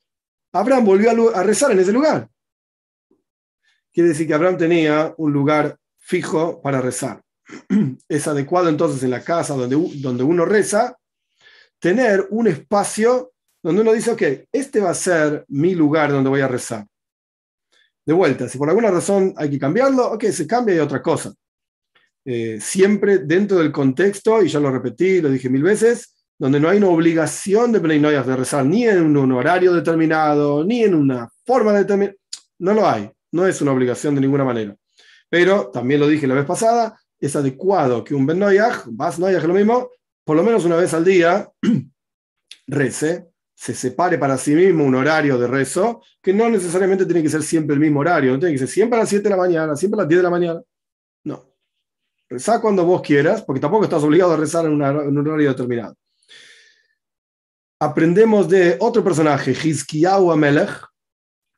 Abraham 0.54 0.86
volvió 0.86 1.36
a 1.36 1.44
rezar 1.44 1.72
en 1.72 1.80
ese 1.80 1.92
lugar 1.92 2.30
quiere 3.96 4.10
decir 4.10 4.28
que 4.28 4.34
Abraham 4.34 4.58
tenía 4.58 5.16
un 5.18 5.32
lugar 5.32 5.78
fijo 5.98 6.62
para 6.62 6.82
rezar. 6.82 7.24
Es 8.10 8.28
adecuado 8.28 8.68
entonces 8.68 9.02
en 9.04 9.10
la 9.10 9.24
casa 9.24 9.56
donde, 9.56 9.78
donde 10.02 10.24
uno 10.24 10.44
reza 10.46 10.98
tener 11.80 12.28
un 12.30 12.48
espacio 12.48 13.32
donde 13.64 13.82
uno 13.82 13.94
dice, 13.94 14.12
ok, 14.12 14.22
este 14.52 14.82
va 14.82 14.92
a 14.92 14.96
ser 14.96 15.46
mi 15.48 15.74
lugar 15.74 16.12
donde 16.12 16.30
voy 16.30 16.42
a 16.42 16.48
rezar. 16.48 16.86
De 18.06 18.14
vuelta, 18.14 18.48
si 18.48 18.58
por 18.58 18.70
alguna 18.70 18.92
razón 18.92 19.34
hay 19.38 19.50
que 19.50 19.60
cambiarlo, 19.60 20.12
ok, 20.12 20.26
se 20.26 20.46
cambia 20.46 20.76
y 20.76 20.80
otra 20.80 21.02
cosa. 21.02 21.34
Eh, 22.24 22.60
siempre 22.62 23.20
dentro 23.20 23.58
del 23.58 23.72
contexto, 23.72 24.44
y 24.44 24.48
ya 24.50 24.60
lo 24.60 24.72
repetí, 24.72 25.22
lo 25.22 25.30
dije 25.30 25.50
mil 25.50 25.64
veces, 25.64 26.16
donde 26.38 26.60
no 26.60 26.70
hay 26.70 26.78
una 26.78 26.90
obligación 26.90 27.72
de 27.72 28.00
Noyas 28.00 28.28
de 28.28 28.36
rezar 28.36 28.66
ni 28.66 28.88
en 28.88 29.18
un 29.18 29.32
horario 29.32 29.74
determinado, 29.74 30.64
ni 30.64 30.84
en 30.84 30.94
una 30.94 31.30
forma 31.46 31.72
determinada, 31.74 32.18
no 32.60 32.74
lo 32.74 32.88
hay 32.88 33.10
no 33.36 33.46
es 33.46 33.62
una 33.62 33.74
obligación 33.74 34.16
de 34.16 34.22
ninguna 34.22 34.46
manera. 34.46 34.76
Pero 35.30 35.70
también 35.70 36.00
lo 36.00 36.08
dije 36.08 36.26
la 36.26 36.36
vez 36.36 36.46
pasada, 36.46 36.98
es 37.20 37.36
adecuado 37.36 38.04
que 38.04 38.16
un 38.16 38.26
Ben 38.26 38.40
Noyaj, 38.40 38.86
Bas 38.88 39.20
Noyaj 39.20 39.42
es 39.42 39.48
lo 39.48 39.54
mismo, 39.54 39.90
por 40.24 40.38
lo 40.38 40.44
menos 40.44 40.64
una 40.64 40.78
vez 40.78 40.94
al 40.94 41.04
día, 41.04 41.52
rece, 42.68 43.28
se 43.56 43.74
separe 43.74 44.18
para 44.18 44.38
sí 44.38 44.54
mismo 44.54 44.84
un 44.84 44.96
horario 44.96 45.38
de 45.38 45.48
rezo, 45.48 46.04
que 46.22 46.34
no 46.34 46.50
necesariamente 46.50 47.06
tiene 47.06 47.24
que 47.24 47.30
ser 47.30 47.42
siempre 47.42 47.74
el 47.74 47.80
mismo 47.80 48.02
horario, 48.02 48.34
no 48.34 48.40
tiene 48.40 48.58
siempre 48.68 48.98
a 48.98 49.02
las 49.02 49.10
7 49.10 49.24
de 49.24 49.30
la 49.30 49.38
mañana, 49.38 49.76
siempre 49.76 49.98
a 49.98 50.02
las 50.04 50.10
10 50.10 50.20
de 50.20 50.24
la 50.24 50.30
mañana. 50.30 50.62
No. 51.24 51.50
Reza 52.30 52.60
cuando 52.60 52.86
vos 52.86 53.02
quieras, 53.02 53.42
porque 53.44 53.62
tampoco 53.62 53.86
estás 53.86 54.04
obligado 54.04 54.34
a 54.34 54.38
rezar 54.38 54.66
en, 54.66 54.74
un 54.74 55.28
horario 55.28 55.50
determinado. 55.50 55.96
Aprendemos 57.80 58.50
de 58.50 58.78
otro 58.80 59.04
personaje, 59.04 59.52
Hizkiyahu 59.52 60.32
Amelech, 60.32 60.86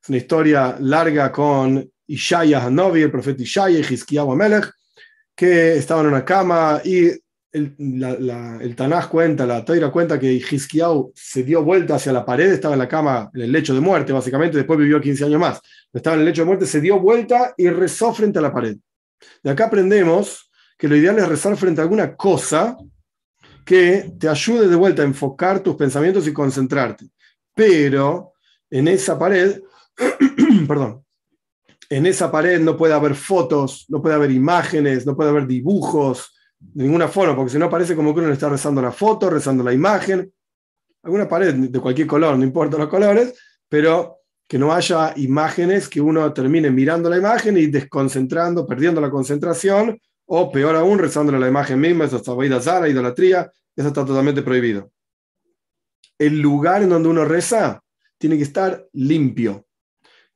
una 0.07 0.17
historia 0.17 0.77
larga 0.79 1.31
con 1.31 1.91
Ishaya 2.05 2.63
Hanovi, 2.63 3.01
el 3.01 3.11
profeta 3.11 3.41
Ishaya 3.41 3.79
y 3.79 3.93
Hizkiyahu 3.93 4.31
Amelech, 4.31 4.71
que 5.35 5.77
estaban 5.77 6.05
en 6.05 6.11
una 6.13 6.25
cama 6.25 6.81
y 6.83 7.11
el, 7.51 7.75
la, 7.77 8.59
Tanaj 8.75 9.09
cuenta, 9.09 9.45
la 9.45 9.63
Toira 9.63 9.89
cuenta 9.91 10.19
que 10.19 10.33
Hizkiyahu 10.33 11.11
se 11.15 11.43
dio 11.43 11.63
vuelta 11.63 11.95
hacia 11.95 12.11
la 12.11 12.25
pared, 12.25 12.51
estaba 12.51 12.75
en 12.75 12.79
la 12.79 12.87
cama, 12.87 13.29
en 13.33 13.41
el 13.41 13.51
lecho 13.51 13.73
de 13.73 13.79
muerte, 13.79 14.13
básicamente, 14.13 14.57
después 14.57 14.79
vivió 14.79 14.99
15 14.99 15.25
años 15.25 15.39
más. 15.39 15.61
Estaba 15.93 16.15
en 16.15 16.21
el 16.21 16.25
lecho 16.25 16.41
de 16.41 16.47
muerte, 16.47 16.65
se 16.65 16.81
dio 16.81 16.99
vuelta 16.99 17.53
y 17.57 17.69
rezó 17.69 18.13
frente 18.13 18.39
a 18.39 18.41
la 18.41 18.53
pared. 18.53 18.77
De 19.43 19.49
acá 19.49 19.65
aprendemos 19.65 20.49
que 20.77 20.87
lo 20.87 20.95
ideal 20.95 21.17
es 21.17 21.27
rezar 21.27 21.57
frente 21.57 21.81
a 21.81 21.83
alguna 21.83 22.15
cosa 22.15 22.77
que 23.65 24.13
te 24.19 24.29
ayude 24.29 24.67
de 24.67 24.75
vuelta 24.75 25.01
a 25.01 25.05
enfocar 25.05 25.61
tus 25.61 25.75
pensamientos 25.75 26.27
y 26.27 26.33
concentrarte. 26.33 27.07
Pero 27.55 28.33
en 28.69 28.87
esa 28.87 29.17
pared 29.17 29.61
perdón, 30.67 31.03
en 31.89 32.05
esa 32.05 32.31
pared 32.31 32.59
no 32.59 32.77
puede 32.77 32.93
haber 32.93 33.15
fotos, 33.15 33.85
no 33.89 34.01
puede 34.01 34.15
haber 34.15 34.31
imágenes, 34.31 35.05
no 35.05 35.15
puede 35.15 35.29
haber 35.29 35.47
dibujos, 35.47 36.33
de 36.59 36.83
ninguna 36.83 37.07
forma, 37.07 37.35
porque 37.35 37.51
si 37.51 37.59
no 37.59 37.69
parece 37.69 37.95
como 37.95 38.13
que 38.13 38.19
uno 38.19 38.29
le 38.29 38.33
está 38.33 38.49
rezando 38.49 38.81
la 38.81 38.91
foto, 38.91 39.29
rezando 39.29 39.63
la 39.63 39.73
imagen, 39.73 40.31
alguna 41.03 41.27
pared 41.27 41.53
de 41.53 41.79
cualquier 41.79 42.07
color, 42.07 42.37
no 42.37 42.43
importa 42.43 42.77
los 42.77 42.89
colores, 42.89 43.33
pero 43.69 44.21
que 44.47 44.57
no 44.57 44.73
haya 44.73 45.13
imágenes 45.17 45.89
que 45.89 46.01
uno 46.01 46.31
termine 46.33 46.71
mirando 46.71 47.09
la 47.09 47.17
imagen 47.17 47.57
y 47.57 47.67
desconcentrando, 47.67 48.65
perdiendo 48.65 49.01
la 49.01 49.09
concentración, 49.09 49.99
o 50.25 50.51
peor 50.51 50.75
aún, 50.75 50.99
rezándole 50.99 51.39
la 51.39 51.47
imagen 51.47 51.79
misma, 51.79 52.05
eso 52.05 52.17
está 52.17 52.61
Zara, 52.61 52.89
idolatría, 52.89 53.51
eso 53.75 53.87
está 53.87 54.05
totalmente 54.05 54.41
prohibido. 54.41 54.91
El 56.17 56.39
lugar 56.39 56.81
en 56.81 56.89
donde 56.89 57.09
uno 57.09 57.23
reza 57.23 57.81
tiene 58.17 58.35
que 58.37 58.43
estar 58.43 58.87
limpio, 58.93 59.67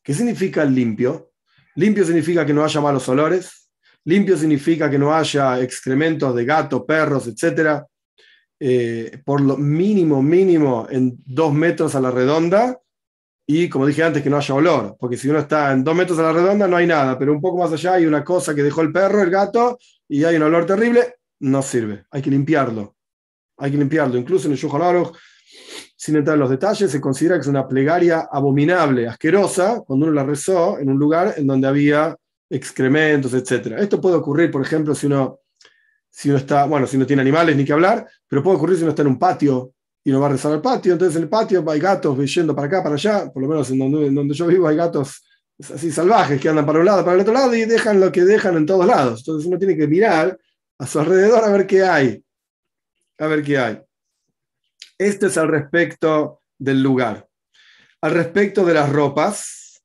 ¿Qué 0.04 0.14
significa 0.14 0.66
limpio? 0.66 1.32
Limpio 1.76 2.04
significa 2.04 2.46
que 2.46 2.54
no 2.54 2.64
haya 2.64 2.82
malos 2.82 3.08
olores, 3.08 3.61
limpio 4.06 4.38
significa 4.38 4.90
que 4.90 5.00
no 5.00 5.14
haya 5.14 5.60
excrementos 5.60 6.36
de 6.36 6.46
gatos, 6.46 6.84
perros, 6.88 7.28
etc. 7.28 7.84
Eh, 8.60 9.22
por 9.24 9.42
lo 9.42 9.58
mínimo, 9.58 10.22
mínimo 10.22 10.88
en 10.90 11.18
dos 11.26 11.54
metros 11.54 11.96
a 11.96 12.02
la 12.02 12.12
redonda 12.12 12.78
y 13.46 13.68
como 13.68 13.86
dije 13.86 14.04
antes, 14.04 14.24
que 14.24 14.30
no 14.30 14.38
haya 14.38 14.56
olor, 14.56 14.96
porque 15.00 15.18
si 15.18 15.28
uno 15.28 15.40
está 15.40 15.74
en 15.74 15.84
dos 15.84 15.96
metros 15.96 16.18
a 16.20 16.24
la 16.24 16.32
redonda 16.32 16.68
no 16.68 16.78
hay 16.78 16.88
nada, 16.88 17.20
pero 17.20 17.34
un 17.34 17.42
poco 17.42 17.58
más 17.58 17.74
allá 17.74 17.96
hay 17.96 18.06
una 18.06 18.24
cosa 18.24 18.56
que 18.56 18.64
dejó 18.64 18.82
el 18.82 18.94
perro, 18.94 19.22
el 19.22 19.30
gato, 19.30 19.78
y 20.08 20.24
hay 20.24 20.38
un 20.38 20.44
olor 20.44 20.66
terrible, 20.66 21.16
no 21.40 21.62
sirve, 21.62 22.06
hay 22.12 22.22
que 22.22 22.30
limpiarlo. 22.30 22.96
Hay 23.58 23.72
que 23.72 23.78
limpiarlo. 23.78 24.18
Incluso 24.18 24.48
en 24.48 24.54
el 24.54 24.58
Shulchan 24.58 25.04
sin 25.96 26.16
entrar 26.16 26.36
en 26.36 26.40
los 26.40 26.50
detalles, 26.50 26.90
se 26.90 27.00
considera 27.00 27.36
que 27.36 27.42
es 27.42 27.48
una 27.48 27.68
plegaria 27.68 28.28
abominable, 28.32 29.08
asquerosa, 29.08 29.84
cuando 29.86 30.08
uno 30.08 30.16
la 30.16 30.24
rezó 30.24 30.80
en 30.80 30.90
un 30.90 30.98
lugar 30.98 31.36
en 31.38 31.46
donde 31.46 31.68
había 31.68 32.16
excrementos, 32.52 33.34
etc. 33.34 33.78
Esto 33.80 34.00
puede 34.00 34.18
ocurrir, 34.18 34.52
por 34.52 34.62
ejemplo, 34.62 34.94
si 34.94 35.08
uno 35.08 35.40
si 36.14 36.30
uno 36.30 36.38
está, 36.38 36.66
bueno, 36.66 36.86
si 36.86 36.98
no 36.98 37.06
tiene 37.06 37.22
animales 37.22 37.56
ni 37.56 37.64
que 37.64 37.72
hablar, 37.72 38.06
pero 38.28 38.44
puede 38.44 38.58
ocurrir 38.58 38.76
si 38.76 38.84
uno 38.84 38.90
está 38.90 39.02
en 39.02 39.08
un 39.08 39.18
patio 39.18 39.74
y 40.04 40.10
uno 40.12 40.20
va 40.20 40.28
a 40.28 40.32
rezar 40.32 40.52
al 40.52 40.62
patio, 40.62 40.92
entonces 40.92 41.16
en 41.16 41.24
el 41.24 41.30
patio 41.30 41.64
hay 41.70 41.80
gatos 41.80 42.36
yendo 42.36 42.54
para 42.54 42.68
acá, 42.68 42.84
para 42.84 42.96
allá, 42.96 43.32
por 43.32 43.42
lo 43.42 43.48
menos 43.48 43.72
en 43.72 43.80
donde, 43.80 44.08
en 44.08 44.16
donde 44.16 44.34
yo 44.34 44.46
vivo 44.48 44.68
hay 44.68 44.76
gatos 44.76 45.24
así 45.74 45.92
salvajes 45.92 46.42
que 46.42 46.50
andan 46.50 46.66
para 46.66 46.80
un 46.80 46.86
lado, 46.86 47.06
para 47.06 47.16
el 47.16 47.22
otro 47.22 47.34
lado 47.34 47.56
y 47.56 47.66
dejan 47.66 48.00
lo 48.00 48.12
que 48.12 48.26
dejan 48.26 48.58
en 48.58 48.66
todos 48.66 48.86
lados. 48.86 49.20
Entonces 49.20 49.48
uno 49.48 49.58
tiene 49.58 49.78
que 49.78 49.88
mirar 49.88 50.38
a 50.80 50.88
su 50.88 51.00
alrededor 51.00 51.44
a 51.44 51.50
ver 51.50 51.66
qué 51.66 51.84
hay. 51.84 52.24
A 53.20 53.28
ver 53.28 53.44
qué 53.44 53.58
hay. 53.58 53.82
Este 54.98 55.28
es 55.28 55.38
al 55.38 55.48
respecto 55.48 56.42
del 56.58 56.82
lugar. 56.82 57.28
Al 58.02 58.12
respecto 58.12 58.66
de 58.66 58.74
las 58.74 58.92
ropas, 58.92 59.84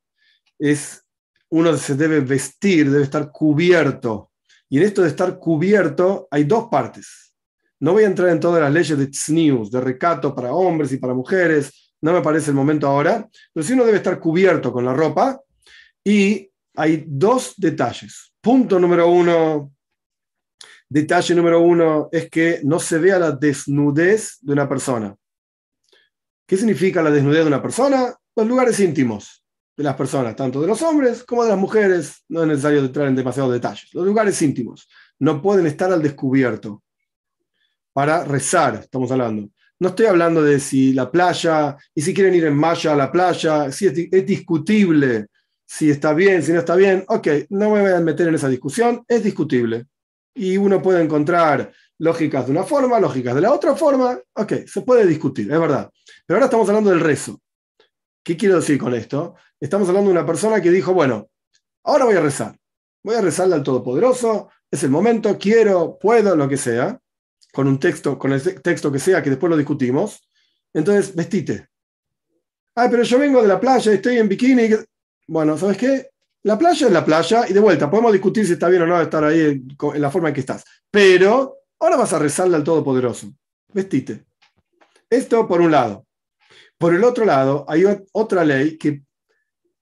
es 0.59 1.05
uno 1.50 1.76
se 1.76 1.94
debe 1.94 2.20
vestir, 2.20 2.90
debe 2.90 3.04
estar 3.04 3.30
cubierto. 3.30 4.32
Y 4.68 4.78
en 4.78 4.85
esto 4.85 5.02
de 5.02 5.09
estar 5.09 5.38
cubierto 5.38 6.26
hay 6.30 6.44
dos 6.44 6.68
partes. 6.68 7.35
No 7.78 7.92
voy 7.92 8.04
a 8.04 8.09
entrar 8.09 8.30
en 8.30 8.40
todas 8.40 8.61
las 8.61 8.72
leyes 8.72 8.98
de 8.98 9.06
tznius, 9.06 9.70
de 9.70 9.80
recato 9.80 10.35
para 10.35 10.52
hombres 10.52 10.92
y 10.92 10.96
para 10.96 11.14
mujeres, 11.14 11.94
no 12.00 12.12
me 12.12 12.22
parece 12.22 12.50
el 12.50 12.56
momento 12.56 12.87
ahora, 12.87 13.28
pero 13.52 13.64
sí 13.64 13.72
uno 13.72 13.85
debe 13.85 13.98
estar 13.98 14.18
cubierto 14.18 14.72
con 14.72 14.85
la 14.85 14.94
ropa 14.94 15.40
y 16.04 16.50
hay 16.74 17.04
dos 17.06 17.54
detalles. 17.56 18.32
Punto 18.40 18.78
número 18.78 19.09
uno, 19.09 19.72
detalle 20.88 21.35
número 21.35 21.61
uno 21.61 22.09
es 22.12 22.30
que 22.30 22.61
no 22.64 22.78
se 22.78 22.98
vea 22.98 23.18
la 23.18 23.32
desnudez 23.32 24.38
de 24.40 24.52
una 24.52 24.68
persona. 24.68 25.14
¿Qué 26.46 26.56
significa 26.56 27.02
la 27.02 27.11
desnudez 27.11 27.40
de 27.40 27.48
una 27.48 27.62
persona? 27.62 28.14
Los 28.35 28.46
lugares 28.46 28.78
íntimos 28.80 29.45
de 29.76 29.84
las 29.84 29.94
personas, 29.94 30.34
tanto 30.34 30.60
de 30.60 30.66
los 30.66 30.80
hombres 30.82 31.22
como 31.24 31.44
de 31.44 31.50
las 31.50 31.58
mujeres. 31.58 32.24
No 32.28 32.42
es 32.42 32.48
necesario 32.48 32.80
entrar 32.80 33.08
en 33.08 33.16
demasiados 33.16 33.52
detalles. 33.52 33.92
Los 33.92 34.06
lugares 34.06 34.40
íntimos 34.42 34.88
no 35.18 35.40
pueden 35.42 35.66
estar 35.66 35.92
al 35.92 36.02
descubierto 36.02 36.82
para 37.92 38.24
rezar, 38.24 38.74
estamos 38.82 39.10
hablando. 39.10 39.48
No 39.78 39.88
estoy 39.88 40.06
hablando 40.06 40.42
de 40.42 40.58
si 40.58 40.92
la 40.92 41.10
playa, 41.10 41.76
y 41.94 42.00
si 42.00 42.14
quieren 42.14 42.34
ir 42.34 42.44
en 42.44 42.56
malla 42.56 42.92
a 42.92 42.96
la 42.96 43.12
playa, 43.12 43.70
si 43.70 43.86
es, 43.86 44.26
discutible, 44.26 45.26
si 45.66 45.90
está 45.90 46.14
bien, 46.14 46.42
si 46.42 46.52
no 46.52 46.60
está 46.60 46.76
bien. 46.76 47.04
Ok, 47.08 47.28
no 47.50 47.70
me 47.70 47.82
voy 47.82 47.92
a 47.92 48.00
meter 48.00 48.28
en 48.28 48.34
esa 48.34 48.48
discusión, 48.48 49.04
es 49.06 49.22
discutible. 49.22 49.86
Y 50.34 50.56
uno 50.56 50.80
puede 50.80 51.02
encontrar 51.02 51.72
lógicas 51.98 52.46
de 52.46 52.52
una 52.52 52.64
forma, 52.64 53.00
lógicas 53.00 53.34
de 53.34 53.40
la 53.40 53.52
otra 53.52 53.74
forma. 53.74 54.18
Ok, 54.34 54.52
se 54.66 54.82
puede 54.82 55.06
discutir, 55.06 55.50
es 55.50 55.60
verdad. 55.60 55.90
Pero 56.26 56.36
ahora 56.36 56.46
estamos 56.46 56.68
hablando 56.68 56.90
del 56.90 57.00
rezo. 57.00 57.40
¿Qué 58.26 58.36
quiero 58.36 58.56
decir 58.56 58.76
con 58.76 58.92
esto? 58.92 59.36
Estamos 59.60 59.88
hablando 59.88 60.10
de 60.10 60.18
una 60.18 60.26
persona 60.26 60.60
que 60.60 60.72
dijo, 60.72 60.92
bueno, 60.92 61.30
ahora 61.84 62.06
voy 62.06 62.16
a 62.16 62.20
rezar. 62.20 62.58
Voy 63.04 63.14
a 63.14 63.20
rezarle 63.20 63.54
al 63.54 63.62
Todopoderoso, 63.62 64.50
es 64.68 64.82
el 64.82 64.90
momento, 64.90 65.38
quiero, 65.38 65.96
puedo, 65.96 66.34
lo 66.34 66.48
que 66.48 66.56
sea, 66.56 67.00
con 67.52 67.68
un 67.68 67.78
texto, 67.78 68.18
con 68.18 68.32
el 68.32 68.42
texto 68.62 68.90
que 68.90 68.98
sea, 68.98 69.22
que 69.22 69.30
después 69.30 69.48
lo 69.48 69.56
discutimos. 69.56 70.28
Entonces, 70.74 71.14
vestite. 71.14 71.68
Ay, 72.74 72.88
pero 72.90 73.04
yo 73.04 73.16
vengo 73.16 73.40
de 73.42 73.46
la 73.46 73.60
playa, 73.60 73.92
estoy 73.92 74.18
en 74.18 74.28
bikini. 74.28 74.70
Bueno, 75.28 75.56
¿sabes 75.56 75.76
qué? 75.76 76.10
La 76.42 76.58
playa 76.58 76.88
es 76.88 76.92
la 76.92 77.04
playa 77.04 77.48
y 77.48 77.52
de 77.52 77.60
vuelta, 77.60 77.88
podemos 77.88 78.12
discutir 78.12 78.44
si 78.44 78.54
está 78.54 78.68
bien 78.68 78.82
o 78.82 78.86
no 78.88 79.00
estar 79.00 79.22
ahí 79.22 79.40
en 79.40 80.02
la 80.02 80.10
forma 80.10 80.30
en 80.30 80.34
que 80.34 80.40
estás. 80.40 80.64
Pero 80.90 81.58
ahora 81.78 81.96
vas 81.96 82.12
a 82.12 82.18
rezarle 82.18 82.56
al 82.56 82.64
Todopoderoso. 82.64 83.32
Vestite. 83.72 84.24
Esto 85.08 85.46
por 85.46 85.60
un 85.60 85.70
lado. 85.70 86.05
Por 86.78 86.94
el 86.94 87.04
otro 87.04 87.24
lado, 87.24 87.64
hay 87.68 87.84
otra 88.12 88.44
ley 88.44 88.76
que 88.76 89.02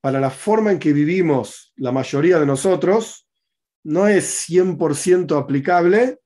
para 0.00 0.20
la 0.20 0.30
forma 0.30 0.70
en 0.70 0.78
que 0.78 0.92
vivimos 0.92 1.72
la 1.76 1.90
mayoría 1.90 2.38
de 2.38 2.46
nosotros 2.46 3.26
no 3.84 4.06
es 4.06 4.48
100% 4.48 5.38
aplicable 5.38 6.20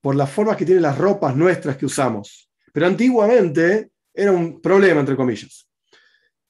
por 0.00 0.16
las 0.16 0.30
formas 0.30 0.56
que 0.56 0.64
tienen 0.64 0.82
las 0.82 0.98
ropas 0.98 1.36
nuestras 1.36 1.76
que 1.76 1.86
usamos. 1.86 2.50
Pero 2.72 2.86
antiguamente 2.86 3.90
era 4.12 4.32
un 4.32 4.60
problema, 4.60 5.00
entre 5.00 5.16
comillas. 5.16 5.68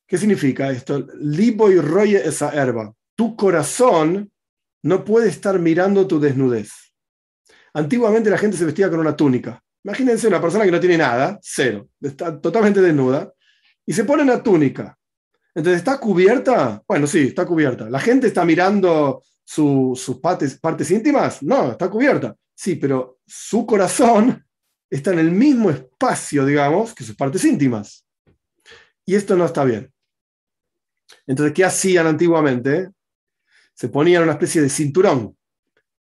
¿Qué 0.07 0.19
significa 0.19 0.71
esto? 0.71 1.07
Libo 1.19 1.71
y 1.71 1.81
roye 1.81 2.27
esa 2.27 2.51
herba. 2.51 2.95
Tu 3.15 3.37
corazón 3.37 4.31
no 4.83 5.05
puede 5.05 5.29
estar 5.29 5.59
mirando 5.59 6.07
tu 6.07 6.19
desnudez. 6.19 6.71
Antiguamente 7.75 8.31
la 8.31 8.39
gente 8.39 8.57
se 8.57 8.65
vestía 8.65 8.91
con 8.91 9.01
una 9.01 9.17
túnica. 9.17 9.63
Imagínense 9.85 10.29
una 10.29 10.41
persona 10.41 10.65
que 10.65 10.71
no 10.71 10.81
tiene 10.81 10.99
nada, 10.99 11.39
cero, 11.43 11.89
está 12.01 12.41
totalmente 12.41 12.81
desnuda, 12.81 13.33
y 13.87 13.93
se 13.93 14.05
pone 14.05 14.23
una 14.23 14.43
túnica. 14.43 14.99
Entonces, 15.55 15.79
¿está 15.79 15.99
cubierta? 15.99 16.83
Bueno, 16.87 17.07
sí, 17.07 17.29
está 17.29 17.45
cubierta. 17.45 17.91
¿La 17.91 18.01
gente 18.01 18.27
está 18.27 18.45
mirando 18.45 19.23
sus 19.45 20.19
partes, 20.21 20.59
partes 20.59 20.91
íntimas? 20.91 21.43
No, 21.43 21.73
está 21.73 21.91
cubierta. 21.91 22.35
Sí, 22.55 22.77
pero 22.77 23.19
su 23.27 23.67
corazón 23.67 24.45
está 24.91 25.13
en 25.13 25.19
el 25.19 25.31
mismo 25.31 25.71
espacio, 25.71 26.47
digamos, 26.47 26.95
que 26.95 27.05
sus 27.05 27.17
partes 27.17 27.45
íntimas. 27.45 28.07
Y 29.05 29.15
esto 29.15 29.37
no 29.37 29.45
está 29.45 29.65
bien. 29.65 29.93
Entonces, 31.27 31.53
¿qué 31.55 31.65
hacían 31.65 32.07
antiguamente? 32.07 32.91
Se 33.75 33.89
ponían 33.89 34.23
una 34.23 34.33
especie 34.33 34.63
de 34.63 34.69
cinturón 34.69 35.37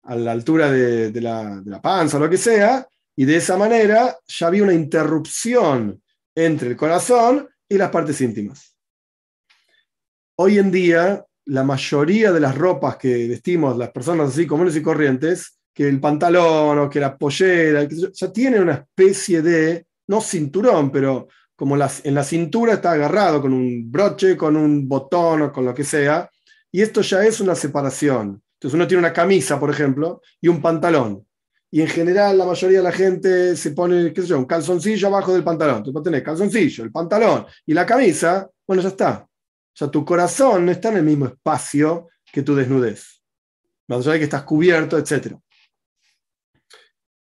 a 0.03 0.15
la 0.15 0.31
altura 0.31 0.71
de, 0.71 1.21
la, 1.21 1.61
de 1.61 1.69
la 1.69 1.81
panza 1.81 2.17
lo 2.17 2.29
que 2.29 2.37
sea, 2.37 2.87
y 3.15 3.25
de 3.25 3.35
esa 3.35 3.57
manera 3.57 4.17
ya 4.25 4.47
había 4.47 4.63
una 4.63 4.73
interrupción 4.73 6.01
entre 6.33 6.69
el 6.69 6.77
corazón 6.77 7.47
y 7.69 7.77
las 7.77 7.89
partes 7.89 8.19
íntimas. 8.19 8.75
Hoy 10.35 10.57
en 10.57 10.71
día, 10.71 11.23
la 11.45 11.63
mayoría 11.63 12.31
de 12.31 12.39
las 12.39 12.57
ropas 12.57 12.97
que 12.97 13.27
vestimos 13.27 13.77
las 13.77 13.91
personas 13.91 14.29
así 14.29 14.47
comunes 14.47 14.75
y 14.75 14.81
corrientes, 14.81 15.59
que 15.73 15.87
el 15.87 15.99
pantalón 15.99 16.79
o 16.79 16.89
que 16.89 16.99
la 16.99 17.17
pollera, 17.17 17.87
ya 17.87 18.33
tienen 18.33 18.63
una 18.63 18.73
especie 18.73 19.41
de, 19.41 19.85
no 20.07 20.19
cinturón, 20.19 20.91
pero 20.91 21.27
como 21.55 21.77
las, 21.77 22.03
en 22.05 22.15
la 22.15 22.23
cintura 22.23 22.73
está 22.73 22.93
agarrado 22.93 23.41
con 23.41 23.53
un 23.53 23.91
broche, 23.91 24.35
con 24.35 24.55
un 24.55 24.87
botón 24.87 25.43
o 25.43 25.51
con 25.51 25.65
lo 25.65 25.73
que 25.73 25.83
sea, 25.83 26.29
y 26.71 26.81
esto 26.81 27.01
ya 27.01 27.23
es 27.25 27.39
una 27.39 27.53
separación. 27.55 28.41
Entonces 28.53 28.75
uno 28.75 28.87
tiene 28.87 28.99
una 28.99 29.13
camisa, 29.13 29.59
por 29.59 29.69
ejemplo, 29.69 30.21
y 30.41 30.47
un 30.47 30.61
pantalón 30.61 31.25
y 31.71 31.81
en 31.81 31.87
general 31.87 32.37
la 32.37 32.45
mayoría 32.45 32.79
de 32.79 32.83
la 32.83 32.91
gente 32.91 33.55
se 33.55 33.71
pone, 33.71 34.11
qué 34.11 34.21
sé 34.21 34.27
yo, 34.27 34.39
un 34.39 34.45
calzoncillo 34.45 35.07
abajo 35.07 35.33
del 35.33 35.43
pantalón. 35.43 35.83
Tú 35.83 35.93
puedes 35.93 36.05
tener 36.05 36.23
calzoncillo, 36.23 36.83
el 36.83 36.91
pantalón 36.91 37.45
y 37.65 37.73
la 37.73 37.85
camisa, 37.85 38.49
bueno, 38.67 38.81
ya 38.81 38.89
está. 38.89 39.27
O 39.27 39.75
sea, 39.79 39.89
tu 39.89 40.03
corazón 40.03 40.65
no 40.65 40.71
está 40.71 40.89
en 40.89 40.97
el 40.97 41.03
mismo 41.03 41.27
espacio 41.27 42.09
que 42.31 42.41
tu 42.41 42.55
desnudez. 42.55 43.21
Más 43.87 43.99
allá 43.99 44.13
de 44.13 44.19
que 44.19 44.23
estás 44.25 44.43
cubierto, 44.43 44.97
etc. 44.97 45.35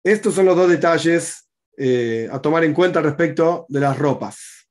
Estos 0.03 0.35
son 0.35 0.45
los 0.45 0.55
dos 0.55 0.69
detalles 0.69 1.49
eh, 1.77 2.29
a 2.31 2.39
tomar 2.39 2.63
en 2.63 2.73
cuenta 2.73 3.01
respecto 3.01 3.65
de 3.67 3.79
las 3.79 3.97
ropas. 3.97 4.67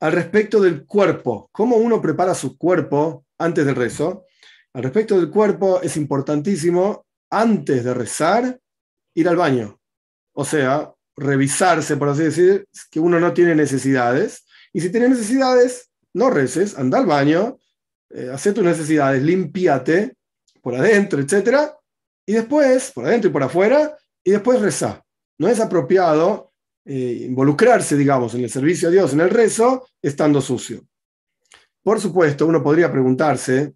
Al 0.00 0.12
respecto 0.12 0.60
del 0.60 0.84
cuerpo, 0.84 1.48
cómo 1.52 1.76
uno 1.76 2.02
prepara 2.02 2.34
su 2.34 2.58
cuerpo 2.58 3.24
antes 3.38 3.64
del 3.64 3.76
rezo. 3.76 4.26
Al 4.74 4.82
respecto 4.82 5.16
del 5.16 5.30
cuerpo 5.30 5.80
es 5.80 5.96
importantísimo, 5.96 7.06
antes 7.30 7.84
de 7.84 7.94
rezar, 7.94 8.60
ir 9.14 9.28
al 9.28 9.36
baño. 9.36 9.80
O 10.32 10.44
sea, 10.44 10.92
revisarse, 11.16 11.96
por 11.96 12.08
así 12.08 12.24
decir, 12.24 12.66
que 12.90 13.00
uno 13.00 13.20
no 13.20 13.32
tiene 13.32 13.54
necesidades. 13.54 14.44
Y 14.72 14.80
si 14.80 14.90
tiene 14.90 15.08
necesidades, 15.08 15.90
no 16.12 16.30
reces, 16.30 16.76
anda 16.76 16.98
al 16.98 17.06
baño, 17.06 17.58
eh, 18.10 18.32
tus 18.42 18.64
necesidades, 18.64 19.22
limpiate 19.22 20.16
por 20.60 20.74
adentro, 20.74 21.20
etc. 21.20 21.70
Y 22.26 22.34
después, 22.34 22.90
por 22.92 23.06
adentro 23.06 23.30
y 23.30 23.32
por 23.32 23.42
afuera, 23.42 23.96
y 24.22 24.32
después 24.32 24.60
reza. 24.60 25.02
No 25.38 25.48
es 25.48 25.60
apropiado 25.60 26.52
eh, 26.84 27.24
involucrarse, 27.26 27.96
digamos, 27.96 28.34
en 28.34 28.42
el 28.44 28.50
servicio 28.50 28.88
a 28.88 28.92
Dios, 28.92 29.12
en 29.12 29.20
el 29.20 29.30
rezo, 29.30 29.88
estando 30.00 30.40
sucio. 30.40 30.82
Por 31.82 32.00
supuesto, 32.00 32.46
uno 32.46 32.62
podría 32.62 32.90
preguntarse, 32.90 33.74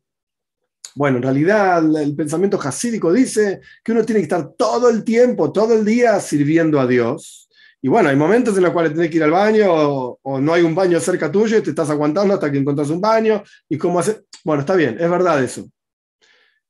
bueno, 0.98 1.18
en 1.18 1.22
realidad 1.22 1.84
el 1.96 2.16
pensamiento 2.16 2.58
jasídico 2.58 3.12
dice 3.12 3.60
que 3.84 3.92
uno 3.92 4.04
tiene 4.04 4.20
que 4.20 4.24
estar 4.24 4.52
todo 4.54 4.90
el 4.90 5.04
tiempo, 5.04 5.52
todo 5.52 5.74
el 5.74 5.84
día 5.84 6.18
sirviendo 6.18 6.80
a 6.80 6.88
Dios. 6.88 7.48
Y 7.80 7.86
bueno, 7.86 8.08
hay 8.08 8.16
momentos 8.16 8.56
en 8.56 8.64
los 8.64 8.72
cuales 8.72 8.92
tienes 8.92 9.08
que 9.08 9.18
ir 9.18 9.22
al 9.22 9.30
baño 9.30 9.66
o, 9.70 10.40
no 10.40 10.52
hay 10.52 10.62
un 10.62 10.74
baño 10.74 10.98
cerca 10.98 11.30
tuyo 11.30 11.56
y 11.56 11.62
te 11.62 11.70
estás 11.70 11.88
aguantando 11.90 12.34
hasta 12.34 12.50
que 12.50 12.58
encuentras 12.58 12.90
un 12.90 13.00
baño. 13.00 13.44
¿Y 13.68 13.78
cómo 13.78 14.00
hacer? 14.00 14.24
Bueno, 14.42 14.62
está 14.62 14.74
bien, 14.74 14.96
es 14.98 15.08
verdad 15.08 15.40
eso. 15.40 15.70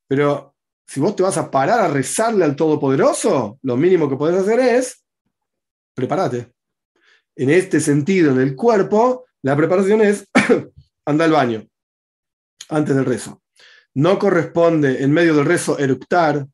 Pero 0.06 0.54
si 0.86 1.00
vos 1.00 1.16
te 1.16 1.22
vas 1.22 1.38
a 1.38 1.50
parar 1.50 1.80
a 1.80 1.88
rezarle 1.88 2.44
al 2.44 2.54
Todopoderoso, 2.54 3.58
lo 3.62 3.76
mínimo 3.78 4.10
que 4.10 4.16
podés 4.16 4.36
hacer 4.36 4.60
es 4.60 5.02
prepárate. 5.94 6.52
En 7.34 7.48
este 7.48 7.80
sentido, 7.80 8.32
en 8.32 8.40
el 8.40 8.54
cuerpo, 8.54 9.24
la 9.40 9.56
preparación 9.56 10.02
es 10.02 10.28
anda 11.06 11.24
al 11.24 11.32
baño 11.32 11.66
antes 12.68 12.94
del 12.94 13.06
rezo 13.06 13.40
no 13.98 14.16
corresponde 14.16 15.02
en 15.02 15.10
medio 15.10 15.34
del 15.34 15.44
rezo 15.44 15.76
eructar, 15.76 16.46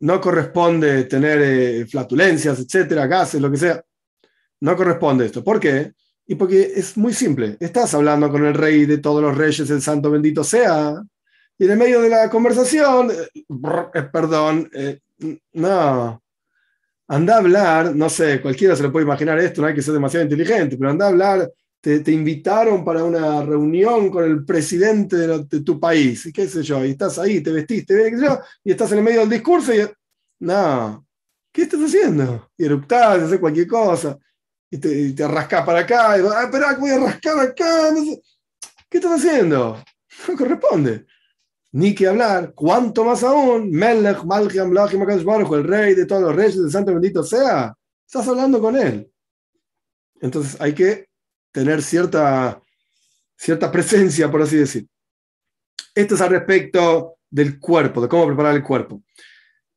no 0.00 0.20
corresponde 0.22 1.04
tener 1.04 1.38
eh, 1.42 1.86
flatulencias, 1.86 2.58
etcétera, 2.60 3.06
gases, 3.06 3.42
lo 3.42 3.50
que 3.50 3.58
sea. 3.58 3.84
No 4.60 4.74
corresponde 4.74 5.26
esto. 5.26 5.44
¿Por 5.44 5.60
qué? 5.60 5.92
Y 6.26 6.34
porque 6.36 6.72
es 6.76 6.96
muy 6.96 7.12
simple. 7.12 7.58
Estás 7.60 7.92
hablando 7.92 8.30
con 8.30 8.46
el 8.46 8.54
rey 8.54 8.86
de 8.86 8.98
todos 8.98 9.20
los 9.20 9.36
reyes, 9.36 9.68
el 9.68 9.82
santo 9.82 10.10
bendito 10.10 10.42
sea, 10.42 10.94
y 11.58 11.70
en 11.70 11.78
medio 11.78 12.00
de 12.00 12.08
la 12.08 12.30
conversación, 12.30 13.10
eh, 13.10 14.02
perdón, 14.10 14.70
eh, 14.72 15.00
no. 15.52 16.22
Anda 17.06 17.34
a 17.34 17.38
hablar, 17.38 17.94
no 17.94 18.08
sé, 18.08 18.40
cualquiera 18.40 18.74
se 18.74 18.82
lo 18.82 18.90
puede 18.90 19.04
imaginar 19.04 19.38
esto, 19.40 19.60
no 19.60 19.68
hay 19.68 19.74
que 19.74 19.82
ser 19.82 19.92
demasiado 19.92 20.24
inteligente, 20.24 20.78
pero 20.78 20.88
anda 20.88 21.04
a 21.04 21.10
hablar, 21.10 21.52
te, 21.84 22.12
invitaron 22.12 22.82
para 22.82 23.04
una 23.04 23.42
reunión 23.42 24.08
con 24.08 24.24
el 24.24 24.42
presidente 24.42 25.16
de, 25.16 25.60
tu 25.60 25.78
país, 25.78 26.24
y 26.24 26.32
qué 26.32 26.48
sé 26.48 26.62
yo, 26.62 26.82
y 26.82 26.92
estás 26.92 27.18
ahí, 27.18 27.42
te 27.42 27.52
vestiste, 27.52 28.10
y 28.64 28.70
estás 28.70 28.92
en 28.92 28.98
el 28.98 29.04
medio 29.04 29.20
del 29.20 29.28
discurso 29.28 29.74
y... 29.74 29.86
No, 30.40 31.06
¿qué 31.52 31.62
estás 31.62 31.80
haciendo? 31.80 32.50
Y 32.56 32.64
eruptás, 32.64 33.22
haces 33.22 33.38
cualquier 33.38 33.66
cosa, 33.66 34.18
y 34.70 34.78
te, 34.78 35.12
te 35.12 35.28
rascás 35.28 35.64
para 35.66 35.80
acá, 35.80 36.18
y 36.18 36.22
ah, 36.22 36.44
espera, 36.44 36.74
voy 36.78 36.90
a 36.90 36.98
rascar 36.98 37.38
acá, 37.38 37.94
¿qué 38.88 38.98
estás 38.98 39.20
haciendo? 39.20 39.82
No 40.28 40.36
corresponde 40.36 41.04
ni 41.72 41.92
que 41.92 42.06
hablar, 42.06 42.54
cuanto 42.54 43.04
más 43.04 43.24
aún, 43.24 43.68
Melech, 43.68 44.22
Malchiam, 44.22 44.72
Lachim, 44.72 45.02
el 45.02 45.64
rey 45.64 45.94
de 45.94 46.06
todos 46.06 46.22
los 46.22 46.36
reyes, 46.36 46.56
el 46.56 46.70
santo 46.70 46.92
bendito 46.92 47.24
sea, 47.24 47.74
estás 48.06 48.28
hablando 48.28 48.60
con 48.60 48.76
él. 48.76 49.10
Entonces 50.20 50.56
hay 50.60 50.72
que 50.72 51.08
tener 51.54 51.82
cierta, 51.82 52.60
cierta 53.36 53.70
presencia, 53.70 54.28
por 54.28 54.42
así 54.42 54.56
decir. 54.56 54.88
Esto 55.94 56.16
es 56.16 56.20
al 56.20 56.30
respecto 56.30 57.18
del 57.30 57.60
cuerpo, 57.60 58.02
de 58.02 58.08
cómo 58.08 58.26
preparar 58.26 58.56
el 58.56 58.62
cuerpo. 58.62 59.04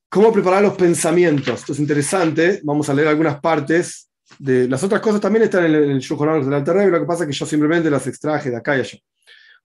Cómo 0.10 0.34
preparar 0.34 0.64
los 0.64 0.76
pensamientos. 0.76 1.60
Esto 1.60 1.74
es 1.74 1.80
interesante. 1.80 2.62
Vamos 2.64 2.90
a 2.90 2.96
leer 2.96 3.10
algunas 3.10 3.40
partes. 3.40 4.10
De, 4.40 4.68
las 4.68 4.84
otras 4.84 5.02
cosas 5.02 5.22
también 5.22 5.44
están 5.44 5.66
en 5.66 5.76
el, 5.76 5.84
en 5.84 5.92
el 5.92 6.02
del 6.02 6.54
Alter 6.54 6.90
lo 6.90 7.00
que 7.00 7.06
pasa 7.06 7.24
es 7.24 7.30
que 7.30 7.36
yo 7.36 7.46
simplemente 7.46 7.92
las 7.92 8.08
extraje 8.08 8.50
de 8.50 8.58
acá 8.58 8.76
y 8.76 8.80
allá. 8.80 8.98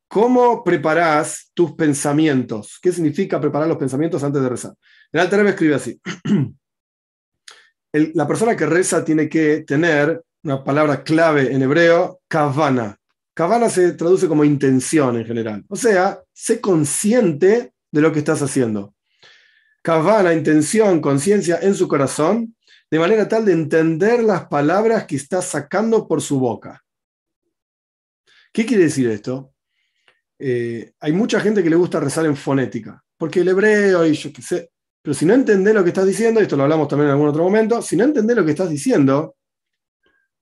¿Cómo 0.07 0.63
preparas 0.63 1.51
tus 1.55 1.73
pensamientos? 1.73 2.79
¿Qué 2.83 2.93
significa 2.93 3.41
preparar 3.41 3.67
los 3.67 3.79
pensamientos 3.79 4.23
antes 4.23 4.43
de 4.43 4.49
rezar? 4.51 4.75
El 5.11 5.21
Alter 5.21 5.47
escribe 5.47 5.75
así. 5.77 5.99
la 8.15 8.29
persona 8.29 8.55
que 8.55 8.67
reza 8.67 9.03
tiene 9.03 9.31
que 9.31 9.65
tener 9.67 10.23
una 10.43 10.65
palabra 10.65 11.03
clave 11.03 11.53
en 11.53 11.63
hebreo, 11.63 12.21
kavana. 12.29 12.99
Kavana 13.35 13.71
se 13.71 13.93
traduce 13.93 14.29
como 14.29 14.45
intención 14.45 15.17
en 15.17 15.25
general. 15.25 15.65
O 15.69 15.77
sea, 15.77 16.21
sé 16.33 16.61
consciente 16.61 17.73
de 17.91 18.01
lo 18.01 18.13
que 18.13 18.19
estás 18.19 18.43
haciendo. 18.43 18.95
Kavana, 19.83 20.35
intención, 20.35 21.01
conciencia 21.01 21.59
en 21.63 21.75
su 21.75 21.89
corazón, 21.89 22.57
de 22.91 22.99
manera 22.99 23.27
tal 23.29 23.45
de 23.45 23.53
entender 23.53 24.23
las 24.23 24.47
palabras 24.47 25.07
que 25.07 25.17
está 25.17 25.41
sacando 25.41 26.07
por 26.07 26.21
su 26.21 26.39
boca. 26.39 26.85
¿Qué 28.53 28.67
quiere 28.67 28.85
decir 28.85 29.09
esto? 29.09 29.53
Eh, 30.39 30.93
hay 31.01 31.13
mucha 31.13 31.41
gente 31.41 31.63
que 31.63 31.71
le 31.71 31.77
gusta 31.77 32.01
rezar 32.01 32.27
en 32.27 32.37
fonética, 32.37 33.03
porque 33.17 33.41
el 33.41 33.49
hebreo 33.49 34.05
y 34.05 34.13
yo 34.13 34.33
qué 34.33 34.43
sé, 34.43 34.71
pero 35.01 35.15
si 35.15 35.25
no 35.25 35.35
entendés 35.35 35.75
lo 35.75 35.83
que 35.83 35.91
estás 35.91 36.07
diciendo, 36.07 36.41
y 36.41 36.43
esto 36.43 36.57
lo 36.57 36.65
hablamos 36.65 36.87
también 36.89 37.09
en 37.09 37.13
algún 37.13 37.29
otro 37.29 37.45
momento, 37.45 37.81
si 37.81 37.97
no 37.97 38.05
entendés 38.05 38.37
lo 38.37 38.45
que 38.45 38.51
estás 38.51 38.69
diciendo, 38.69 39.37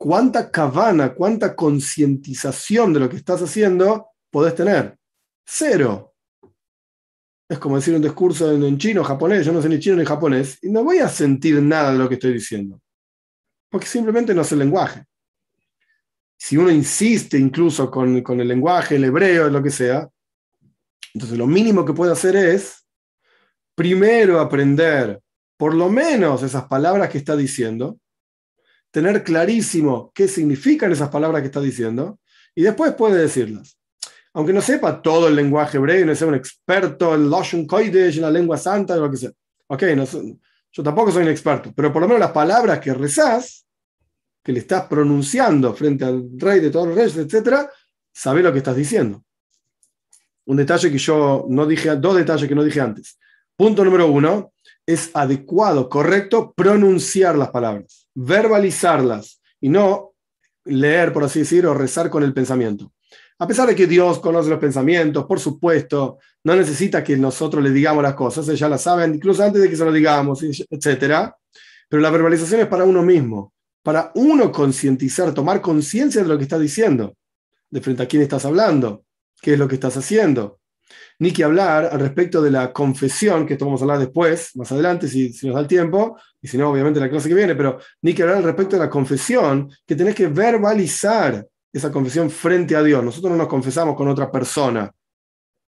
cuánta 0.01 0.51
cabana, 0.51 1.13
cuánta 1.13 1.55
concientización 1.55 2.95
de 2.95 3.01
lo 3.01 3.09
que 3.11 3.17
estás 3.17 3.43
haciendo 3.43 4.09
podés 4.31 4.55
tener. 4.55 4.97
Cero. 5.45 6.15
Es 7.47 7.59
como 7.59 7.77
decir 7.77 7.95
un 7.95 8.03
discurso 8.03 8.51
en, 8.51 8.79
chino, 8.79 9.05
japonés, 9.05 9.45
yo 9.45 9.53
no 9.53 9.61
sé 9.61 9.69
ni 9.69 9.79
chino 9.79 9.97
ni 9.97 10.05
japonés, 10.05 10.59
y 10.63 10.71
no 10.71 10.85
voy 10.85 10.99
a 10.99 11.09
sentir 11.09 11.61
nada 11.61 11.93
de 11.93 11.99
lo 11.99 12.09
que 12.09 12.15
estoy 12.15 12.33
diciendo, 12.33 12.81
porque 13.69 13.87
simplemente 13.87 14.33
no 14.33 14.45
sé 14.45 14.55
el 14.55 14.61
lenguaje 14.61 15.05
si 16.41 16.57
uno 16.57 16.71
insiste 16.71 17.37
incluso 17.37 17.91
con, 17.91 18.17
el 18.17 18.49
lenguaje, 18.49 18.97
el 18.97 19.05
hebreo, 19.05 19.51
lo 19.51 19.63
que 19.63 19.71
sea, 19.71 20.09
entonces 21.13 21.37
lo 21.37 21.47
mínimo 21.47 21.85
que 21.85 21.93
puede 21.93 22.13
hacer 22.13 22.35
es 22.35 22.87
primero 23.75 24.41
aprender 24.41 25.21
por 25.59 25.75
lo 25.75 25.91
menos 25.91 26.43
esas 26.43 26.65
palabras 26.65 27.11
que 27.11 27.19
está 27.19 27.37
diciendo, 27.37 27.99
tener 28.91 29.23
clarísimo 29.23 30.11
qué 30.15 30.29
significan 30.29 30.93
esas 30.93 31.09
palabras 31.09 31.43
que 31.43 31.47
está 31.47 31.61
diciendo, 31.61 32.19
y 32.55 32.63
después 32.63 32.95
puede 32.95 33.21
decirlas. 33.21 33.79
Aunque 34.33 34.53
no 34.53 34.61
sepa 34.61 35.03
todo 35.03 35.29
el 35.29 35.35
lenguaje 35.35 35.79
hebreo, 35.79 36.07
no 36.07 36.15
sea 36.15 36.29
un 36.29 36.35
experto 36.35 37.15
en 37.15 37.31
Lashon 37.31 37.67
Kodesh, 37.67 38.17
en 38.17 38.23
la 38.23 38.31
lengua 38.31 38.57
santa, 38.57 38.97
lo 38.97 39.11
que 39.11 39.17
sea. 39.17 39.31
Ok, 39.67 39.83
yo 40.73 40.83
tampoco 40.83 41.11
soy 41.11 41.25
un 41.25 41.31
experto, 41.31 41.73
pero 41.75 41.93
por 41.93 42.03
lo 42.03 42.09
menos 42.09 42.21
las 42.21 42.31
palabras 42.31 42.79
que 42.79 42.95
rezás, 42.95 43.67
que 44.43 44.53
le 44.53 44.61
estás 44.61 44.87
pronunciando 44.87 45.75
frente 45.75 46.05
al 46.05 46.29
rey 46.37 46.61
de 46.61 46.71
todos 46.71 46.89
los 46.89 46.97
reyes, 46.97 47.17
etc., 47.17 47.69
sabe 48.13 48.43
lo 48.43 48.53
que 48.53 48.59
estás 48.59 48.77
diciendo. 48.77 49.25
Un 50.47 50.57
detalle 50.57 50.91
que 50.91 50.99
yo 50.99 51.47
no 51.49 51.67
dije, 51.67 51.95
dos 51.97 52.17
detalles 52.17 52.49
que 52.49 52.55
no 52.55 52.65
dije 52.65 52.81
antes. 52.81 53.19
Punto 53.57 53.85
número 53.85 54.07
uno, 54.07 54.53
es 54.87 55.11
adecuado, 55.15 55.89
correcto, 55.89 56.53
pronunciar 56.57 57.37
las 57.37 57.51
palabras, 57.51 58.00
verbalizarlas 58.15 59.41
y 59.61 59.69
no 59.69 60.15
leer, 60.65 61.13
por 61.13 61.25
así 61.25 61.41
decir, 61.41 61.67
o 61.67 61.75
rezar 61.75 62.11
con 62.11 62.23
el 62.23 62.33
pensamiento. 62.33 62.93
A 63.39 63.47
pesar 63.47 63.69
de 63.69 63.75
que 63.75 63.87
Dios 63.87 64.19
conoce 64.19 64.51
los 64.51 64.59
pensamientos, 64.59 65.25
por 65.25 65.41
supuesto, 65.41 66.19
no 66.45 66.55
necesita 66.55 67.03
que 67.03 67.17
nosotros 67.17 67.63
le 67.63 67.71
digamos 67.71 68.03
las 68.03 68.15
cosas, 68.15 68.49
ella 68.49 68.69
las 68.69 68.83
sabe 68.83 69.07
incluso 69.07 69.43
antes 69.43 69.63
de 69.63 69.71
que 69.71 69.77
se 69.77 69.85
lo 69.85 69.93
digamos, 69.93 70.43
etc. 70.43 71.33
Pero 71.89 72.03
la 72.03 72.11
verbalización 72.11 72.61
es 72.61 72.67
para 72.67 72.85
uno 72.85 73.03
mismo 73.03 73.53
para 73.83 74.13
uno 74.15 74.53
concientizar, 74.53 75.33
tomar 75.33 75.61
conciencia 75.61 76.23
de 76.23 76.29
lo 76.29 76.37
que 76.37 76.45
estás 76.45 76.61
diciendo, 76.61 77.17
de 77.71 77.81
frente 77.81 78.03
a 78.03 78.07
quién 78.09 78.23
estás 78.23 78.45
hablando, 78.45 79.05
qué 79.41 79.55
es 79.55 79.59
lo 79.59 79.69
que 79.69 79.77
estás 79.77 79.97
haciendo. 79.97 80.60
Ni 81.21 81.33
que 81.33 81.45
hablar 81.45 81.91
al 81.93 82.01
respecto 82.01 82.43
de 82.43 82.51
la 82.51 82.73
confesión, 82.73 83.47
que 83.47 83.53
esto 83.53 83.67
vamos 83.67 83.81
a 83.81 83.85
hablar 83.85 83.99
después, 83.99 84.57
más 84.57 84.73
adelante, 84.73 85.07
si, 85.07 85.31
nos 85.45 85.55
da 85.55 85.61
el 85.61 85.67
tiempo, 85.67 86.19
y 86.41 86.49
si 86.49 86.57
no, 86.57 86.71
obviamente 86.71 86.99
la 86.99 87.11
clase 87.11 87.29
que 87.29 87.35
viene, 87.35 87.55
pero 87.55 87.79
ni 88.03 88.15
que 88.15 88.23
hablar 88.23 88.39
al 88.39 88.45
respecto 88.45 88.77
de 88.77 88.83
la 88.83 88.91
confesión, 88.91 89.71
que 89.87 89.95
tenés 89.95 90.15
que 90.15 90.29
verbalizar 90.29 91.47
esa 91.73 91.93
confesión 91.93 92.31
frente 92.31 92.75
a 92.75 92.83
Dios. 92.83 93.05
Nosotros 93.05 93.31
no 93.31 93.37
nos 93.37 93.49
confesamos 93.49 93.95
con 93.97 94.09
otra 94.09 94.31
persona, 94.31 94.91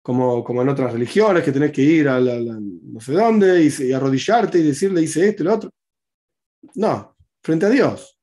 como, 0.02 0.44
como 0.44 0.62
en 0.62 0.70
otras 0.70 0.94
religiones, 0.94 1.44
que 1.44 1.52
tenés 1.52 1.72
que 1.72 1.82
ir 1.82 2.10
a 2.10 2.20
no 2.20 3.00
sé 3.00 3.14
dónde 3.14 3.64
y, 3.64 3.92
arrodillarte 3.94 4.60
y 4.60 4.64
decirle, 4.64 5.02
hice 5.02 5.30
esto 5.30 5.44
y 5.44 5.46
lo 5.46 5.54
otro. 5.54 5.70
No, 6.76 7.16
frente 7.42 7.66
a 7.66 7.70
Dios. 7.70 8.18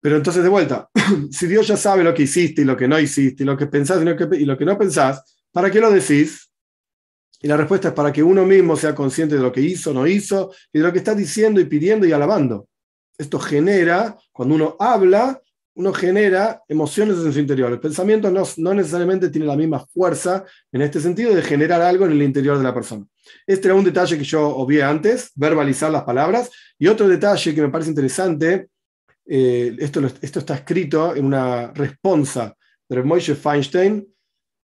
Pero 0.00 0.16
entonces, 0.16 0.42
de 0.42 0.50
vuelta, 0.50 0.90
si 1.30 1.46
Dios 1.46 1.66
ya 1.66 1.78
sabe 1.78 2.04
lo 2.04 2.12
que 2.12 2.24
hiciste 2.24 2.60
y 2.60 2.64
lo 2.66 2.76
que 2.76 2.86
no 2.86 2.98
hiciste, 2.98 3.42
y 3.42 3.46
lo 3.46 3.56
que 3.56 3.66
pensás 3.66 4.02
y 4.02 4.04
lo 4.04 4.14
que, 4.14 4.36
y 4.36 4.44
lo 4.44 4.58
que 4.58 4.66
no 4.66 4.76
pensás, 4.76 5.33
¿para 5.54 5.70
qué 5.70 5.80
lo 5.80 5.90
decís? 5.90 6.50
Y 7.40 7.46
la 7.46 7.56
respuesta 7.56 7.88
es 7.88 7.94
para 7.94 8.12
que 8.12 8.22
uno 8.22 8.44
mismo 8.44 8.76
sea 8.76 8.94
consciente 8.94 9.36
de 9.36 9.42
lo 9.42 9.52
que 9.52 9.60
hizo, 9.60 9.94
no 9.94 10.06
hizo, 10.06 10.52
y 10.72 10.78
de 10.78 10.84
lo 10.84 10.92
que 10.92 10.98
está 10.98 11.14
diciendo 11.14 11.60
y 11.60 11.64
pidiendo 11.64 12.06
y 12.06 12.12
alabando. 12.12 12.68
Esto 13.16 13.38
genera, 13.38 14.16
cuando 14.32 14.56
uno 14.56 14.76
habla, 14.80 15.40
uno 15.76 15.92
genera 15.92 16.62
emociones 16.68 17.18
en 17.18 17.32
su 17.32 17.38
interior. 17.38 17.70
El 17.70 17.80
pensamiento 17.80 18.30
no, 18.30 18.74
necesariamente 18.74 19.28
tiene 19.28 19.46
la 19.46 19.56
misma 19.56 19.84
fuerza 19.86 20.44
en 20.72 20.82
este 20.82 21.00
sentido 21.00 21.34
de 21.34 21.42
generar 21.42 21.82
algo 21.82 22.06
en 22.06 22.12
el 22.12 22.22
interior 22.22 22.58
de 22.58 22.64
la 22.64 22.74
persona. 22.74 23.06
Este 23.46 23.68
era 23.68 23.74
un 23.74 23.84
detalle 23.84 24.18
que 24.18 24.24
yo 24.24 24.48
obvié 24.48 24.82
antes, 24.82 25.30
verbalizar 25.34 25.90
las 25.90 26.04
palabras. 26.04 26.50
Y 26.78 26.86
otro 26.88 27.06
detalle 27.08 27.54
que 27.54 27.62
me 27.62 27.70
parece 27.70 27.90
interesante, 27.90 28.68
eh, 29.26 29.76
esto, 29.78 30.00
está 30.20 30.54
escrito 30.54 31.14
en 31.14 31.24
una 31.24 31.72
responsa 31.72 32.56
de 32.88 33.02
Moshe 33.02 33.34
Feinstein. 33.34 34.13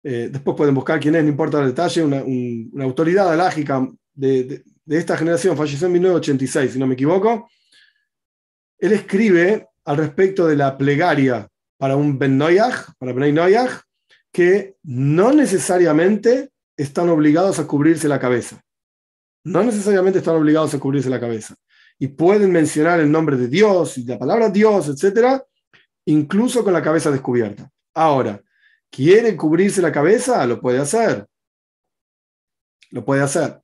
Eh, 0.05 0.29
después 0.31 0.57
pueden 0.57 0.75
buscar 0.75 1.01
quién 1.01 1.15
es, 1.15 1.23
no 1.23 1.31
importa 1.31 1.61
el 1.61 1.69
detalle, 1.69 2.05
una, 2.05 2.23
una 2.23 2.85
autoridad 2.85 3.33
alágica 3.33 3.89
de, 4.13 4.45
de, 4.45 4.65
de 4.85 4.99
esta 4.99 5.17
generación, 5.17 5.57
falleció 5.57 5.87
en 5.87 5.95
1986, 5.95 6.73
si 6.73 6.79
no 6.79 6.87
me 6.87 6.95
equivoco. 6.95 7.49
Él 8.79 8.93
escribe 8.93 9.69
al 9.87 9.97
respecto 9.97 10.47
de 10.47 10.57
la 10.57 10.77
plegaria 10.77 11.49
para 11.79 11.97
un 11.97 12.19
Ben 12.19 12.37
Noyach, 12.37 12.93
para 12.99 13.13
Ben 13.13 13.35
Noyach, 13.35 13.81
que 14.31 14.77
no 14.83 15.33
necesariamente 15.33 16.51
están 16.77 17.09
obligados 17.09 17.59
a 17.59 17.67
cubrirse 17.67 18.09
la 18.09 18.21
cabeza. 18.21 18.61
No 19.45 19.63
necesariamente 19.63 20.19
están 20.19 20.37
obligados 20.37 20.75
a 20.75 20.79
cubrirse 20.79 21.09
la 21.09 21.21
cabeza. 21.21 21.55
Y 21.99 22.09
pueden 22.09 22.51
mencionar 22.51 23.01
el 23.01 23.11
nombre 23.11 23.37
de 23.37 23.49
Dios 23.49 23.97
y 23.99 24.05
la 24.05 24.19
palabra 24.19 24.51
Dios, 24.51 24.89
etcétera, 24.89 25.45
incluso 26.07 26.65
con 26.65 26.73
la 26.73 26.83
cabeza 26.83 27.11
descubierta. 27.11 27.71
Ahora, 27.95 28.43
¿quiere 28.95 29.37
cubrirse 29.37 29.83
la 29.83 29.93
cabeza? 29.93 30.47
Lo 30.47 30.61
puede 30.61 30.79
hacer. 30.79 31.27
Lo 32.91 33.05
puede 33.05 33.23
hacer. 33.23 33.61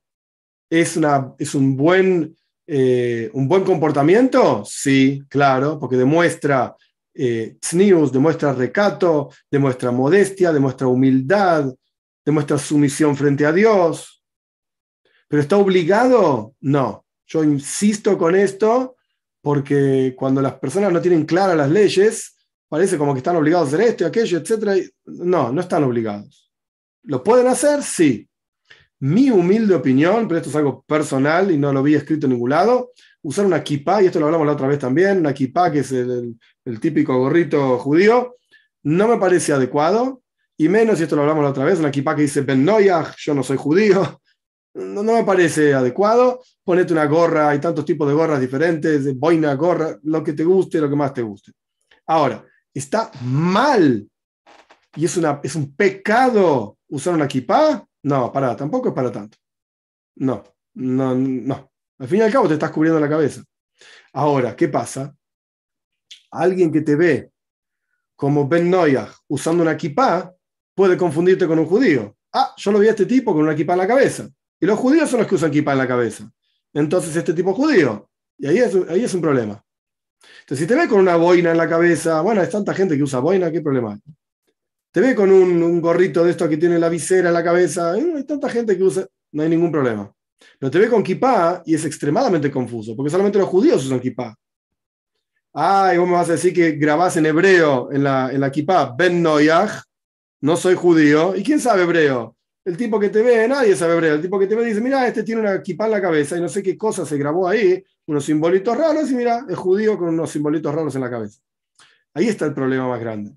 Es, 0.69 0.97
una, 0.97 1.33
es 1.37 1.55
un 1.55 1.75
buen 1.75 2.35
eh, 2.73 3.29
¿Un 3.33 3.49
buen 3.49 3.65
comportamiento? 3.65 4.63
Sí, 4.65 5.21
claro, 5.27 5.77
porque 5.77 5.97
demuestra 5.97 6.73
eh, 7.13 7.57
demuestra 7.69 8.53
recato, 8.53 9.29
demuestra 9.49 9.91
modestia, 9.91 10.53
demuestra 10.53 10.87
humildad, 10.87 11.73
demuestra 12.23 12.57
sumisión 12.57 13.17
frente 13.17 13.45
a 13.45 13.51
Dios. 13.51 14.23
¿Pero 15.27 15.41
está 15.41 15.57
obligado? 15.57 16.55
No. 16.61 17.05
Yo 17.25 17.43
insisto 17.43 18.17
con 18.17 18.35
esto 18.35 18.95
porque 19.41 20.13
cuando 20.17 20.41
las 20.41 20.53
personas 20.53 20.93
no 20.93 21.01
tienen 21.01 21.25
claras 21.25 21.57
las 21.57 21.69
leyes, 21.69 22.37
parece 22.71 22.97
como 22.97 23.13
que 23.13 23.17
están 23.17 23.35
obligados 23.35 23.67
a 23.67 23.75
hacer 23.75 23.89
esto 23.89 24.03
y 24.05 24.07
aquello, 24.07 24.37
etc. 24.37 24.89
No, 25.05 25.51
no 25.51 25.59
están 25.59 25.83
obligados. 25.83 26.49
¿Lo 27.03 27.21
pueden 27.21 27.47
hacer? 27.47 27.83
Sí. 27.83 28.29
mi 28.99 29.29
humilde 29.29 29.75
opinión, 29.75 30.25
pero 30.25 30.37
esto 30.37 30.49
es 30.51 30.55
algo 30.55 30.81
personal 30.83 31.51
y 31.51 31.57
no 31.57 31.73
lo 31.73 31.83
vi 31.83 31.95
escrito 31.95 32.27
en 32.27 32.33
ningún 32.33 32.51
lado, 32.51 32.91
usar 33.23 33.45
una 33.45 33.61
kippah, 33.61 34.01
y 34.01 34.05
esto 34.05 34.19
lo 34.19 34.27
hablamos 34.27 34.47
la 34.47 34.53
otra 34.53 34.67
vez 34.67 34.79
también, 34.79 35.17
una 35.17 35.33
kippah 35.33 35.69
que 35.71 35.79
es 35.79 35.91
el, 35.91 36.37
típico 36.79 37.17
gorrito 37.17 37.77
judío, 37.79 38.37
no 38.83 39.07
me 39.07 39.17
parece 39.17 39.51
adecuado, 39.51 40.21
y 40.55 40.69
menos, 40.69 40.99
y 40.99 41.03
esto 41.03 41.17
lo 41.17 41.23
hablamos 41.23 41.43
la 41.43 41.49
otra 41.49 41.65
vez, 41.65 41.79
una 41.79 41.91
kippah 41.91 42.15
que 42.15 42.21
dice 42.21 42.41
Ben 42.41 42.63
Noyach, 42.63 43.17
yo 43.17 43.33
no 43.33 43.43
soy 43.43 43.57
judío, 43.57 44.21
no, 44.75 45.03
no, 45.03 45.13
me 45.13 45.25
parece 45.25 45.73
adecuado. 45.73 46.41
Ponete 46.63 46.93
una 46.93 47.05
gorra, 47.05 47.49
hay 47.49 47.59
tantos 47.59 47.83
tipos 47.83 48.07
de 48.07 48.13
gorras 48.13 48.39
diferentes, 48.39 49.03
de 49.03 49.13
boina, 49.13 49.53
gorra, 49.55 49.97
lo 50.03 50.23
que 50.23 50.33
te 50.33 50.45
guste, 50.45 50.79
lo 50.79 50.89
que 50.89 50.95
más 50.95 51.13
te 51.13 51.23
guste. 51.23 51.51
Ahora, 52.05 52.45
está 52.73 53.11
mal 53.21 54.07
y 54.95 55.05
es, 55.05 55.17
una, 55.17 55.39
es 55.43 55.55
un 55.55 55.75
pecado 55.75 56.77
usar 56.89 57.13
una 57.13 57.27
kippah. 57.27 57.85
No, 58.03 58.31
para, 58.31 58.55
tampoco 58.55 58.89
es 58.89 58.95
para 58.95 59.11
tanto. 59.11 59.37
No, 60.15 60.43
no, 60.73 61.15
no. 61.15 61.71
Al 61.99 62.07
fin 62.07 62.19
y 62.19 62.21
al 62.21 62.31
cabo 62.31 62.47
te 62.47 62.55
estás 62.55 62.71
cubriendo 62.71 62.99
la 62.99 63.09
cabeza. 63.09 63.43
Ahora, 64.13 64.55
¿qué 64.55 64.67
pasa? 64.67 65.15
Alguien 66.31 66.71
que 66.71 66.81
te 66.81 66.95
ve 66.95 67.31
como 68.15 68.47
Ben 68.47 68.69
Noyach 68.69 69.11
usando 69.27 69.63
una 69.63 69.77
kippah 69.77 70.33
puede 70.75 70.97
confundirte 70.97 71.47
con 71.47 71.59
un 71.59 71.65
judío. 71.65 72.15
Ah, 72.33 72.53
yo 72.57 72.71
lo 72.71 72.79
vi 72.79 72.87
a 72.87 72.91
este 72.91 73.05
tipo 73.05 73.33
con 73.33 73.43
una 73.43 73.55
kippah 73.55 73.73
en 73.73 73.79
la 73.79 73.87
cabeza. 73.87 74.29
Y 74.59 74.65
los 74.65 74.77
judíos 74.79 75.09
son 75.09 75.19
los 75.19 75.27
que 75.27 75.35
usan 75.35 75.51
kippah 75.51 75.73
en 75.73 75.77
la 75.77 75.87
cabeza. 75.87 76.31
Entonces, 76.73 77.15
este 77.15 77.33
tipo 77.33 77.51
es 77.51 77.55
judío. 77.55 78.09
Y 78.37 78.47
ahí 78.47 78.57
es, 78.59 78.75
ahí 78.89 79.03
es 79.03 79.13
un 79.13 79.21
problema. 79.21 79.63
Entonces, 80.41 80.59
si 80.59 80.67
te 80.67 80.75
ve 80.75 80.87
con 80.87 80.99
una 80.99 81.15
boina 81.15 81.51
en 81.51 81.57
la 81.57 81.67
cabeza, 81.67 82.21
bueno, 82.21 82.41
hay 82.41 82.49
tanta 82.49 82.73
gente 82.73 82.95
que 82.95 83.03
usa 83.03 83.19
boina, 83.19 83.51
¿qué 83.51 83.61
problema 83.61 83.93
hay? 83.93 83.99
Te 84.91 84.99
ve 84.99 85.15
con 85.15 85.31
un, 85.31 85.81
gorrito 85.81 86.23
de 86.23 86.31
esto 86.31 86.49
que 86.49 86.57
tiene 86.57 86.77
la 86.77 86.89
visera 86.89 87.29
en 87.29 87.33
la 87.33 87.43
cabeza, 87.43 87.97
¿eh? 87.97 88.13
hay 88.17 88.23
tanta 88.25 88.49
gente 88.49 88.77
que 88.77 88.83
usa, 88.83 89.07
no 89.31 89.43
hay 89.43 89.49
ningún 89.49 89.71
problema. 89.71 90.11
Pero 90.59 90.71
te 90.71 90.79
ve 90.79 90.89
con 90.89 91.03
kippah 91.03 91.63
y 91.65 91.75
es 91.75 91.85
extremadamente 91.85 92.51
confuso, 92.51 92.95
porque 92.95 93.09
solamente 93.09 93.39
los 93.39 93.47
judíos 93.47 93.85
usan 93.85 93.99
kippah. 93.99 94.35
Ah, 95.53 95.93
vos 95.97 96.07
me 96.07 96.13
vas 96.13 96.29
a 96.29 96.33
decir 96.33 96.53
que 96.53 96.71
grabás 96.71 97.17
en 97.17 97.25
hebreo 97.25 97.91
en 97.91 98.03
la, 98.03 98.31
en 98.31 98.39
la 98.39 98.51
kippah, 98.51 98.95
Ben 98.97 99.21
Noyach, 99.21 99.83
no 100.41 100.57
soy 100.57 100.75
judío. 100.75 101.35
¿Y 101.35 101.43
quién 101.43 101.59
sabe 101.59 101.83
hebreo? 101.83 102.35
El 102.63 102.77
tipo 102.77 102.99
que 102.99 103.09
te 103.09 103.21
ve, 103.21 103.47
nadie 103.47 103.75
sabe 103.75 103.93
hebreo. 103.93 104.15
El 104.15 104.21
tipo 104.21 104.39
que 104.39 104.47
te 104.47 104.55
ve 104.55 104.65
dice, 104.65 104.81
mira, 104.81 105.07
este 105.07 105.23
tiene 105.23 105.41
una 105.41 105.61
kippah 105.61 105.85
en 105.85 105.91
la 105.91 106.01
cabeza 106.01 106.37
y 106.37 106.41
no 106.41 106.49
sé 106.49 106.63
qué 106.63 106.77
cosa 106.77 107.05
se 107.05 107.17
grabó 107.17 107.47
ahí, 107.47 107.83
unos 108.07 108.25
simbolitos 108.25 108.77
raros 108.77 109.09
y 109.11 109.15
mira, 109.15 109.45
es 109.47 109.57
judío 109.57 109.97
con 109.97 110.09
unos 110.09 110.31
simbolitos 110.31 110.73
raros 110.73 110.95
en 110.95 111.01
la 111.01 111.09
cabeza. 111.09 111.39
Ahí 112.13 112.27
está 112.27 112.45
el 112.45 112.53
problema 112.53 112.87
más 112.87 112.99
grande. 112.99 113.35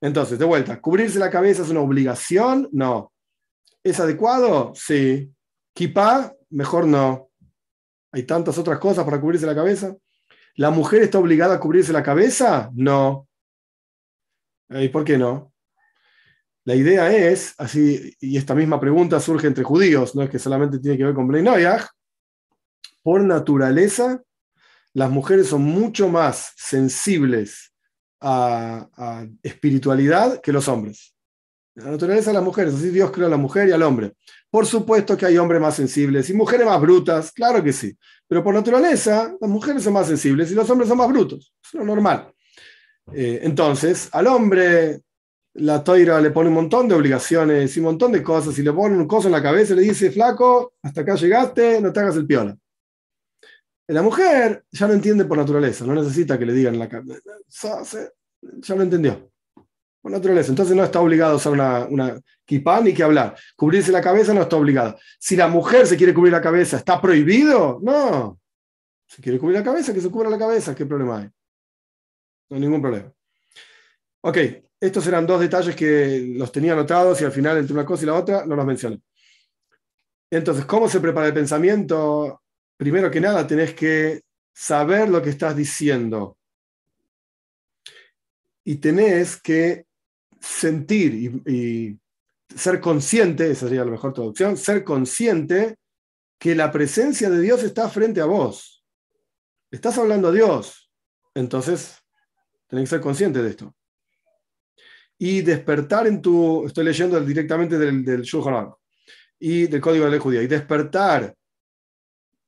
Entonces, 0.00 0.38
de 0.38 0.44
vuelta, 0.44 0.80
¿cubrirse 0.80 1.18
la 1.18 1.30
cabeza 1.30 1.62
es 1.62 1.70
una 1.70 1.80
obligación? 1.80 2.68
No. 2.72 3.12
¿Es 3.82 4.00
adecuado? 4.00 4.72
Sí. 4.74 5.32
¿Kippah? 5.74 6.32
Mejor 6.50 6.86
no. 6.86 7.30
Hay 8.12 8.22
tantas 8.22 8.58
otras 8.58 8.78
cosas 8.78 9.04
para 9.04 9.20
cubrirse 9.20 9.46
la 9.46 9.54
cabeza. 9.54 9.96
¿La 10.54 10.70
mujer 10.70 11.02
está 11.02 11.18
obligada 11.18 11.56
a 11.56 11.60
cubrirse 11.60 11.92
la 11.92 12.02
cabeza? 12.02 12.70
No. 12.74 13.28
¿Y 14.70 14.88
por 14.88 15.04
qué 15.04 15.18
no? 15.18 15.52
La 16.64 16.74
idea 16.74 17.10
es, 17.10 17.54
así, 17.56 18.14
y 18.20 18.36
esta 18.36 18.54
misma 18.54 18.78
pregunta 18.78 19.20
surge 19.20 19.46
entre 19.46 19.64
judíos, 19.64 20.14
no 20.14 20.22
es 20.22 20.28
que 20.28 20.38
solamente 20.38 20.78
tiene 20.78 20.98
que 20.98 21.04
ver 21.04 21.14
con 21.14 21.26
Noyaj, 21.26 21.86
por 23.08 23.22
naturaleza, 23.22 24.22
las 24.92 25.10
mujeres 25.10 25.46
son 25.46 25.62
mucho 25.62 26.10
más 26.10 26.52
sensibles 26.58 27.72
a, 28.20 28.86
espiritualidad 29.42 30.42
que 30.42 30.52
los 30.52 30.68
hombres. 30.68 31.14
La 31.74 31.90
naturaleza 31.92 32.28
de 32.28 32.34
las 32.34 32.44
mujeres, 32.44 32.74
así 32.74 32.90
Dios 32.90 33.10
creó 33.10 33.28
a 33.28 33.30
la 33.30 33.38
mujer 33.38 33.66
y 33.66 33.72
al 33.72 33.82
hombre. 33.82 34.12
Por 34.50 34.66
supuesto 34.66 35.16
que 35.16 35.24
hay 35.24 35.38
hombres 35.38 35.58
más 35.58 35.76
sensibles 35.76 36.28
y 36.28 36.34
mujeres 36.34 36.66
más 36.66 36.78
brutas, 36.82 37.32
claro 37.32 37.64
que 37.64 37.72
sí. 37.72 37.96
Pero 38.26 38.44
por 38.44 38.52
naturaleza, 38.52 39.34
las 39.40 39.50
mujeres 39.50 39.84
son 39.84 39.94
más 39.94 40.06
sensibles 40.06 40.50
y 40.50 40.54
los 40.54 40.68
hombres 40.68 40.90
son 40.90 40.98
más 40.98 41.08
brutos. 41.08 41.54
Es 41.64 41.72
lo 41.72 41.86
normal. 41.86 42.30
Eh, 43.14 43.40
entonces, 43.42 44.10
al 44.12 44.26
hombre 44.26 45.00
la 45.54 45.82
toira 45.82 46.20
le 46.20 46.30
pone 46.30 46.50
un 46.50 46.56
montón 46.56 46.86
de 46.88 46.94
obligaciones 46.94 47.74
y 47.74 47.80
un 47.80 47.86
montón 47.86 48.12
de 48.12 48.22
cosas, 48.22 48.58
y 48.58 48.62
le 48.62 48.72
pone 48.74 48.98
un 48.98 49.08
coso 49.08 49.28
en 49.28 49.32
la 49.32 49.42
cabeza 49.42 49.72
y 49.72 49.76
le 49.76 49.82
dice, 49.82 50.10
flaco, 50.10 50.74
hasta 50.82 51.00
acá 51.00 51.14
llegaste, 51.14 51.80
no 51.80 51.90
te 51.90 52.00
hagas 52.00 52.16
el 52.16 52.26
piola. 52.26 52.54
La 53.88 54.02
mujer 54.02 54.64
ya 54.70 54.86
lo 54.86 54.92
entiende 54.92 55.24
por 55.24 55.38
naturaleza, 55.38 55.86
no 55.86 55.94
necesita 55.94 56.38
que 56.38 56.44
le 56.44 56.52
digan 56.52 56.78
la. 56.78 56.88
Ya 56.88 58.74
lo 58.74 58.82
entendió. 58.82 59.30
Por 60.00 60.12
naturaleza. 60.12 60.50
Entonces 60.50 60.76
no 60.76 60.84
está 60.84 61.00
obligado 61.00 61.32
a 61.32 61.36
usar 61.36 61.52
una, 61.52 61.86
una 61.86 62.20
kipá 62.44 62.80
ni 62.82 62.92
que 62.92 63.02
hablar. 63.02 63.36
Cubrirse 63.56 63.90
la 63.90 64.02
cabeza 64.02 64.34
no 64.34 64.42
está 64.42 64.56
obligado. 64.56 64.98
Si 65.18 65.36
la 65.36 65.48
mujer 65.48 65.86
se 65.86 65.96
quiere 65.96 66.12
cubrir 66.12 66.32
la 66.32 66.42
cabeza, 66.42 66.76
¿está 66.76 67.00
prohibido? 67.00 67.80
No. 67.82 68.38
Si 69.06 69.22
quiere 69.22 69.38
cubrir 69.38 69.56
la 69.56 69.64
cabeza, 69.64 69.94
que 69.94 70.02
se 70.02 70.10
cubra 70.10 70.28
la 70.28 70.38
cabeza. 70.38 70.74
¿Qué 70.74 70.84
problema 70.84 71.20
hay? 71.20 71.30
No 72.50 72.56
hay 72.56 72.60
ningún 72.60 72.82
problema. 72.82 73.10
Ok, 74.20 74.36
estos 74.78 75.06
eran 75.06 75.26
dos 75.26 75.40
detalles 75.40 75.74
que 75.74 76.34
los 76.36 76.52
tenía 76.52 76.74
anotados 76.74 77.20
y 77.20 77.24
al 77.24 77.32
final 77.32 77.56
entre 77.56 77.72
una 77.72 77.86
cosa 77.86 78.02
y 78.02 78.06
la 78.06 78.14
otra 78.14 78.44
no 78.44 78.54
los 78.54 78.66
mencioné. 78.66 79.00
Entonces, 80.30 80.66
¿cómo 80.66 80.88
se 80.88 81.00
prepara 81.00 81.28
el 81.28 81.34
pensamiento? 81.34 82.42
Primero 82.78 83.10
que 83.10 83.20
nada, 83.20 83.46
tenés 83.46 83.74
que 83.74 84.22
saber 84.54 85.10
lo 85.10 85.20
que 85.20 85.30
estás 85.30 85.54
diciendo. 85.54 86.38
Y 88.64 88.76
tenés 88.76 89.40
que 89.42 89.84
sentir 90.40 91.42
y, 91.46 91.98
ser 92.54 92.80
consciente, 92.80 93.50
esa 93.50 93.66
sería 93.66 93.84
la 93.84 93.90
mejor 93.90 94.14
traducción, 94.14 94.56
ser 94.56 94.82
consciente 94.82 95.76
que 96.38 96.54
la 96.54 96.72
presencia 96.72 97.28
de 97.28 97.42
Dios 97.42 97.62
está 97.62 97.90
frente 97.90 98.22
a 98.22 98.24
vos. 98.24 98.82
Estás 99.70 99.98
hablando 99.98 100.28
a 100.28 100.32
Dios. 100.32 100.90
Entonces, 101.34 101.98
tenés 102.68 102.84
que 102.84 102.90
ser 102.96 103.00
consciente 103.00 103.42
de 103.42 103.50
esto 103.50 103.74
y 105.18 105.42
despertar 105.42 106.06
en 106.06 106.22
tu, 106.22 106.64
estoy 106.64 106.84
leyendo 106.84 107.20
directamente 107.20 107.76
del, 107.76 108.04
del 108.04 108.24
y 109.40 109.66
del 109.66 109.80
Código 109.80 110.04
de 110.04 110.10
la 110.10 110.16
Ley 110.16 110.20
Judía, 110.20 110.42
y 110.42 110.46
despertar 110.46 111.34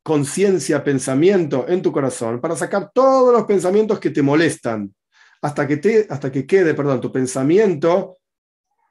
conciencia, 0.02 0.82
pensamiento 0.82 1.66
en 1.68 1.82
tu 1.82 1.92
corazón 1.92 2.40
para 2.40 2.56
sacar 2.56 2.90
todos 2.92 3.32
los 3.32 3.44
pensamientos 3.44 4.00
que 4.00 4.10
te 4.10 4.22
molestan, 4.22 4.94
hasta 5.42 5.66
que, 5.66 5.76
te, 5.76 6.06
hasta 6.08 6.30
que 6.30 6.46
quede, 6.46 6.74
perdón, 6.74 7.00
tu 7.00 7.12
pensamiento 7.12 8.18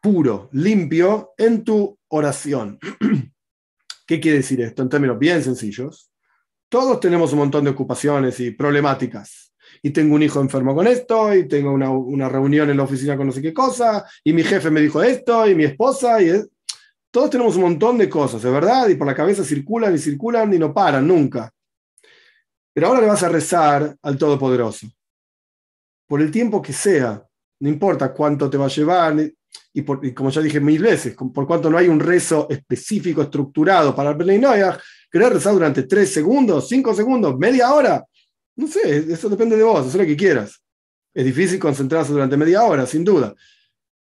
puro, 0.02 0.50
limpio 0.54 1.34
en 1.38 1.64
tu 1.64 1.98
oración. 2.10 2.80
¿Qué 4.08 4.20
quiere 4.20 4.38
decir 4.38 4.62
esto? 4.62 4.82
En 4.82 4.90
términos 4.90 5.20
bien 5.20 5.44
sencillos, 5.44 6.12
todos 6.70 7.00
tenemos 7.00 7.34
un 7.34 7.40
montón 7.40 7.64
de 7.64 7.72
ocupaciones 7.72 8.40
y 8.40 8.52
problemáticas 8.52 9.50
y 9.82 9.92
tengo 9.92 10.16
un 10.16 10.24
hijo 10.24 10.42
enfermo 10.42 10.76
con 10.76 10.88
esto, 10.88 11.34
y 11.34 11.48
tengo 11.48 11.72
una, 11.72 11.90
una, 11.90 12.28
reunión 12.28 12.70
en 12.70 12.78
la 12.78 12.84
oficina 12.84 13.16
con 13.16 13.28
no 13.28 13.32
sé 13.32 13.42
qué 13.42 13.54
cosa, 13.54 14.06
y 14.24 14.34
mi 14.34 14.44
jefe 14.44 14.70
me 14.70 14.82
dijo 14.82 15.02
esto, 15.02 15.48
y 15.48 15.56
mi 15.56 15.64
esposa, 15.64 16.22
y. 16.22 16.32
todos 17.12 17.30
tenemos 17.30 17.56
un 17.56 17.64
montón 17.64 17.98
de 17.98 18.10
cosas, 18.10 18.44
¿es 18.44 18.52
verdad? 18.52 18.88
Y 18.90 18.96
por 18.96 19.08
la 19.08 19.16
cabeza 19.16 19.44
circulan 19.44 19.96
y 19.96 19.98
circulan 19.98 20.54
y 20.54 20.60
no 20.60 20.74
paran 20.74 21.08
nunca. 21.08 21.52
Pero 22.74 22.88
ahora 22.88 23.02
le 23.02 23.08
vas 23.08 23.24
a 23.24 23.30
rezar 23.30 23.96
al 24.02 24.18
Todopoderoso. 24.18 24.88
Por 26.08 26.22
el 26.22 26.32
tiempo 26.32 26.62
que 26.62 26.74
sea, 26.74 27.24
no 27.60 27.70
importa 27.70 28.14
cuánto 28.14 28.50
te 28.50 28.58
va 28.58 28.66
a 28.66 28.70
llevar, 28.70 29.16
y, 29.74 29.84
como 29.84 30.30
ya 30.30 30.42
dije 30.42 30.60
mil 30.60 30.82
veces, 30.82 31.16
por 31.16 31.48
cuanto 31.48 31.70
no 31.70 31.78
hay 31.78 31.88
un 31.88 32.00
rezo 32.00 32.48
específico, 32.50 33.22
estructurado 33.22 33.96
para 33.96 34.12
el 34.12 34.16
Bnei 34.16 34.42
querer 35.12 35.34
rezar 35.34 35.54
durante 35.54 35.84
tres 35.84 36.14
segundos, 36.14 36.68
cinco 36.68 36.94
segundos, 36.94 37.38
media 37.38 37.74
hora, 37.74 38.06
no 38.56 38.68
sé, 38.68 39.06
eso 39.12 39.30
depende 39.30 39.56
de 39.56 39.64
vos, 39.64 39.88
eso 39.88 39.98
lo 39.98 40.06
que 40.06 40.18
quieras. 40.18 40.62
Es 41.14 41.26
difícil 41.26 41.60
concentrarse 41.60 42.12
durante 42.12 42.38
media 42.38 42.64
hora, 42.64 42.86
sin 42.86 43.04
duda. 43.04 43.34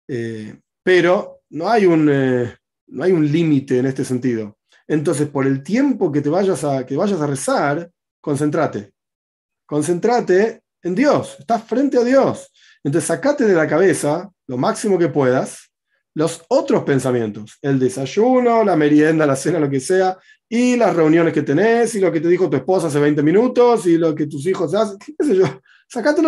Eh, 0.07 0.57
pero 0.83 1.41
no 1.49 1.69
hay 1.69 1.85
un, 1.85 2.09
eh, 2.11 2.55
no 2.87 3.03
hay 3.03 3.11
un 3.11 3.31
límite 3.31 3.79
en 3.79 3.85
este 3.85 4.05
sentido. 4.05 4.57
Entonces, 4.87 5.27
por 5.27 5.47
el 5.47 5.63
tiempo 5.63 6.11
que 6.11 6.21
te 6.21 6.29
vayas 6.29 6.63
a, 6.63 6.85
que 6.85 6.95
vayas 6.95 7.19
a 7.21 7.27
rezar, 7.27 7.89
concéntrate. 8.21 8.93
Concéntrate 9.65 10.61
en 10.83 10.95
Dios, 10.95 11.37
estás 11.39 11.63
frente 11.63 11.97
a 11.97 12.03
Dios. 12.03 12.51
Entonces, 12.83 13.07
sacate 13.07 13.45
de 13.45 13.55
la 13.55 13.67
cabeza 13.67 14.29
lo 14.47 14.57
máximo 14.57 14.99
que 14.99 15.09
puedas 15.09 15.71
los 16.15 16.43
otros 16.47 16.83
pensamientos, 16.83 17.57
el 17.61 17.77
desayuno, 17.77 18.63
la 18.63 18.77
merienda, 18.77 19.25
la 19.25 19.35
cena, 19.35 19.59
lo 19.59 19.69
que 19.69 19.81
sea, 19.81 20.17
y 20.47 20.77
las 20.77 20.95
reuniones 20.95 21.33
que 21.33 21.41
tenés, 21.41 21.93
y 21.95 21.99
lo 21.99 22.11
que 22.11 22.21
te 22.21 22.29
dijo 22.29 22.49
tu 22.49 22.55
esposa 22.55 22.87
hace 22.87 22.99
20 22.99 23.21
minutos, 23.21 23.85
y 23.85 23.97
lo 23.97 24.15
que 24.15 24.25
tus 24.25 24.45
hijos 24.47 24.73
hacen, 24.73 24.97
qué 24.97 25.13
sé 25.19 25.35
yo, 25.35 25.61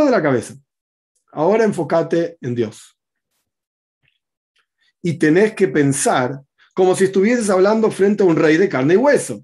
de 0.05 0.11
la 0.11 0.21
cabeza. 0.21 0.55
Ahora 1.31 1.63
enfócate 1.63 2.37
en 2.41 2.53
Dios. 2.53 2.97
Y 5.01 5.13
tenés 5.13 5.53
que 5.53 5.69
pensar 5.69 6.41
como 6.77 6.95
si 6.95 7.05
estuvieses 7.05 7.49
hablando 7.49 7.89
frente 7.89 8.21
a 8.21 8.27
un 8.27 8.35
rey 8.35 8.55
de 8.55 8.69
carne 8.69 8.93
y 8.93 8.97
hueso. 8.97 9.43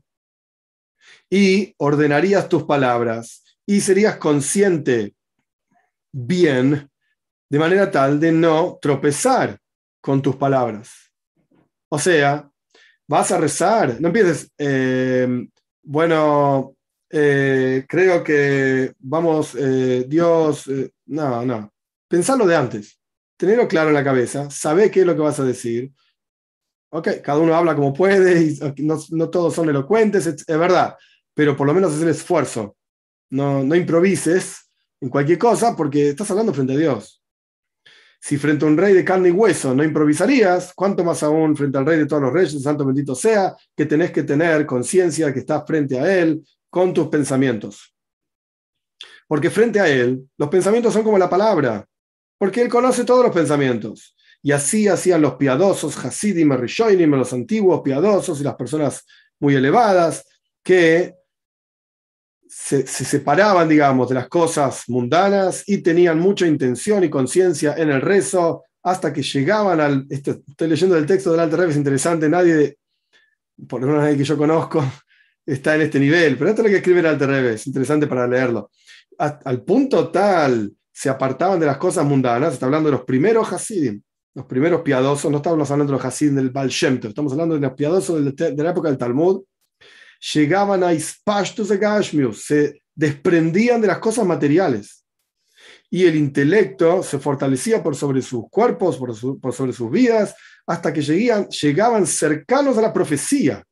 Y 1.32 1.74
ordenarías 1.80 2.48
tus 2.48 2.62
palabras 2.62 3.44
y 3.66 3.82
serías 3.82 4.18
consciente 4.18 5.16
bien, 6.12 6.92
de 7.50 7.58
manera 7.58 7.90
tal 7.90 8.20
de 8.20 8.32
no 8.32 8.78
tropezar 8.80 9.58
con 10.00 10.22
tus 10.22 10.36
palabras. 10.36 11.12
O 11.90 11.98
sea, 11.98 12.48
vas 13.08 13.32
a 13.32 13.40
rezar, 13.40 14.00
no 14.00 14.10
empieces, 14.10 14.52
eh, 14.60 15.28
bueno, 15.82 16.76
eh, 17.10 17.84
creo 17.90 18.24
que 18.24 18.94
vamos, 19.00 19.56
eh, 19.56 20.06
Dios, 20.08 20.70
no, 21.08 21.44
no, 21.44 21.74
pensalo 22.08 22.46
de 22.46 22.56
antes, 22.56 23.00
tenerlo 23.38 23.68
claro 23.68 23.90
en 23.90 23.96
la 23.96 24.04
cabeza, 24.04 24.52
sabe 24.52 24.92
qué 24.92 25.00
es 25.00 25.08
lo 25.08 25.16
que 25.16 25.22
vas 25.22 25.40
a 25.40 25.46
decir. 25.46 25.92
Ok, 26.96 27.08
cada 27.24 27.39
uno 27.39 27.56
habla 27.56 27.76
como 27.76 27.91
puede, 27.91 28.39
y 28.44 28.84
no, 28.84 29.30
todos 29.32 29.56
son 29.56 29.68
elocuentes, 29.68 30.28
es, 30.28 30.46
es, 30.48 30.60
verdad, 30.60 30.96
pero 31.34 31.58
por 31.58 31.66
lo 31.66 31.74
menos 31.74 31.96
es 31.96 32.04
el 32.04 32.10
esfuerzo. 32.10 32.78
No, 33.32 33.64
no 33.64 33.76
improvises 33.76 34.70
en 35.02 35.10
cualquier 35.10 35.39
cosa 35.39 35.76
porque 35.76 36.10
estás 36.10 36.30
hablando 36.30 36.54
frente 36.54 36.74
a 36.74 36.78
Dios. 36.78 37.20
Si 38.22 38.38
frente 38.38 38.64
a 38.64 38.68
un 38.68 38.78
rey 38.78 38.94
de 38.94 39.04
carne 39.04 39.30
y 39.30 39.32
hueso 39.32 39.74
no 39.74 39.84
improvisarías, 39.84 40.72
cuánto 40.76 41.04
más 41.04 41.24
aún 41.24 41.58
frente 41.58 41.80
al 41.80 41.86
rey 41.88 41.98
de 41.98 42.06
todos 42.06 42.22
los 42.22 42.32
reyes, 42.32 42.62
santo 42.62 42.86
bendito 42.86 43.16
sea, 43.16 43.56
que 43.76 43.88
tenés 43.88 44.12
que 44.12 44.22
tener 44.22 44.64
conciencia 44.68 45.34
que 45.34 45.39
estás 45.39 45.64
frente 45.66 46.00
a 46.00 46.16
él 46.16 46.46
con 46.70 46.94
tus 46.94 47.08
pensamientos. 47.08 47.91
Porque 49.28 49.50
frente 49.50 49.80
a 49.80 49.88
él, 49.88 50.30
los 50.38 50.48
pensamientos 50.48 50.94
son 50.94 51.02
como 51.02 51.18
la 51.18 51.30
palabra, 51.30 51.88
porque 52.38 52.62
él 52.62 52.70
conoce 52.70 53.04
todos 53.04 53.26
los 53.26 53.34
pensamientos. 53.34 54.16
Y 54.44 54.52
así 54.52 54.89
hacían 54.89 55.22
los 55.22 55.36
piadosos, 55.36 55.98
Hasidim, 56.04 56.52
Rishoinim, 56.52 57.12
los 57.12 57.32
antiguos 57.32 57.82
piadosos 57.82 58.41
y 58.41 58.44
las 58.44 58.56
personas 58.56 59.06
muy 59.39 59.56
elevadas, 59.56 60.26
que 60.62 61.16
se, 62.48 62.86
separaban, 62.86 63.68
digamos, 63.68 64.10
de 64.10 64.16
las 64.16 64.28
cosas 64.28 64.84
mundanas 64.88 65.64
y 65.66 65.80
tenían 65.80 66.20
mucha 66.20 66.46
intención 66.46 67.04
y 67.04 67.10
conciencia 67.10 67.74
en 67.78 67.89
el 67.89 68.02
rezo 68.02 68.64
hasta 68.84 69.12
que 69.12 69.24
llegaban 69.24 69.80
al... 69.80 70.06
Este, 70.10 70.41
estoy 70.48 70.68
leyendo 70.68 70.98
el 70.98 71.06
texto 71.06 71.32
del 71.32 71.39
Alter 71.39 71.60
Rebbe, 71.60 71.72
es 71.72 71.78
interesante, 71.78 72.30
nadie, 72.30 72.78
por 73.68 73.82
lo 73.82 73.88
menos 73.88 74.04
nadie 74.04 74.18
que 74.18 74.24
yo 74.24 74.38
conozco, 74.38 74.84
está 75.46 75.76
en 75.76 75.82
este 75.82 76.00
nivel, 76.00 76.38
pero 76.38 76.50
esto 76.50 76.62
es 76.62 76.68
lo 76.68 76.72
que 76.72 76.78
escribe 76.78 77.00
el 77.00 77.06
Alter 77.06 77.30
es 77.46 77.66
interesante 77.66 78.08
para 78.08 78.28
leerlo. 78.28 78.70
al 79.18 79.64
punto 79.64 80.10
tal 80.10 80.72
se 80.91 81.10
apartaban 81.10 81.60
de 81.60 81.66
las 81.66 81.78
cosas 81.78 82.06
mundanas, 82.06 82.54
está 82.54 82.66
hablando 82.66 82.89
de 82.89 82.98
los 82.98 83.06
primeros 83.06 83.52
Hasidim, 83.52 84.02
los 84.36 84.46
primeros 84.46 84.82
piadosos, 84.82 85.30
no 85.30 85.38
estamos 85.38 85.70
hablando 85.70 85.92
de 85.92 85.98
los 85.98 86.06
Hasidim 86.06 86.36
del 86.36 86.50
Baal 86.50 86.70
Shem 86.70 87.00
estamos 87.04 87.34
hablando 87.34 87.56
de 87.56 87.62
los 87.62 87.74
piadosos 87.74 88.36
de 88.36 88.64
la 88.64 88.72
época 88.72 88.90
del 88.90 88.98
Talmud, 88.98 89.44
llegaban 90.34 90.84
a 90.84 90.94
Ispashtus 90.94 91.70
de 91.70 91.78
Gashmius, 91.78 92.44
se 92.44 92.82
desprendían 92.96 93.82
de 93.82 93.88
las 93.88 94.00
cosas 94.00 94.26
materiales. 94.26 95.06
Y 95.90 96.06
el 96.06 96.16
intelecto 96.16 97.04
se 97.04 97.20
fortalecía 97.20 97.84
por 97.84 97.96
sobre 97.96 98.22
sus 98.24 98.50
cuerpos, 98.50 98.98
por, 98.98 99.16
sobre 99.54 99.74
sus 99.74 99.92
vidas, 99.92 100.36
hasta 100.66 100.92
que 100.92 101.02
llegaban, 101.02 101.48
llegaban 101.50 102.08
cercanos 102.08 102.78
a 102.78 102.82
la 102.82 102.94
profecía. 102.94 103.64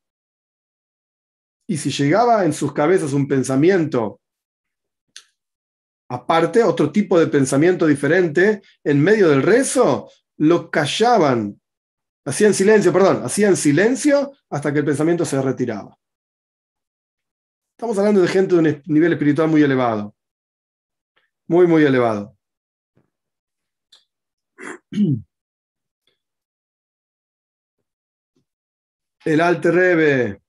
Y 1.66 1.76
si 1.76 1.90
llegaba 1.90 2.44
en 2.44 2.52
sus 2.52 2.72
cabezas 2.72 3.12
un 3.12 3.26
pensamiento 3.26 4.20
aparte, 6.12 6.62
otro 6.62 6.92
tipo 6.92 7.18
de 7.18 7.26
pensamiento 7.26 7.86
diferente, 7.86 8.60
en 8.84 9.02
medio 9.02 9.30
del 9.30 9.42
rezo, 9.42 10.10
lo 10.42 10.70
callaban, 10.72 11.60
hacían 12.24 12.52
silencio, 12.52 12.92
perdón, 12.92 13.22
hacían 13.24 13.56
silencio 13.56 14.32
hasta 14.50 14.72
que 14.72 14.80
el 14.80 14.84
pensamiento 14.84 15.24
se 15.24 15.40
retiraba. 15.40 15.96
Estamos 17.76 17.96
hablando 17.96 18.20
de 18.20 18.26
gente 18.26 18.56
de 18.56 18.60
un 18.60 18.82
nivel 18.86 19.12
espiritual 19.12 19.48
muy 19.48 19.62
elevado. 19.62 20.16
Muy, 21.46 21.68
muy 21.68 21.84
elevado. 21.84 22.36
El 29.24 29.40
Alte 29.40 29.70
Rebe 29.70 30.42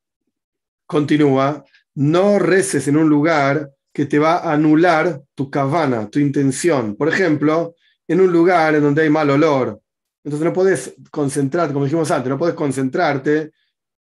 continúa, 0.87 1.63
no 1.93 2.39
reces 2.39 2.87
en 2.87 2.97
un 2.97 3.07
lugar 3.07 3.71
que 3.93 4.07
te 4.07 4.17
va 4.17 4.37
a 4.37 4.53
anular 4.53 5.21
tu 5.35 5.51
cabana, 5.51 6.09
tu 6.09 6.17
intención. 6.17 6.95
Por 6.95 7.09
ejemplo, 7.09 7.75
en 8.07 8.21
un 8.21 8.31
lugar 8.31 8.73
en 8.73 8.81
donde 8.81 9.03
hay 9.03 9.11
mal 9.11 9.29
olor. 9.29 9.82
Entonces 10.23 10.45
no 10.45 10.53
puedes 10.53 10.95
concentrarte, 11.11 11.73
como 11.73 11.85
dijimos 11.85 12.09
antes, 12.11 12.29
no 12.29 12.37
puedes 12.37 12.55
concentrarte 12.55 13.51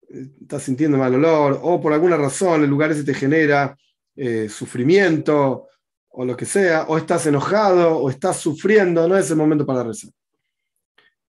estás 0.09 0.63
sintiendo 0.63 0.97
mal 0.97 1.13
olor, 1.13 1.59
o 1.61 1.81
por 1.81 1.93
alguna 1.93 2.17
razón 2.17 2.63
el 2.63 2.69
lugar 2.69 2.91
ese 2.91 3.03
te 3.03 3.13
genera 3.13 3.77
eh, 4.15 4.47
sufrimiento, 4.49 5.67
o 6.09 6.25
lo 6.25 6.35
que 6.35 6.45
sea, 6.45 6.85
o 6.87 6.97
estás 6.97 7.25
enojado, 7.27 7.97
o 7.97 8.09
estás 8.09 8.37
sufriendo, 8.37 9.07
no 9.07 9.17
es 9.17 9.29
el 9.29 9.37
momento 9.37 9.65
para 9.65 9.83
rezar. 9.83 10.09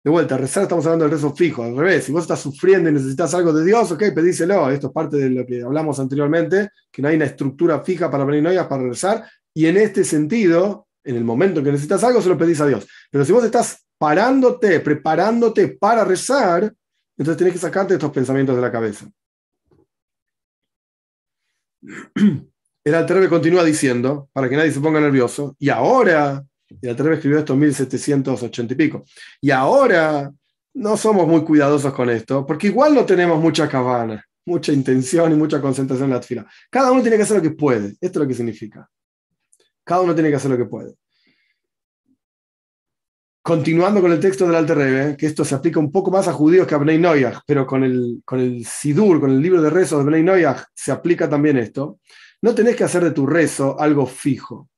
De 0.05 0.11
vuelta, 0.11 0.39
rezar 0.39 0.63
estamos 0.63 0.87
hablando 0.87 1.05
del 1.05 1.13
rezo 1.13 1.35
fijo, 1.35 1.65
al 1.65 1.77
revés, 1.77 2.05
si 2.05 2.13
vos 2.13 2.23
estás 2.23 2.41
sufriendo 2.41 2.89
y 2.89 2.93
necesitas 2.93 3.35
algo 3.35 3.53
de 3.53 3.65
Dios, 3.65 3.91
ok, 3.91 4.05
pedíselo, 4.15 4.71
esto 4.71 4.89
es 4.89 4.93
parte 4.93 5.17
de 5.17 5.31
lo 5.31 5.45
que 5.45 5.63
hablamos 5.63 5.99
anteriormente, 5.99 6.71
que 6.91 7.03
no 7.03 7.09
hay 7.09 7.17
una 7.17 7.25
estructura 7.25 7.81
fija 7.81 8.11
para 8.11 8.25
venir 8.25 8.57
para 8.69 8.83
rezar, 8.85 9.29
y 9.53 9.67
en 9.67 9.77
este 9.77 10.05
sentido, 10.05 10.87
en 11.03 11.17
el 11.17 11.25
momento 11.25 11.59
en 11.59 11.65
que 11.65 11.73
necesitas 11.73 12.05
algo, 12.05 12.23
se 12.23 12.29
lo 12.29 12.39
pedís 12.39 12.61
a 12.61 12.67
Dios. 12.67 12.87
Pero 13.11 13.25
si 13.25 13.33
vos 13.33 13.43
estás 13.43 13.88
parándote, 13.99 14.81
preparándote 14.81 15.69
para 15.69 16.05
rezar, 16.05 16.73
entonces 17.17 17.37
tienes 17.37 17.55
que 17.55 17.61
sacarte 17.61 17.95
estos 17.95 18.13
pensamientos 18.13 18.55
de 18.57 18.63
la 18.63 18.73
cabeza. 18.73 19.11
El 22.85 22.95
Alterbe 22.95 23.29
continúa 23.29 23.65
diciendo, 23.65 24.31
para 24.33 24.49
que 24.49 24.57
nadie 24.57 24.71
se 24.71 24.81
ponga 24.81 25.01
nervioso, 25.01 25.55
y 25.59 25.69
ahora, 25.69 26.43
el 26.81 26.89
Alterbe 26.89 27.17
escribió 27.17 27.39
esto 27.39 27.53
en 27.53 27.59
1780 27.59 28.73
y 28.73 28.77
pico, 28.77 29.05
y 29.43 29.51
ahora 29.51 30.33
no 30.73 30.97
somos 30.97 31.27
muy 31.27 31.45
cuidadosos 31.45 31.93
con 31.93 32.09
esto, 32.09 32.47
porque 32.47 32.69
igual 32.69 32.95
no 32.95 33.05
tenemos 33.05 33.41
mucha 33.41 33.69
cabana, 33.69 34.25
mucha 34.47 34.73
intención 34.73 35.33
y 35.33 35.35
mucha 35.35 35.61
concentración 35.61 36.09
en 36.09 36.15
la 36.15 36.23
fila. 36.23 36.47
Cada 36.71 36.91
uno 36.91 37.03
tiene 37.03 37.19
que 37.19 37.25
hacer 37.25 37.37
lo 37.37 37.43
que 37.43 37.51
puede, 37.51 37.89
esto 38.01 38.07
es 38.07 38.17
lo 38.17 38.29
que 38.29 38.35
significa. 38.35 38.89
Cada 39.85 40.01
uno 40.01 40.15
tiene 40.15 40.31
que 40.31 40.37
hacer 40.37 40.51
lo 40.51 40.57
que 40.57 40.65
puede. 40.65 40.95
Continuando 43.49 44.03
con 44.03 44.13
el 44.13 44.21
texto 44.21 44.45
del 44.45 44.57
Alter 44.57 44.77
Rebbe, 44.77 45.17
que 45.17 45.25
esto 45.25 45.43
se 45.43 45.55
aplica 45.55 45.81
un 45.81 45.91
poco 45.91 46.11
más 46.11 46.29
a 46.29 46.35
judíos 46.35 46.67
que 46.67 46.75
a 46.75 46.77
Bnei 46.77 46.99
Noyach, 46.99 47.41
pero 47.47 47.67
con 47.67 47.83
el, 47.83 48.21
con 48.23 48.41
el 48.41 48.67
Sidur, 48.67 49.21
con 49.21 49.31
el 49.31 49.41
libro 49.41 49.63
de 49.63 49.71
rezos 49.71 50.01
de 50.01 50.05
Bnei 50.05 50.23
Noyach, 50.23 50.65
se 50.75 50.93
aplica 50.93 51.31
también 51.31 51.57
esto. 51.57 51.99
No 52.43 52.55
tenés 52.55 52.77
que 52.77 52.85
hacer 52.85 53.03
de 53.03 53.13
tu 53.13 53.27
rezo 53.27 53.81
algo 53.81 54.05
fijo. 54.05 54.69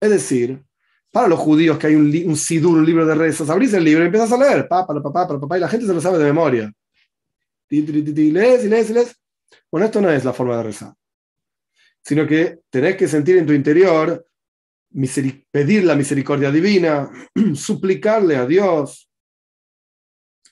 Es 0.00 0.10
decir, 0.10 0.62
para 1.10 1.26
los 1.26 1.40
judíos 1.40 1.76
que 1.76 1.88
hay 1.88 1.96
un, 1.96 2.06
un 2.24 2.36
Sidur, 2.36 2.78
un 2.78 2.86
libro 2.86 3.04
de 3.04 3.16
rezos, 3.16 3.50
abrís 3.50 3.74
el 3.74 3.82
libro 3.82 4.04
y 4.04 4.06
empiezas 4.06 4.30
a 4.30 4.38
leer, 4.38 4.68
pa, 4.68 4.86
para 4.86 5.02
papá, 5.02 5.26
papá, 5.26 5.58
y 5.58 5.60
la 5.62 5.68
gente 5.68 5.86
se 5.86 5.92
lo 5.92 6.00
sabe 6.00 6.18
de 6.18 6.26
memoria. 6.26 6.72
Y 7.68 7.82
lees 7.82 8.64
y 8.64 8.68
lees 8.68 8.90
y 8.90 8.92
lees. 8.92 9.16
Bueno, 9.72 9.86
esto 9.86 10.00
no 10.00 10.08
es 10.08 10.24
la 10.24 10.32
forma 10.32 10.56
de 10.56 10.62
rezar, 10.62 10.94
sino 12.00 12.28
que 12.28 12.60
tenés 12.70 12.94
que 12.94 13.08
sentir 13.08 13.38
en 13.38 13.46
tu 13.46 13.52
interior 13.52 14.24
pedir 15.50 15.84
la 15.84 15.94
misericordia 15.94 16.50
divina, 16.50 17.10
suplicarle 17.54 18.36
a 18.36 18.46
Dios. 18.46 19.08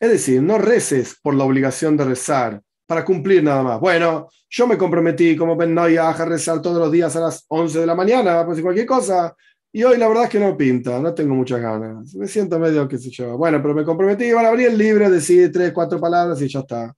Es 0.01 0.11
decir, 0.11 0.43
no 0.43 0.59
reces 0.59 1.16
por 1.20 1.34
la 1.34 1.45
obligación 1.45 1.97
de 1.97 2.05
rezar, 2.05 2.62
para 2.86 3.05
cumplir 3.05 3.43
nada 3.43 3.62
más. 3.62 3.80
Bueno, 3.80 4.28
yo 4.49 4.66
me 4.66 4.78
comprometí 4.78 5.36
como 5.36 5.57
Ben 5.57 5.76
a 5.78 6.12
rezar 6.24 6.62
todos 6.62 6.78
los 6.78 6.91
días 6.91 7.14
a 7.16 7.20
las 7.20 7.45
11 7.49 7.80
de 7.80 7.86
la 7.86 7.95
mañana, 7.95 8.47
pues 8.47 8.62
cualquier 8.62 8.86
cosa, 8.86 9.34
y 9.70 9.84
hoy 9.84 9.99
la 9.99 10.09
verdad 10.09 10.24
es 10.24 10.30
que 10.30 10.41
no 10.41 10.57
pinta, 10.57 10.99
no 10.99 11.12
tengo 11.14 11.34
muchas 11.34 11.61
ganas. 11.61 12.14
Me 12.14 12.26
siento 12.26 12.59
medio, 12.59 12.89
qué 12.89 12.97
sé 12.97 13.11
yo. 13.11 13.36
Bueno, 13.36 13.61
pero 13.61 13.74
me 13.74 13.84
comprometí, 13.84 14.32
van 14.32 14.47
a 14.47 14.49
abrir 14.49 14.68
el 14.68 14.78
libro, 14.78 15.11
decir 15.11 15.53
tres, 15.53 15.72
cuatro 15.72 16.01
palabras 16.01 16.41
y 16.41 16.49
ya 16.49 16.61
está. 16.61 16.95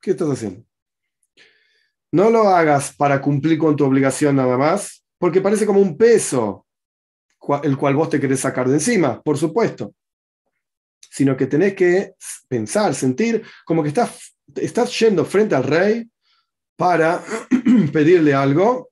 ¿Qué 0.00 0.10
estás 0.10 0.28
haciendo? 0.28 0.64
No 2.12 2.28
lo 2.28 2.48
hagas 2.48 2.94
para 2.94 3.22
cumplir 3.22 3.56
con 3.56 3.74
tu 3.74 3.84
obligación 3.84 4.36
nada 4.36 4.58
más, 4.58 5.01
porque 5.22 5.40
parece 5.40 5.64
como 5.64 5.80
un 5.80 5.96
peso 5.96 6.66
el 7.62 7.76
cual 7.76 7.94
vos 7.94 8.10
te 8.10 8.18
querés 8.18 8.40
sacar 8.40 8.68
de 8.68 8.74
encima, 8.74 9.22
por 9.22 9.38
supuesto, 9.38 9.94
sino 10.98 11.36
que 11.36 11.46
tenés 11.46 11.74
que 11.74 12.14
pensar, 12.48 12.92
sentir 12.92 13.40
como 13.64 13.84
que 13.84 13.90
estás, 13.90 14.34
estás 14.56 14.98
yendo 14.98 15.24
frente 15.24 15.54
al 15.54 15.62
rey 15.62 16.10
para 16.74 17.22
pedirle 17.92 18.34
algo, 18.34 18.90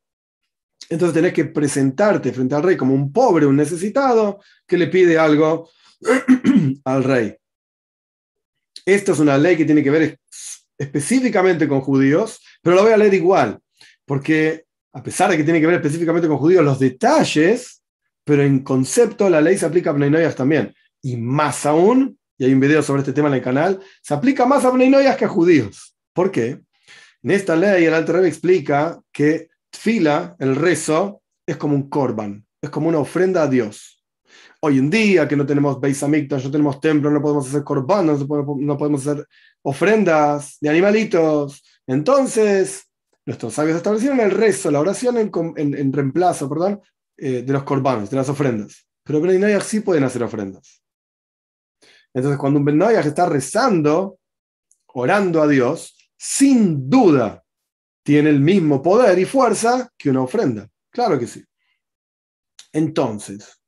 entonces 0.88 1.14
tenés 1.14 1.32
que 1.32 1.46
presentarte 1.46 2.32
frente 2.32 2.54
al 2.54 2.62
rey 2.62 2.76
como 2.76 2.94
un 2.94 3.12
pobre, 3.12 3.44
un 3.44 3.56
necesitado, 3.56 4.40
que 4.68 4.78
le 4.78 4.86
pide 4.86 5.18
algo 5.18 5.68
al 6.84 7.02
rey. 7.02 7.36
Esta 8.86 9.10
es 9.10 9.18
una 9.18 9.36
ley 9.36 9.56
que 9.56 9.64
tiene 9.64 9.82
que 9.82 9.90
ver 9.90 10.20
específicamente 10.78 11.66
con 11.66 11.80
judíos, 11.80 12.40
pero 12.62 12.76
lo 12.76 12.84
voy 12.84 12.92
a 12.92 12.98
leer 12.98 13.14
igual, 13.14 13.58
porque 14.04 14.69
a 14.92 15.02
pesar 15.02 15.30
de 15.30 15.36
que 15.36 15.44
tiene 15.44 15.60
que 15.60 15.66
ver 15.66 15.76
específicamente 15.76 16.28
con 16.28 16.38
judíos, 16.38 16.64
los 16.64 16.78
detalles, 16.78 17.82
pero 18.24 18.42
en 18.42 18.60
concepto 18.60 19.30
la 19.30 19.40
ley 19.40 19.56
se 19.56 19.66
aplica 19.66 19.90
a 19.90 19.92
Bnei 19.92 20.32
también. 20.34 20.74
Y 21.02 21.16
más 21.16 21.66
aún, 21.66 22.18
y 22.36 22.44
hay 22.44 22.52
un 22.52 22.60
video 22.60 22.82
sobre 22.82 23.00
este 23.00 23.12
tema 23.12 23.28
en 23.28 23.34
el 23.34 23.42
canal, 23.42 23.80
se 24.02 24.14
aplica 24.14 24.46
más 24.46 24.64
a 24.64 24.70
Bnei 24.70 24.90
que 25.16 25.24
a 25.24 25.28
judíos. 25.28 25.96
¿Por 26.12 26.30
qué? 26.30 26.60
En 27.22 27.30
esta 27.30 27.54
ley 27.54 27.84
el 27.84 27.94
Alter 27.94 28.16
Rebbe 28.16 28.28
explica 28.28 29.00
que 29.12 29.48
fila, 29.72 30.36
el 30.38 30.56
rezo, 30.56 31.22
es 31.46 31.56
como 31.56 31.74
un 31.74 31.88
korban, 31.88 32.46
es 32.60 32.70
como 32.70 32.88
una 32.88 32.98
ofrenda 32.98 33.42
a 33.42 33.48
Dios. 33.48 34.02
hoy 34.62 34.78
en 34.78 34.90
día, 34.90 35.26
que 35.26 35.36
no 35.36 35.46
tenemos 35.46 35.80
Beis 35.80 36.02
Hamikdash, 36.02 36.44
no 36.44 36.50
tenemos 36.50 36.80
templo, 36.80 37.10
no 37.10 37.22
podemos 37.22 37.48
hacer 37.48 37.64
corbanos, 37.64 38.26
no 38.28 38.76
podemos 38.76 39.06
hacer 39.06 39.26
ofrendas 39.62 40.58
de 40.60 40.68
animalitos. 40.68 41.62
Entonces, 41.86 42.89
nuestros 43.26 43.54
sabios 43.54 43.76
establecieron 43.76 44.20
el 44.20 44.30
rezo, 44.30 44.70
la 44.70 44.80
oración 44.80 45.16
en, 45.18 45.92
reemplazo, 45.92 46.48
perdón, 46.48 46.80
eh, 47.16 47.42
de 47.42 47.52
los 47.52 47.64
corbanos, 47.64 48.10
de 48.10 48.16
las 48.16 48.28
ofrendas. 48.28 48.86
Pero 49.04 49.20
Ben 49.20 49.60
sí 49.60 49.80
pueden 49.80 50.04
hacer 50.04 50.22
ofrendas. 50.22 50.82
Entonces, 52.12 52.38
cuando 52.38 52.58
un 52.58 52.64
Ben 52.64 52.80
está 52.82 53.26
rezando, 53.26 54.18
orando 54.86 55.42
a 55.42 55.48
Dios, 55.48 55.96
sin 56.16 56.88
duda 56.88 57.44
tiene 58.02 58.30
el 58.30 58.40
mismo 58.40 58.82
poder 58.82 59.18
y 59.18 59.24
fuerza 59.24 59.90
que 59.96 60.10
una 60.10 60.22
ofrenda. 60.22 60.68
Claro 60.90 61.18
que 61.18 61.26
sí. 61.26 61.44
Entonces, 62.72 63.60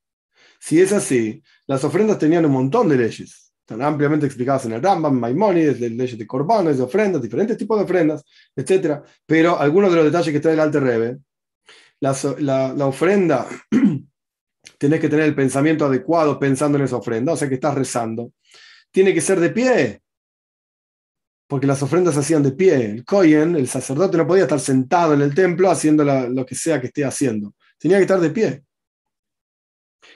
si 0.61 0.81
es 0.81 0.93
así, 0.93 1.43
las 1.67 1.85
ofrendas 1.85 2.19
tenían 2.19 2.47
un 2.47 2.53
montón 2.53 2.89
de 2.89 2.97
leyes. 2.97 3.41
Están 3.63 3.81
ampliamente 3.83 4.27
explicadas 4.27 4.65
en 4.67 4.73
el 4.73 4.83
Rambam, 4.83 5.19
Maimonides, 5.19 5.79
de 5.79 5.91
leyes 5.91 6.19
de 6.19 6.27
corbanos, 6.27 6.77
de 6.77 6.83
ofrendas, 6.83 7.23
diferentes 7.23 7.57
tipos 7.57 7.79
de 7.79 7.85
ofrendas, 7.85 8.25
etc. 8.57 9.01
Pero 9.25 9.59
algunos 9.59 9.91
de 9.91 9.97
los 9.97 10.05
detalles 10.07 10.33
que 10.33 10.41
trae 10.41 10.55
el 10.55 10.61
Alte 10.61 10.81
Rebe, 10.81 11.19
la, 12.01 12.75
la, 12.75 12.87
ofrenda, 12.87 13.47
tenés 14.79 15.01
que 15.01 15.09
tener 15.09 15.27
el 15.27 15.37
pensamiento 15.37 15.87
adecuado 15.87 16.41
pensando 16.41 16.77
en 16.77 16.85
esa 16.85 16.97
ofrenda, 16.97 17.33
o 17.33 17.37
sea 17.37 17.49
que 17.49 17.55
estás 17.55 17.77
rezando. 17.77 18.33
Tiene 18.91 19.15
que 19.15 19.21
ser 19.21 19.39
de 19.39 19.51
pie, 19.51 20.03
porque 21.47 21.69
las 21.69 21.81
ofrendas 21.85 22.15
se 22.15 22.21
hacían 22.21 22.43
de 22.43 22.53
pie. 22.53 22.85
El 22.87 23.05
Kohen, 23.05 23.55
el 23.55 23.69
sacerdote, 23.69 24.17
no 24.17 24.27
podía 24.27 24.43
estar 24.43 24.59
sentado 24.59 25.15
en 25.15 25.23
el 25.23 25.33
templo 25.35 25.71
haciendo 25.71 26.05
lo 26.05 26.45
que 26.45 26.57
sea 26.57 26.81
que 26.81 26.89
esté 26.89 27.05
haciendo. 27.05 27.55
Tenía 27.79 27.99
que 27.99 28.03
estar 28.03 28.19
de 28.19 28.31
pie 28.31 28.65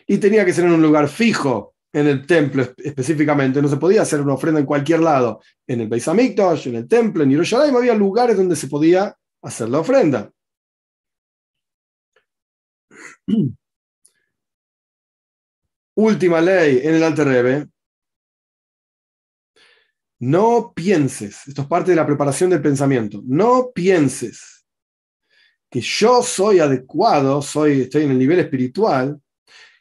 y 0.04 0.18
tenía 0.18 0.44
que 0.44 0.52
ser 0.52 0.64
en 0.64 0.72
un 0.72 0.82
lugar 0.82 1.08
fijo 1.08 1.75
en 1.96 2.06
el 2.06 2.26
templo 2.26 2.62
específicamente. 2.76 3.62
No 3.62 3.68
se 3.68 3.78
podía 3.78 4.02
hacer 4.02 4.20
una 4.20 4.34
ofrenda 4.34 4.60
en 4.60 4.66
cualquier 4.66 5.00
lado. 5.00 5.40
En 5.66 5.80
el 5.80 5.88
Beis 5.88 6.06
Hamikdash, 6.06 6.68
en 6.68 6.74
el 6.76 6.86
templo, 6.86 7.22
en 7.22 7.30
Yerushalayim, 7.30 7.74
había 7.74 7.94
lugares 7.94 8.36
donde 8.36 8.54
se 8.54 8.68
podía 8.68 9.16
hacer 9.42 9.70
la 9.70 9.80
ofrenda. 9.80 10.30
Última 15.94 16.42
ley 16.42 16.80
en 16.84 16.96
el 16.96 17.02
Alter 17.02 17.28
Rebbe. 17.28 17.66
No 20.18 20.72
pienses, 20.74 21.46
esto 21.46 21.62
es 21.62 21.68
parte 21.68 21.92
de 21.92 21.96
la 21.96 22.06
preparación 22.06 22.50
del 22.50 22.62
pensamiento, 22.62 23.22
no 23.26 23.70
pienses 23.74 24.64
que 25.70 25.80
yo 25.82 26.22
soy 26.22 26.58
adecuado, 26.58 27.42
soy, 27.42 27.82
estoy 27.82 28.04
en 28.04 28.12
el 28.12 28.18
nivel 28.18 28.38
espiritual 28.38 29.20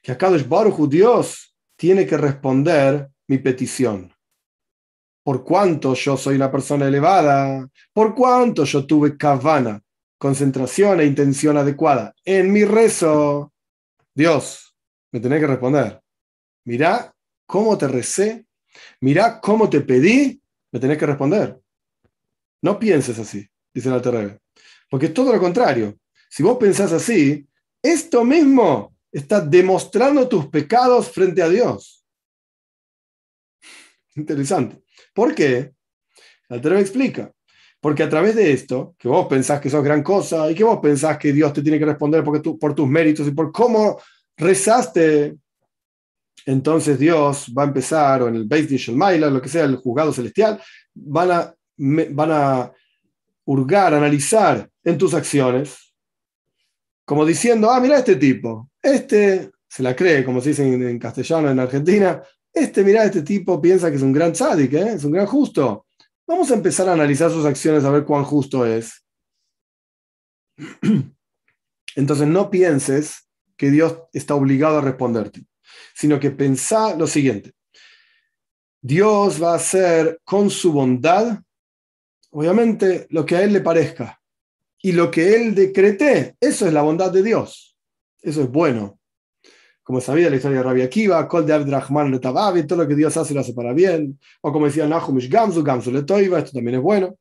que 0.01 0.11
Akadosh 0.11 0.45
Baruch 0.45 0.89
Dios 0.89 1.55
tiene 1.86 2.07
que 2.07 2.17
responder 2.17 3.11
mi 3.27 3.38
petición. 3.38 4.11
Por 5.21 5.43
cuanto 5.43 5.93
yo 5.93 6.17
soy 6.17 6.36
una 6.36 6.51
persona 6.51 6.88
elevada, 6.88 7.69
por 7.93 8.15
cuanto 8.15 8.63
yo 8.63 8.88
tuve 8.88 9.15
kavana, 9.15 9.79
concentración 10.17 10.99
e 10.99 11.05
intención 11.05 11.57
adecuada 11.57 12.15
en 12.25 12.51
mi 12.51 12.65
rezo, 12.65 13.53
Dios 14.15 14.75
me 15.11 15.19
tiene 15.19 15.39
que 15.39 15.45
responder. 15.45 16.01
Mirá 16.63 17.13
cómo 17.45 17.77
te 17.77 17.88
recé, 17.88 18.47
mirá 19.01 19.39
cómo 19.39 19.69
te 19.69 19.81
pedí, 19.81 20.41
me 20.71 20.79
tenés 20.79 20.97
que 20.97 21.05
responder. 21.05 21.61
No 22.63 22.79
pienses 22.79 23.19
así, 23.19 23.47
dice 23.71 23.89
el 23.89 23.93
Alter 23.93 24.41
Porque 24.89 25.05
es 25.05 25.13
todo 25.13 25.31
lo 25.31 25.39
contrario. 25.39 25.95
Si 26.31 26.41
vos 26.41 26.57
pensás 26.57 26.91
así, 26.93 27.47
esto 27.79 28.25
mismo 28.25 28.94
está 29.18 29.39
demostrando 29.39 30.28
tus 30.28 30.47
pecados 30.47 31.09
frente 31.09 31.41
a 31.41 31.47
Dios. 31.47 32.05
Interesante. 34.16 34.84
¿Por 35.13 35.34
qué? 35.34 35.72
La 36.49 36.57
me 36.57 36.82
explica. 36.82 37.32
Porque 37.80 38.03
a 38.03 38.09
través 38.09 38.36
de 38.36 38.51
esto, 38.51 38.95
que 38.97 39.07
vos 39.07 39.28
pensás 39.28 39.61
que 39.61 39.70
sos 39.70 39.84
gran 39.84 40.03
cosa 40.03 40.51
y 40.51 40.55
que 40.55 40.63
vos 40.63 40.80
pensás 40.82 41.18
que 41.18 41.32
Dios 41.32 41.53
te 41.53 41.61
tiene 41.61 41.80
que 41.80 41.86
responder 41.86 42.24
porque 42.24 42.41
tú, 42.41 42.59
por 42.59 42.76
tus 42.76 42.88
méritos 42.88 43.28
y 43.28 43.32
por 43.32 43.51
cómo 43.53 44.01
rezaste, 44.36 45.38
entonces 46.45 46.99
Dios 46.99 47.53
va 47.57 47.63
a 47.63 47.68
empezar, 47.68 48.24
o 48.24 48.28
en 48.28 48.36
el 48.36 48.45
Beis 48.45 48.89
Maila, 48.89 49.30
lo 49.30 49.41
que 49.41 49.49
sea, 49.49 49.63
el 49.63 49.78
juzgado 49.78 50.11
celestial, 50.11 50.61
van 50.93 51.32
a, 51.32 51.55
van 51.78 52.32
a 52.32 52.72
hurgar, 53.45 53.93
analizar 53.93 54.70
en 54.84 54.97
tus 54.97 55.13
acciones 55.13 55.86
como 57.05 57.24
diciendo, 57.24 57.70
ah, 57.70 57.80
mira 57.80 57.99
este 57.99 58.16
tipo, 58.16 58.70
este 58.86 59.51
se 59.67 59.83
la 59.83 59.95
cree, 59.95 60.23
como 60.23 60.39
se 60.39 60.49
dice 60.49 60.63
en, 60.63 60.99
castellano 60.99 61.49
en 61.49 61.59
Argentina, 61.59 62.23
este, 62.53 62.83
mira, 62.83 63.03
este 63.03 63.23
tipo 63.23 63.61
piensa 63.61 63.89
que 63.89 63.97
es 63.97 64.01
un 64.01 64.13
gran 64.13 64.31
tzadik, 64.31 64.73
¿eh? 64.73 64.93
es 64.93 65.03
un 65.03 65.11
gran 65.11 65.25
justo. 65.25 65.88
Vamos 66.25 66.49
a 66.51 66.53
empezar 66.53 66.88
a 66.88 66.93
analizar 66.93 67.29
sus 67.29 67.45
acciones 67.45 67.83
a 67.83 67.89
ver 67.89 68.05
cuán 68.05 68.23
justo 68.23 68.65
es. 68.65 69.03
Entonces 71.95 72.27
no 72.27 72.49
pienses 72.49 73.27
que 73.57 73.71
Dios 73.71 74.03
está 74.13 74.36
obligado 74.36 74.77
a 74.77 74.81
responderte, 74.81 75.45
sino 75.93 76.19
que 76.19 76.31
pensá 76.31 76.95
lo 76.95 77.07
siguiente. 77.07 77.53
Dios 78.81 79.41
va 79.41 79.53
a 79.53 79.57
hacer 79.57 80.21
con 80.23 80.49
su 80.49 80.71
bondad, 80.71 81.41
obviamente, 82.29 83.07
lo 83.09 83.25
que 83.25 83.36
a 83.36 83.43
Él 83.43 83.53
le 83.53 83.61
parezca 83.61 84.21
y 84.86 84.91
lo 84.91 85.09
que 85.09 85.36
él 85.36 85.55
decrete, 85.55 86.36
eso 86.39 86.67
es 86.67 86.73
la 86.73 86.83
bondad 86.83 87.11
de 87.11 87.23
Dios. 87.23 87.74
Eso 88.26 88.41
es 88.41 88.49
bueno. 88.49 88.99
Como 89.84 90.01
sabía 90.01 90.32
la 90.32 90.38
historia 90.38 90.57
de 90.57 90.63
Rabbi 90.63 90.82
Akiva, 90.82 91.28
Kol 91.28 91.45
de 91.45 91.53
Abdrahman 91.53 92.19
todo 92.19 92.76
lo 92.76 92.88
que 92.88 92.95
Dios 92.95 93.15
hace 93.17 93.36
lo 93.36 93.41
hace 93.41 93.53
para 93.53 93.71
bien. 93.71 94.19
O 94.41 94.51
como 94.51 94.65
decía 94.65 94.88
Nahumish 94.88 95.30
Gamzu, 95.30 95.63
Gamzu 95.63 95.91
Letoiva, 95.91 96.39
esto 96.39 96.53
también 96.53 96.78
es 96.78 96.82
bueno. 96.82 97.15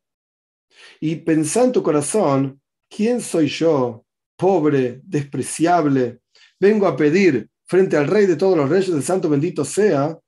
Y 1.01 1.17
pensá 1.17 1.65
en 1.65 1.73
tu 1.73 1.83
corazón, 1.83 2.59
¿quién 2.89 3.21
soy 3.21 3.49
yo, 3.49 4.07
pobre, 4.35 5.03
despreciable? 5.05 6.21
Vengo 6.59 6.87
a 6.87 6.97
pedir 6.97 7.51
frente 7.67 7.99
al 7.99 8.07
Rey 8.07 8.25
de 8.25 8.37
todos 8.37 8.57
los 8.57 8.71
reyes, 8.71 8.89
el 8.89 9.03
Santo 9.03 9.29
bendito 9.29 9.63
sea. 9.63 10.19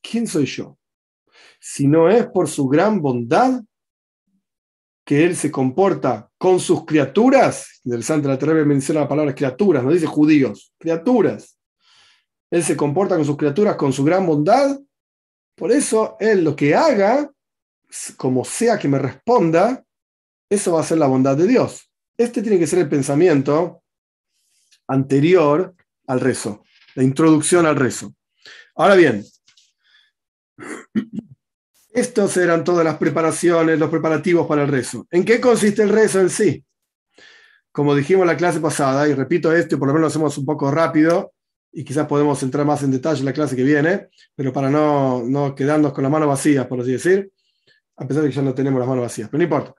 ¿Quién 0.00 0.28
soy 0.28 0.46
yo? 0.46 0.78
Si 1.58 1.88
no 1.88 2.08
es 2.08 2.26
por 2.28 2.48
su 2.48 2.68
gran 2.68 3.02
bondad, 3.02 3.60
que 5.04 5.24
él 5.24 5.34
se 5.34 5.50
comporta 5.50 6.30
con 6.44 6.60
sus 6.60 6.84
criaturas, 6.84 7.80
interesante, 7.84 8.28
la 8.28 8.38
Terebe 8.38 8.66
menciona 8.66 9.00
la 9.00 9.08
palabra 9.08 9.34
criaturas, 9.34 9.82
no 9.82 9.90
dice 9.90 10.04
judíos, 10.04 10.74
criaturas. 10.76 11.58
Él 12.50 12.62
se 12.62 12.76
comporta 12.76 13.16
con 13.16 13.24
sus 13.24 13.38
criaturas 13.38 13.76
con 13.76 13.94
su 13.94 14.04
gran 14.04 14.26
bondad, 14.26 14.78
por 15.54 15.72
eso 15.72 16.18
él 16.20 16.44
lo 16.44 16.54
que 16.54 16.74
haga, 16.74 17.32
como 18.18 18.44
sea 18.44 18.78
que 18.78 18.88
me 18.88 18.98
responda, 18.98 19.86
eso 20.50 20.72
va 20.72 20.80
a 20.80 20.84
ser 20.84 20.98
la 20.98 21.06
bondad 21.06 21.34
de 21.34 21.46
Dios. 21.46 21.90
Este 22.14 22.42
tiene 22.42 22.58
que 22.58 22.66
ser 22.66 22.80
el 22.80 22.90
pensamiento 22.90 23.82
anterior 24.86 25.74
al 26.06 26.20
rezo, 26.20 26.62
la 26.94 27.04
introducción 27.04 27.64
al 27.64 27.76
rezo. 27.76 28.14
Ahora 28.74 28.96
bien, 28.96 29.24
estos 31.94 32.36
eran 32.36 32.64
todas 32.64 32.84
las 32.84 32.98
preparaciones, 32.98 33.78
los 33.78 33.88
preparativos 33.88 34.48
para 34.48 34.62
el 34.62 34.68
rezo. 34.68 35.06
¿En 35.12 35.24
qué 35.24 35.40
consiste 35.40 35.80
el 35.80 35.90
rezo 35.90 36.20
en 36.20 36.28
sí? 36.28 36.64
Como 37.70 37.94
dijimos 37.94 38.22
en 38.22 38.28
la 38.28 38.36
clase 38.36 38.58
pasada, 38.58 39.08
y 39.08 39.14
repito 39.14 39.52
esto, 39.52 39.76
y 39.76 39.78
por 39.78 39.86
lo 39.86 39.94
menos 39.94 40.00
lo 40.02 40.06
hacemos 40.08 40.36
un 40.36 40.44
poco 40.44 40.72
rápido, 40.72 41.32
y 41.72 41.84
quizás 41.84 42.08
podemos 42.08 42.42
entrar 42.42 42.66
más 42.66 42.82
en 42.82 42.90
detalle 42.90 43.20
en 43.20 43.26
la 43.26 43.32
clase 43.32 43.54
que 43.54 43.62
viene, 43.62 44.08
pero 44.34 44.52
para 44.52 44.70
no, 44.70 45.22
no 45.24 45.54
quedarnos 45.54 45.92
con 45.92 46.02
las 46.02 46.10
manos 46.10 46.28
vacías, 46.28 46.66
por 46.66 46.80
así 46.80 46.90
decir, 46.90 47.30
a 47.96 48.08
pesar 48.08 48.24
de 48.24 48.28
que 48.28 48.34
ya 48.34 48.42
no 48.42 48.54
tenemos 48.54 48.80
las 48.80 48.88
manos 48.88 49.02
vacías, 49.04 49.28
pero 49.30 49.38
no 49.38 49.44
importa. 49.44 49.74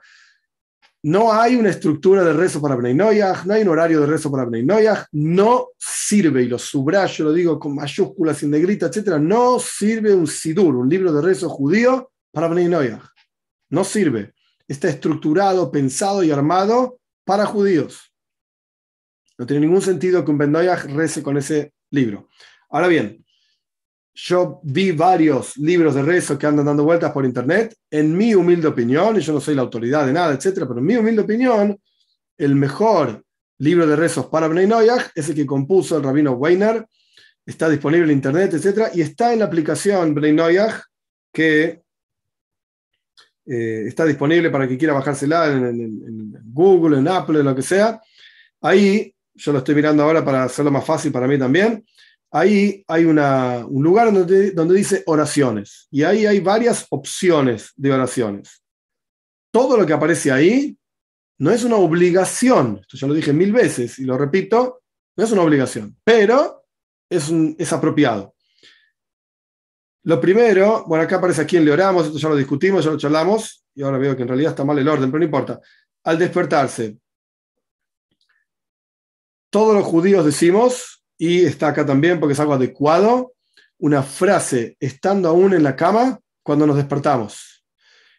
No 1.06 1.32
hay 1.32 1.56
una 1.56 1.70
estructura 1.70 2.24
de 2.24 2.34
rezo 2.34 2.60
para 2.60 2.76
Bnei 2.76 2.95
no 2.95 3.10
hay 3.10 3.22
un 3.62 3.68
horario 3.68 4.01
de 4.01 4.08
rezo 4.08 4.32
para 4.32 4.45
Bnei 4.45 4.66
no 5.12 5.68
sirve, 5.78 6.41
y 6.41 6.47
lo 6.47 6.58
subrayo, 6.58 7.26
lo 7.26 7.32
digo 7.32 7.60
con 7.60 7.76
mayúsculas, 7.76 8.38
sin 8.39 8.49
negrita, 8.49 8.88
etc., 8.88 9.20
no 9.20 9.60
sirve 9.60 10.16
un 10.16 10.26
sidur, 10.26 10.76
un 10.76 10.89
libro 10.89 11.14
de 11.14 11.22
rezo 11.22 11.47
judío 11.47 12.12
para 12.32 12.47
Bnei 12.47 12.68
No 13.70 13.84
sirve. 13.84 14.34
Está 14.68 14.89
estructurado, 14.89 15.72
pensado 15.72 16.24
y 16.24 16.32
armado 16.32 16.97
para 17.24 17.45
judíos. 17.45 18.12
No 19.38 19.45
tiene 19.45 19.68
ningún 19.68 19.84
sentido 19.84 20.26
que 20.26 20.32
un 20.32 20.39
Ben 20.39 20.56
rece 20.56 21.22
con 21.22 21.38
ese 21.38 21.74
libro. 21.91 22.30
Ahora 22.70 22.88
bien, 22.88 23.25
yo 24.16 24.61
vi 24.63 24.93
varios 24.93 25.57
libros 25.57 25.93
de 25.93 26.01
rezo 26.01 26.39
que 26.39 26.47
andan 26.47 26.66
dando 26.66 26.86
vueltas 26.86 27.11
por 27.11 27.26
internet. 27.26 27.76
En 27.91 28.16
mi 28.16 28.34
humilde 28.34 28.70
opinión, 28.70 29.18
y 29.18 29.20
yo 29.20 29.34
no 29.34 29.41
soy 29.41 29.55
la 29.55 29.61
autoridad 29.61 30.05
de 30.05 30.13
nada, 30.13 30.34
etcétera, 30.34 30.66
pero 30.66 30.80
en 30.80 30.86
mi 30.86 30.95
humilde 30.95 31.22
opinión, 31.22 31.78
el 32.38 32.55
mejor 32.55 33.22
libro 33.57 33.86
de 33.86 33.95
rezos 33.97 34.28
para 34.28 34.47
Bnei 34.47 34.68
Noyach 34.68 35.11
es 35.13 35.30
el 35.30 35.36
que 35.36 35.45
compuso 35.45 35.97
el 35.97 36.03
rabino 36.03 36.32
Weiner. 36.32 36.86
Está 37.45 37.70
disponible 37.70 38.05
en 38.05 38.18
internet, 38.18 38.53
etcétera, 38.53 38.89
y 38.93 39.01
está 39.01 39.34
en 39.34 39.39
la 39.39 39.45
aplicación 39.45 40.16
Bnei 40.16 40.32
Noyach 40.32 40.82
que 41.34 41.82
eh, 43.45 43.84
está 43.86 44.05
disponible 44.05 44.49
para 44.49 44.66
que 44.66 44.78
quiera 44.78 44.93
bajársela 44.93 45.51
en, 45.51 45.66
en 45.66 46.34
Google, 46.53 46.99
en 46.99 47.07
Apple, 47.09 47.39
en 47.39 47.45
lo 47.45 47.53
que 47.55 47.61
sea. 47.61 47.99
Ahí 48.61 49.13
yo 49.34 49.51
lo 49.51 49.57
estoy 49.57 49.76
mirando 49.76 50.03
ahora 50.03 50.24
para 50.24 50.45
hacerlo 50.45 50.72
más 50.72 50.86
fácil 50.86 51.11
para 51.11 51.28
mí 51.28 51.38
también 51.38 51.84
ahí 52.32 52.84
hay 52.88 53.06
una, 53.06 53.66
un 53.66 53.84
lugar 53.84 54.14
donde, 54.14 54.52
donde 54.52 54.76
dice 54.76 55.04
oraciones. 55.06 55.88
Y 55.92 56.04
ahí 56.04 56.26
hay 56.26 56.40
varias 56.40 56.86
opciones 56.90 57.72
de 57.76 57.92
oraciones. 57.92 58.62
Todo 59.52 59.78
lo 59.78 59.86
que 59.86 59.94
aparece 59.94 60.32
ahí 60.32 60.78
no 61.38 61.52
es 61.52 61.64
una 61.64 61.78
obligación. 61.78 62.80
Esto 62.82 62.98
ya 62.98 63.08
lo 63.08 63.14
dije 63.14 63.34
mil 63.34 63.52
veces 63.52 64.00
y 64.00 64.06
lo 64.06 64.18
repito, 64.18 64.82
no 65.16 65.24
es 65.24 65.32
una 65.32 65.44
obligación, 65.44 65.96
pero 66.04 66.66
es, 67.10 67.32
es 67.58 67.74
apropiado. 67.74 68.36
Lo 70.04 70.22
primero, 70.22 70.84
bueno, 70.86 71.04
acá 71.04 71.16
aparece 71.16 71.42
a 71.42 71.48
quién 71.48 71.66
le 71.66 71.72
oramos, 71.72 72.06
esto 72.06 72.20
ya 72.20 72.30
lo 72.30 72.36
discutimos, 72.36 72.86
ya 72.86 72.92
lo 72.92 72.98
charlamos, 72.98 73.66
y 73.74 73.82
ahora 73.82 73.98
veo 73.98 74.16
que 74.16 74.22
en 74.22 74.28
realidad 74.28 74.52
está 74.52 74.64
mal 74.64 74.78
el 74.78 74.88
orden, 74.88 75.10
pero 75.10 75.20
no 75.20 75.26
importa. 75.26 75.60
Al 76.04 76.20
despertarse, 76.20 77.00
todos 79.50 79.74
los 79.74 79.84
judíos 79.84 80.24
decimos, 80.24 81.05
y 81.18 81.45
está 81.45 81.70
acá 81.70 81.86
también 81.86 82.20
porque 82.20 82.34
es 82.34 82.39
algo 82.39 82.53
adecuado, 82.53 83.34
una 83.78 84.03
frase 84.03 84.76
estando 84.80 85.30
aún 85.30 85.53
en 85.53 85.63
la 85.63 85.76
cama 85.76 86.20
cuando 86.43 86.66
nos 86.68 86.76
despertamos. 86.76 87.63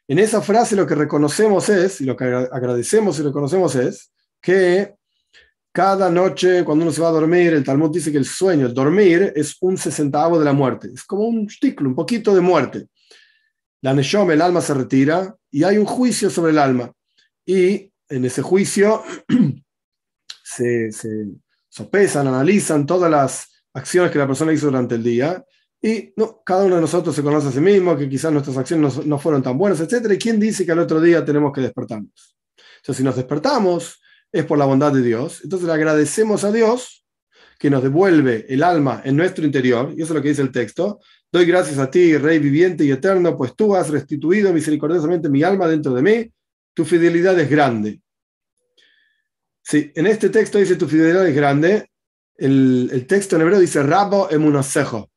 En 0.08 0.18
esa 0.18 0.40
frase 0.40 0.76
lo 0.76 0.86
que 0.86 0.94
reconocemos 0.94 1.68
es, 1.68 2.00
y 2.00 2.04
lo 2.04 2.16
que 2.16 2.24
agradecemos 2.24 3.18
y 3.18 3.22
reconocemos 3.22 3.74
es, 3.74 4.12
que 4.40 4.94
cada 5.72 6.08
noche 6.10 6.64
cuando 6.64 6.84
uno 6.84 6.92
se 6.92 7.02
va 7.02 7.08
a 7.08 7.12
dormir, 7.12 7.52
el 7.52 7.64
Talmud 7.64 7.90
dice 7.90 8.12
que 8.12 8.18
el 8.18 8.24
sueño, 8.24 8.66
el 8.66 8.74
dormir, 8.74 9.32
es 9.34 9.56
un 9.60 9.76
sesentavo 9.76 10.38
de 10.38 10.44
la 10.44 10.52
muerte. 10.52 10.88
Es 10.94 11.04
como 11.04 11.24
un 11.24 11.48
ciclo, 11.50 11.88
un 11.88 11.94
poquito 11.94 12.34
de 12.34 12.40
muerte. 12.40 12.86
La 13.82 13.92
Neshome, 13.92 14.34
el 14.34 14.42
alma 14.42 14.60
se 14.60 14.74
retira 14.74 15.34
y 15.50 15.64
hay 15.64 15.76
un 15.76 15.84
juicio 15.84 16.30
sobre 16.30 16.52
el 16.52 16.58
alma. 16.58 16.92
Y 17.44 17.92
en 18.08 18.24
ese 18.24 18.42
juicio 18.42 19.02
se, 20.44 20.92
se 20.92 21.26
sopesan, 21.76 22.26
analizan 22.26 22.86
todas 22.86 23.10
las 23.10 23.62
acciones 23.74 24.10
que 24.10 24.18
la 24.18 24.26
persona 24.26 24.50
hizo 24.50 24.66
durante 24.66 24.94
el 24.94 25.02
día 25.02 25.44
y 25.82 26.14
no, 26.16 26.42
cada 26.42 26.64
uno 26.64 26.76
de 26.76 26.80
nosotros 26.80 27.14
se 27.14 27.22
conoce 27.22 27.48
a 27.48 27.52
sí 27.52 27.60
mismo, 27.60 27.94
que 27.98 28.08
quizás 28.08 28.32
nuestras 28.32 28.56
acciones 28.56 28.96
no, 28.96 29.02
no 29.04 29.18
fueron 29.18 29.42
tan 29.42 29.58
buenas, 29.58 29.78
etc. 29.80 30.10
¿Y 30.10 30.16
quién 30.16 30.40
dice 30.40 30.64
que 30.64 30.72
al 30.72 30.78
otro 30.78 31.02
día 31.02 31.22
tenemos 31.22 31.52
que 31.52 31.60
despertarnos? 31.60 32.36
Entonces, 32.78 32.96
si 32.96 33.02
nos 33.02 33.16
despertamos, 33.16 34.00
es 34.32 34.46
por 34.46 34.56
la 34.56 34.64
bondad 34.64 34.90
de 34.90 35.02
Dios. 35.02 35.42
Entonces, 35.44 35.66
le 35.66 35.74
agradecemos 35.74 36.44
a 36.44 36.50
Dios 36.50 37.04
que 37.58 37.68
nos 37.68 37.82
devuelve 37.82 38.46
el 38.48 38.62
alma 38.62 39.02
en 39.04 39.16
nuestro 39.16 39.44
interior, 39.44 39.92
y 39.94 40.02
eso 40.02 40.12
es 40.12 40.16
lo 40.16 40.22
que 40.22 40.30
dice 40.30 40.42
el 40.42 40.50
texto. 40.50 40.98
Doy 41.30 41.44
gracias 41.44 41.78
a 41.78 41.90
ti, 41.90 42.16
Rey 42.16 42.38
viviente 42.38 42.84
y 42.84 42.90
eterno, 42.90 43.36
pues 43.36 43.54
tú 43.54 43.76
has 43.76 43.90
restituido 43.90 44.52
misericordiosamente 44.52 45.28
mi 45.28 45.42
alma 45.42 45.68
dentro 45.68 45.92
de 45.92 46.02
mí. 46.02 46.32
Tu 46.74 46.86
fidelidad 46.86 47.38
es 47.38 47.50
grande. 47.50 48.00
Sí, 49.68 49.90
en 49.96 50.06
este 50.06 50.28
texto 50.28 50.58
dice 50.58 50.76
tu 50.76 50.86
fidelidad 50.86 51.26
es 51.26 51.34
grande. 51.34 51.90
El, 52.36 53.04
texto 53.08 53.34
en 53.34 53.42
hebreo 53.42 53.58
dice 53.58 53.82
Rabo 53.82 54.30
emunosejo. 54.30 55.10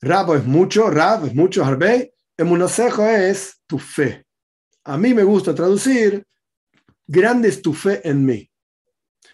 Rabo 0.00 0.34
es 0.34 0.44
mucho, 0.44 0.90
Rab 0.90 1.26
es 1.26 1.34
mucho, 1.34 1.64
Harbe. 1.64 2.12
Emunosejo 2.36 3.04
es 3.04 3.60
tu 3.68 3.78
fe. 3.78 4.26
A 4.82 4.98
mí 4.98 5.14
me 5.14 5.22
gusta 5.22 5.54
traducir, 5.54 6.24
grande 7.06 7.50
es 7.50 7.62
tu 7.62 7.72
fe 7.72 8.00
en 8.02 8.24
mí. 8.24 8.50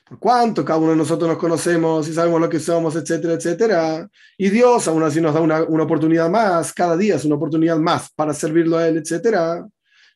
Por 0.04 0.18
cuánto 0.18 0.62
cada 0.62 0.78
uno 0.78 0.90
de 0.90 0.96
nosotros 0.96 1.26
nos 1.26 1.38
conocemos 1.38 2.06
y 2.08 2.12
sabemos 2.12 2.38
lo 2.38 2.50
que 2.50 2.60
somos, 2.60 2.94
etcétera, 2.96 3.34
etcétera. 3.34 4.10
Y 4.36 4.50
Dios 4.50 4.86
aún 4.88 5.04
así 5.04 5.22
nos 5.22 5.32
da 5.32 5.40
una, 5.40 5.62
una 5.62 5.84
oportunidad 5.84 6.28
más, 6.28 6.70
cada 6.74 6.98
día 6.98 7.16
es 7.16 7.24
una 7.24 7.36
oportunidad 7.36 7.78
más 7.78 8.10
para 8.14 8.34
servirlo 8.34 8.76
a 8.76 8.86
Él, 8.88 8.98
etcétera. 8.98 9.66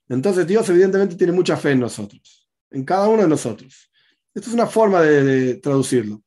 Entonces 0.07 0.47
Dios 0.47 0.69
evidentemente 0.69 1.17
tiene 1.17 1.33
mucha 1.33 1.57
fe 1.57 1.71
en 1.71 1.81
nosotros, 1.81 2.47
en 2.71 2.85
cada 2.85 3.09
uno 3.09 3.23
de 3.23 3.29
nosotros. 3.29 3.88
Esto 4.39 4.51
es 4.51 4.55
una 4.55 4.69
forma 4.69 5.03
de, 5.03 5.57
traducirlo. 5.57 6.23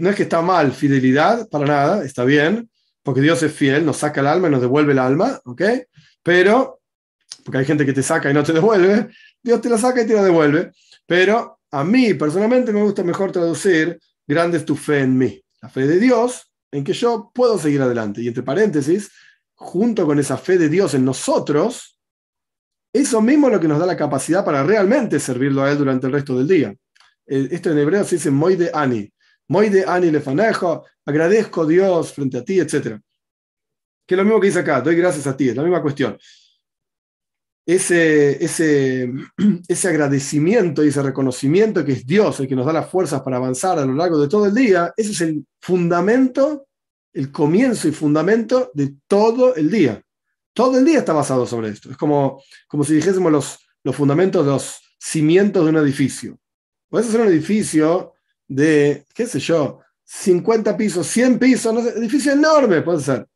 No 0.00 0.10
es 0.10 0.16
que 0.16 0.24
está 0.24 0.42
mal 0.42 0.72
fidelidad, 0.72 1.48
para 1.48 1.64
nada, 1.64 2.04
está 2.04 2.24
bien, 2.24 2.68
porque 3.04 3.20
Dios 3.20 3.40
es 3.44 3.52
fiel, 3.52 3.86
nos 3.86 3.98
saca 3.98 4.20
el 4.20 4.26
alma 4.26 4.48
y 4.48 4.50
nos 4.50 4.60
devuelve 4.60 4.90
el 4.90 4.98
alma, 4.98 5.40
¿ok? 5.44 5.62
Pero, 6.24 6.80
porque 7.44 7.58
hay 7.58 7.64
gente 7.64 7.86
que 7.86 7.92
te 7.92 8.02
saca 8.02 8.28
y 8.28 8.34
no 8.34 8.42
te 8.42 8.52
devuelve, 8.60 9.10
Dios 9.40 9.60
te 9.60 9.68
la 9.68 9.78
saca 9.78 10.02
y 10.02 10.06
te 10.08 10.14
la 10.14 10.24
devuelve. 10.24 10.72
Pero 11.06 11.60
a 11.70 11.84
mí 11.84 12.14
personalmente 12.14 12.72
me 12.72 12.82
gusta 12.82 13.04
mejor 13.04 13.30
traducir, 13.30 14.00
grande 14.26 14.58
es 14.58 14.64
tu 14.64 14.74
fe 14.74 15.02
en 15.02 15.16
mí, 15.16 15.40
la 15.62 15.68
fe 15.68 15.86
de 15.86 16.00
Dios, 16.00 16.50
en 16.72 16.82
que 16.82 16.94
yo 16.94 17.30
puedo 17.32 17.58
seguir 17.58 17.80
adelante. 17.80 18.22
Y 18.22 18.26
entre 18.26 18.42
paréntesis, 18.42 19.12
junto 19.54 20.04
con 20.04 20.18
esa 20.18 20.36
fe 20.36 20.58
de 20.58 20.68
Dios 20.68 20.94
en 20.94 21.04
nosotros, 21.04 21.96
eso 22.92 23.22
mismo 23.22 23.46
es 23.46 23.52
lo 23.52 23.60
que 23.60 23.68
nos 23.68 23.78
da 23.78 23.86
la 23.86 23.96
capacidad 23.96 24.44
para 24.44 24.64
realmente 24.64 25.20
servirlo 25.20 25.62
a 25.62 25.70
Él 25.70 25.78
durante 25.78 26.08
el 26.08 26.12
resto 26.12 26.36
del 26.36 26.48
día. 26.48 26.74
Eh, 27.26 27.48
esto 27.50 27.70
en 27.70 27.78
hebreo 27.78 28.04
se 28.04 28.16
dice 28.16 28.30
Moide 28.30 28.70
Ani. 28.72 29.10
Moide 29.48 29.84
Ani 29.86 30.10
lefanejo, 30.10 30.84
agradezco 31.04 31.62
a 31.62 31.66
Dios 31.66 32.12
frente 32.12 32.38
a 32.38 32.44
ti, 32.44 32.60
etc. 32.60 33.00
Que 34.06 34.14
es 34.14 34.18
lo 34.18 34.24
mismo 34.24 34.40
que 34.40 34.48
dice 34.48 34.60
acá, 34.60 34.80
doy 34.80 34.96
gracias 34.96 35.26
a 35.26 35.36
ti, 35.36 35.48
es 35.48 35.56
la 35.56 35.62
misma 35.62 35.82
cuestión. 35.82 36.16
Ese, 37.64 38.44
ese, 38.44 39.12
ese 39.68 39.88
agradecimiento 39.88 40.84
y 40.84 40.88
ese 40.88 41.02
reconocimiento 41.02 41.84
que 41.84 41.92
es 41.92 42.06
Dios 42.06 42.38
el 42.40 42.48
que 42.48 42.54
nos 42.54 42.66
da 42.66 42.72
las 42.72 42.88
fuerzas 42.88 43.22
para 43.22 43.38
avanzar 43.38 43.78
a 43.78 43.86
lo 43.86 43.94
largo 43.94 44.18
de 44.18 44.28
todo 44.28 44.46
el 44.46 44.54
día, 44.54 44.92
ese 44.96 45.12
es 45.12 45.20
el 45.22 45.44
fundamento, 45.60 46.68
el 47.12 47.32
comienzo 47.32 47.88
y 47.88 47.92
fundamento 47.92 48.70
de 48.74 48.94
todo 49.08 49.54
el 49.56 49.70
día. 49.70 50.02
Todo 50.52 50.78
el 50.78 50.84
día 50.84 51.00
está 51.00 51.12
basado 51.12 51.46
sobre 51.46 51.68
esto. 51.68 51.90
Es 51.90 51.96
como, 51.96 52.42
como 52.66 52.82
si 52.84 52.94
dijésemos 52.94 53.30
los, 53.30 53.58
los 53.84 53.94
fundamentos, 53.94 54.46
los 54.46 54.80
cimientos 54.98 55.64
de 55.64 55.70
un 55.70 55.76
edificio. 55.76 56.38
Puedes 56.96 57.10
hacer 57.10 57.20
un 57.20 57.28
edificio 57.28 58.14
de, 58.48 59.04
qué 59.14 59.26
sé 59.26 59.38
yo, 59.38 59.80
50 60.02 60.74
pisos, 60.78 61.06
100 61.06 61.38
pisos, 61.38 61.74
no 61.74 61.82
sé, 61.82 61.90
edificio 61.90 62.32
enorme 62.32 62.80
puede 62.80 63.00
ser. 63.00 63.26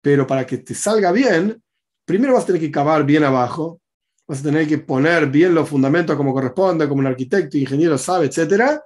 Pero 0.00 0.26
para 0.26 0.46
que 0.46 0.56
te 0.56 0.74
salga 0.74 1.12
bien, 1.12 1.62
primero 2.06 2.32
vas 2.32 2.44
a 2.44 2.46
tener 2.46 2.62
que 2.62 2.70
cavar 2.70 3.04
bien 3.04 3.22
abajo, 3.22 3.82
vas 4.26 4.40
a 4.40 4.44
tener 4.44 4.66
que 4.66 4.78
poner 4.78 5.26
bien 5.26 5.54
los 5.54 5.68
fundamentos 5.68 6.16
como 6.16 6.32
corresponde, 6.32 6.88
como 6.88 7.00
un 7.00 7.08
arquitecto, 7.08 7.58
ingeniero 7.58 7.98
sabe, 7.98 8.24
etc. 8.24 8.80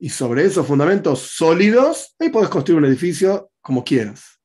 Y 0.00 0.08
sobre 0.08 0.44
esos 0.44 0.66
fundamentos 0.66 1.20
sólidos, 1.20 2.16
ahí 2.18 2.30
puedes 2.30 2.48
construir 2.48 2.80
un 2.80 2.86
edificio 2.86 3.52
como 3.60 3.84
quieras. 3.84 4.40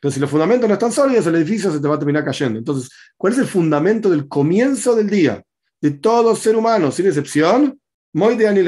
Pero 0.00 0.12
si 0.12 0.20
los 0.20 0.30
fundamentos 0.30 0.68
no 0.68 0.74
están 0.74 0.92
sólidos, 0.92 1.26
el 1.26 1.34
edificio 1.34 1.72
se 1.72 1.80
te 1.80 1.88
va 1.88 1.96
a 1.96 1.98
terminar 1.98 2.24
cayendo. 2.24 2.60
Entonces, 2.60 2.88
¿cuál 3.16 3.32
es 3.32 3.40
el 3.40 3.46
fundamento 3.46 4.08
del 4.08 4.28
comienzo 4.28 4.94
del 4.94 5.10
día? 5.10 5.42
De 5.80 5.90
todo 5.90 6.36
ser 6.36 6.54
humano, 6.54 6.92
sin 6.92 7.08
excepción, 7.08 7.76
de 8.12 8.48
Ani. 8.48 8.64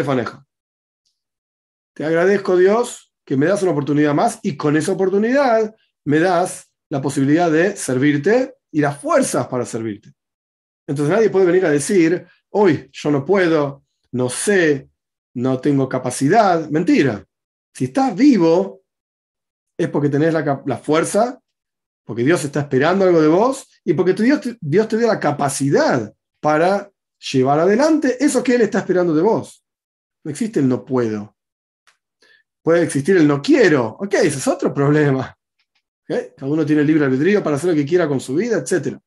Te 1.95 2.05
agradezco, 2.05 2.57
Dios, 2.57 3.13
que 3.25 3.37
me 3.37 3.47
das 3.47 3.63
una 3.63 3.73
oportunidad 3.73 4.15
más 4.15 4.39
y 4.43 4.57
con 4.57 4.77
esa 4.77 4.93
oportunidad 4.93 5.75
me 6.05 6.19
das 6.19 6.71
la 6.89 7.01
posibilidad 7.01 7.51
de 7.51 7.77
servirte 7.77 8.55
y 8.73 8.81
las 8.81 9.01
fuerzas 9.01 9.47
para 9.49 9.65
servirte. 9.65 10.13
Entonces 10.87 11.15
nadie 11.15 11.31
puede 11.31 11.47
venir 11.47 11.65
a 11.67 11.71
decir, 11.71 12.27
hoy 12.51 12.89
yo 12.93 13.11
no 13.11 13.25
puedo, 13.25 13.85
no 14.13 14.29
sé, 14.29 14.89
no 15.35 15.61
tengo 15.61 15.89
capacidad. 15.89 16.69
Mentira. 16.69 17.25
Si 17.73 17.85
estás 17.85 18.15
vivo, 18.17 18.83
es 19.79 19.89
porque 19.89 20.09
tenés 20.09 20.35
la, 20.35 20.77
fuerza, 20.79 21.41
porque 22.05 22.25
Dios 22.25 22.45
está 22.45 22.61
esperando 22.61 23.05
algo 23.05 23.23
de 23.23 23.29
vos 23.29 23.69
y 23.85 23.95
porque 23.95 24.15
Dios, 24.15 24.41
Dios 24.61 24.89
te 24.89 24.99
dio 24.99 25.07
la 25.07 25.21
capacidad 25.21 26.13
para 26.41 26.90
llevar 27.33 27.61
adelante 27.61 28.17
eso 28.23 28.43
que 28.43 28.55
Él 28.55 28.63
está 28.63 28.79
esperando 28.79 29.15
de 29.15 29.23
vos. 29.23 29.65
No 30.25 30.31
existe 30.31 30.61
el 30.61 30.69
no 30.69 30.85
puedo. 30.85 31.37
Puede 32.63 32.83
existir 32.83 33.17
el 33.17 33.27
no 33.27 33.41
quiero. 33.41 33.97
Ok, 34.01 34.15
ese 34.15 34.39
es 34.39 34.49
otro 34.49 34.73
problema. 34.73 35.35
Cada 36.07 36.51
uno 36.51 36.67
tiene 36.67 36.83
libre 36.83 37.05
albedrío 37.05 37.43
para 37.43 37.57
hacer 37.57 37.71
lo 37.71 37.77
que 37.77 37.87
quiera 37.87 38.09
con 38.09 38.21
su 38.21 38.35
vida, 38.35 38.59
etc. 38.59 38.99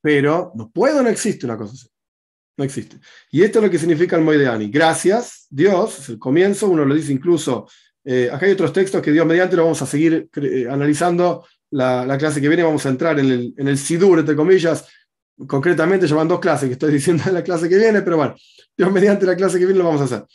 Pero 0.00 0.52
no 0.54 0.70
puedo, 0.70 1.02
no 1.02 1.08
existe 1.08 1.46
una 1.46 1.56
cosa 1.56 1.72
así. 1.72 1.88
No 2.56 2.64
existe. 2.64 2.98
Y 3.30 3.42
esto 3.42 3.58
es 3.58 3.64
lo 3.64 3.70
que 3.70 3.78
significa 3.78 4.16
el 4.16 4.22
Moideani. 4.22 4.68
Gracias, 4.68 5.46
Dios, 5.48 6.00
es 6.00 6.08
el 6.10 6.18
comienzo, 6.18 6.68
uno 6.68 6.84
lo 6.84 6.94
dice 6.94 7.12
incluso, 7.12 7.68
eh, 8.04 8.28
acá 8.32 8.46
hay 8.46 8.52
otros 8.52 8.72
textos 8.72 9.00
que 9.00 9.12
Dios 9.12 9.24
mediante 9.24 9.56
lo 9.56 9.62
vamos 9.62 9.80
a 9.80 9.86
seguir 9.86 10.28
eh, 10.34 10.66
analizando 10.68 11.46
la, 11.70 12.16
clase 12.18 12.40
que 12.40 12.48
viene, 12.48 12.62
vamos 12.64 12.84
a 12.84 12.88
entrar 12.88 13.18
en 13.20 13.26
el, 13.26 13.54
en 13.56 13.68
el 13.68 13.78
Sidur, 13.78 14.18
entre 14.18 14.34
comillas, 14.34 14.86
concretamente 15.46 16.06
llevan 16.06 16.28
dos 16.28 16.40
clases 16.40 16.68
que 16.68 16.74
estoy 16.74 16.92
diciendo 16.94 17.24
en 17.26 17.34
la 17.34 17.42
clase 17.42 17.68
que 17.68 17.76
viene, 17.76 18.02
pero 18.02 18.16
bueno, 18.16 18.36
Dios 18.76 18.92
mediante 18.92 19.26
la 19.26 19.36
clase 19.36 19.58
que 19.58 19.66
viene 19.66 19.78
lo 19.78 19.86
vamos 19.86 20.00
a 20.00 20.04
hacer. 20.04 20.26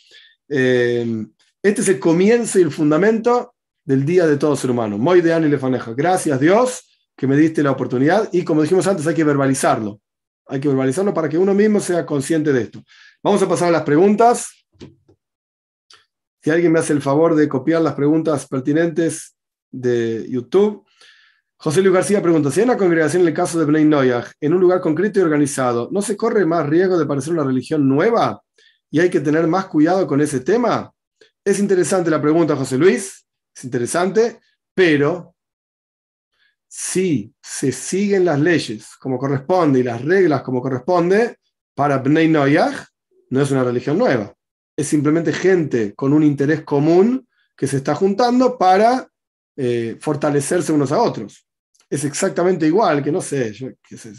Eh, 0.50 1.26
este 1.62 1.82
es 1.82 1.88
el 1.88 2.00
comienzo 2.00 2.60
y 2.60 2.64
el 2.64 2.72
fundamento 2.72 3.56
del 3.86 4.06
día 4.06 4.28
de 4.28 4.38
todo 4.38 4.56
ser 4.56 4.72
humano. 4.72 4.98
Muy 4.98 5.22
de 5.22 5.36
y 5.36 5.50
lefaneja. 5.50 5.94
Gracias 5.94 6.40
Dios 6.40 6.90
que 7.16 7.28
me 7.28 7.36
diste 7.36 7.64
la 7.64 7.72
oportunidad 7.72 8.30
y 8.32 8.44
como 8.44 8.62
dijimos 8.62 8.88
antes 8.88 9.08
hay 9.08 9.16
que 9.16 9.24
verbalizarlo. 9.24 10.00
Hay 10.48 10.60
que 10.60 10.68
verbalizarlo 10.68 11.14
para 11.14 11.30
que 11.30 11.38
uno 11.38 11.54
mismo 11.54 11.80
sea 11.80 12.06
consciente 12.06 12.52
de 12.52 12.64
esto. 12.64 12.84
Vamos 13.24 13.42
a 13.42 13.48
pasar 13.48 13.70
a 13.70 13.72
las 13.72 13.84
preguntas. 13.84 14.66
Si 16.42 16.50
alguien 16.50 16.74
me 16.74 16.80
hace 16.80 16.92
el 16.92 17.02
favor 17.02 17.36
de 17.36 17.48
copiar 17.48 17.82
las 17.82 17.94
preguntas 17.94 18.46
pertinentes 18.48 19.38
de 19.72 20.26
YouTube. 20.30 20.83
José 21.64 21.82
Luis 21.82 21.94
García 21.94 22.22
pregunta, 22.22 22.52
si 22.52 22.60
hay 22.60 22.66
una 22.66 22.76
congregación 22.76 23.22
en 23.22 23.30
el 23.30 23.34
caso 23.34 23.58
de 23.58 23.64
Bnei 23.64 23.86
Noyag, 23.86 24.34
en 24.42 24.54
un 24.54 24.60
lugar 24.60 24.82
concreto 24.82 25.22
y 25.22 25.24
organizado, 25.24 25.88
¿no 25.94 26.02
se 26.02 26.18
corre 26.18 26.46
más 26.46 26.68
riesgo 26.68 27.00
de 27.00 27.06
parecer 27.06 27.32
una 27.32 27.46
religión 27.46 27.88
nueva? 27.88 28.44
¿Y 28.92 29.00
hay 29.00 29.10
que 29.10 29.22
tener 29.22 29.48
más 29.48 29.68
cuidado 29.68 30.06
con 30.06 30.20
ese 30.20 30.42
tema? 30.42 30.92
Es 31.42 31.60
interesante 31.60 32.12
la 32.12 32.22
pregunta, 32.22 32.58
José 32.58 32.78
Luis. 32.78 33.26
es 33.56 33.64
interesante, 33.64 34.42
pero 34.76 35.36
si 36.68 37.34
se 37.42 37.72
siguen 37.72 38.26
las 38.26 38.42
leyes 38.42 38.98
como 39.00 39.18
corresponde 39.18 39.80
y 39.80 39.84
las 39.84 40.02
reglas 40.04 40.42
como 40.42 40.62
corresponde, 40.62 41.38
para 41.74 42.00
Bnei 42.00 42.28
Noyach 42.28 42.88
no 43.30 43.42
es 43.42 43.52
una 43.52 43.64
religión 43.64 43.98
nueva. 43.98 44.34
Es 44.76 44.90
simplemente 44.90 45.32
gente 45.32 45.96
con 45.96 46.12
un 46.12 46.24
interés 46.24 46.64
común 46.64 47.26
que 47.56 47.68
se 47.68 47.78
está 47.78 47.96
juntando 47.96 48.58
para 48.58 49.08
eh, 49.56 49.96
fortalecerse 50.02 50.74
unos 50.74 50.92
a 50.92 51.02
otros. 51.02 51.48
Es 51.94 52.04
exactamente 52.06 52.66
igual 52.66 53.04
que, 53.04 53.12
no 53.12 53.22
sé, 53.22 53.54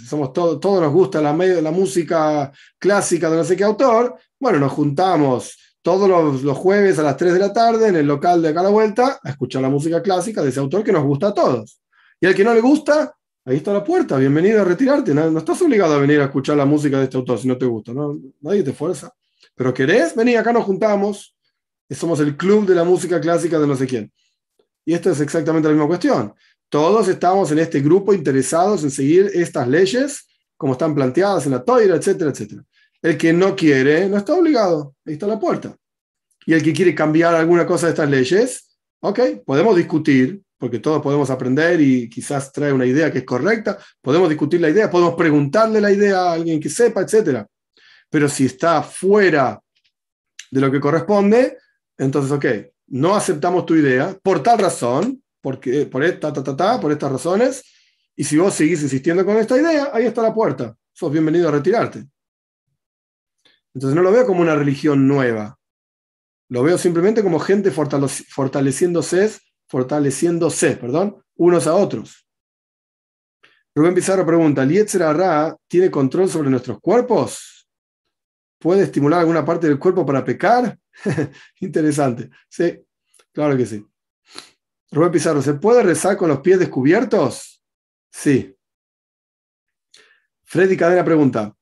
somos 0.08 0.32
todos, 0.32 0.60
todos 0.60 0.80
nos 0.80 0.92
gusta 0.92 1.20
la, 1.20 1.32
la 1.32 1.70
música 1.72 2.52
clásica 2.78 3.28
de 3.28 3.36
no 3.36 3.42
sé 3.42 3.56
qué 3.56 3.64
autor, 3.64 4.16
bueno, 4.38 4.60
nos 4.60 4.70
juntamos 4.70 5.58
todos 5.82 6.08
los, 6.40 6.56
jueves 6.56 7.00
a 7.00 7.02
las 7.02 7.16
3 7.16 7.32
de 7.32 7.38
la 7.40 7.52
tarde 7.52 7.88
en 7.88 7.96
el 7.96 8.06
local 8.06 8.40
de 8.40 8.50
acá 8.50 8.60
a 8.60 8.62
la 8.62 8.68
vuelta 8.68 9.18
a 9.20 9.28
escuchar 9.28 9.60
la 9.60 9.70
música 9.70 10.00
clásica 10.00 10.40
de 10.40 10.50
ese 10.50 10.60
autor 10.60 10.84
que 10.84 10.92
nos 10.92 11.02
gusta 11.02 11.26
a 11.26 11.34
todos. 11.34 11.80
Y 12.20 12.26
al 12.26 12.36
que 12.36 12.44
no 12.44 12.54
le 12.54 12.60
gusta, 12.60 13.12
ahí 13.44 13.56
está 13.56 13.72
la 13.72 13.82
puerta, 13.82 14.18
bienvenido 14.18 14.62
a 14.62 14.64
retirarte. 14.64 15.12
No, 15.12 15.36
estás 15.36 15.60
obligado 15.60 15.94
a 15.94 15.98
venir 15.98 16.20
a 16.20 16.26
escuchar 16.26 16.56
la 16.56 16.66
música 16.66 16.98
de 16.98 17.04
este 17.04 17.16
autor 17.16 17.40
si 17.40 17.48
no 17.48 17.58
te 17.58 17.66
gusta, 17.66 17.92
¿no? 17.92 18.16
nadie 18.40 18.62
te 18.62 18.72
fuerza. 18.72 19.12
Pero 19.56 19.74
querés, 19.74 20.14
vení, 20.14 20.36
acá 20.36 20.52
nos 20.52 20.62
juntamos, 20.62 21.36
somos 21.90 22.20
el 22.20 22.36
club 22.36 22.66
de 22.68 22.76
la 22.76 22.84
música 22.84 23.20
clásica 23.20 23.58
de 23.58 23.66
no 23.66 23.74
sé 23.74 23.88
quién. 23.88 24.12
Y 24.84 24.94
esto 24.94 25.10
es 25.10 25.20
exactamente 25.20 25.66
la 25.66 25.74
misma 25.74 25.88
cuestión. 25.88 26.34
Todos 26.68 27.08
estamos 27.08 27.50
en 27.52 27.58
este 27.58 27.80
grupo 27.80 28.12
interesados 28.12 28.82
en 28.82 28.90
seguir 28.90 29.30
estas 29.34 29.68
leyes 29.68 30.26
como 30.56 30.72
están 30.72 30.94
planteadas 30.94 31.46
en 31.46 31.52
la 31.52 31.64
toira, 31.64 31.96
etcétera, 31.96 32.30
etcétera. 32.30 32.64
El 33.02 33.18
que 33.18 33.32
no 33.32 33.54
quiere 33.54 34.08
no 34.08 34.16
está 34.16 34.34
obligado, 34.34 34.94
ahí 35.04 35.14
está 35.14 35.26
la 35.26 35.38
puerta. 35.38 35.76
Y 36.46 36.54
el 36.54 36.62
que 36.62 36.72
quiere 36.72 36.94
cambiar 36.94 37.34
alguna 37.34 37.66
cosa 37.66 37.86
de 37.86 37.92
estas 37.92 38.08
leyes, 38.08 38.76
ok, 39.00 39.20
podemos 39.44 39.76
discutir, 39.76 40.40
porque 40.58 40.78
todos 40.78 41.02
podemos 41.02 41.28
aprender 41.30 41.80
y 41.80 42.08
quizás 42.08 42.52
trae 42.52 42.72
una 42.72 42.86
idea 42.86 43.12
que 43.12 43.18
es 43.18 43.24
correcta, 43.24 43.78
podemos 44.00 44.28
discutir 44.28 44.60
la 44.60 44.70
idea, 44.70 44.90
podemos 44.90 45.14
preguntarle 45.14 45.80
la 45.80 45.92
idea 45.92 46.20
a 46.20 46.32
alguien 46.32 46.60
que 46.60 46.70
sepa, 46.70 47.02
etc. 47.02 47.44
Pero 48.08 48.28
si 48.28 48.46
está 48.46 48.82
fuera 48.82 49.60
de 50.50 50.60
lo 50.60 50.70
que 50.70 50.80
corresponde, 50.80 51.58
entonces, 51.98 52.32
ok, 52.32 52.46
no 52.88 53.14
aceptamos 53.14 53.66
tu 53.66 53.74
idea 53.74 54.16
por 54.22 54.42
tal 54.42 54.58
razón, 54.58 55.22
porque, 55.44 55.84
por, 55.84 56.02
esta, 56.02 56.32
ta, 56.32 56.42
ta, 56.42 56.56
ta, 56.56 56.80
por 56.80 56.90
estas 56.90 57.12
razones, 57.12 57.62
y 58.16 58.24
si 58.24 58.38
vos 58.38 58.54
seguís 58.54 58.82
insistiendo 58.82 59.26
con 59.26 59.36
esta 59.36 59.58
idea, 59.58 59.90
ahí 59.92 60.06
está 60.06 60.22
la 60.22 60.32
puerta, 60.32 60.74
sos 60.90 61.12
bienvenido 61.12 61.50
a 61.50 61.52
retirarte. 61.52 62.06
Entonces 63.74 63.94
no 63.94 64.00
lo 64.00 64.10
veo 64.10 64.24
como 64.24 64.40
una 64.40 64.54
religión 64.54 65.06
nueva. 65.06 65.58
Lo 66.48 66.62
veo 66.62 66.78
simplemente 66.78 67.22
como 67.22 67.38
gente 67.38 67.70
fortaleciéndose, 67.70 69.38
fortaleciéndose, 69.68 70.78
perdón, 70.78 71.22
unos 71.36 71.66
a 71.66 71.74
otros. 71.74 72.26
Rubén 73.74 73.92
Pizarro 73.92 74.24
pregunta, 74.24 74.62
¿el 74.62 74.88
tiene 75.68 75.90
control 75.90 76.30
sobre 76.30 76.48
nuestros 76.48 76.80
cuerpos? 76.80 77.68
¿Puede 78.58 78.84
estimular 78.84 79.20
alguna 79.20 79.44
parte 79.44 79.66
del 79.66 79.78
cuerpo 79.78 80.06
para 80.06 80.24
pecar? 80.24 80.78
Interesante. 81.60 82.30
Sí, 82.48 82.82
claro 83.30 83.58
que 83.58 83.66
sí. 83.66 83.86
Rubén 84.94 85.12
Pizarro, 85.12 85.42
¿se 85.42 85.54
puede 85.54 85.82
rezar 85.82 86.16
con 86.16 86.28
los 86.28 86.40
pies 86.40 86.58
descubiertos? 86.58 87.60
Sí. 88.10 88.56
Freddy 90.44 90.76
Cadena 90.76 91.04
pregunta, 91.04 91.54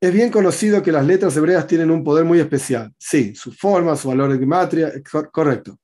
es 0.00 0.12
bien 0.12 0.30
conocido 0.30 0.82
que 0.82 0.90
las 0.90 1.06
letras 1.06 1.36
hebreas 1.36 1.66
tienen 1.66 1.90
un 1.90 2.02
poder 2.02 2.24
muy 2.24 2.40
especial. 2.40 2.92
Sí, 2.98 3.36
su 3.36 3.52
forma, 3.52 3.94
su 3.94 4.08
valor 4.08 4.32
de 4.32 4.38
gematria, 4.38 4.92
correcto. 5.30 5.78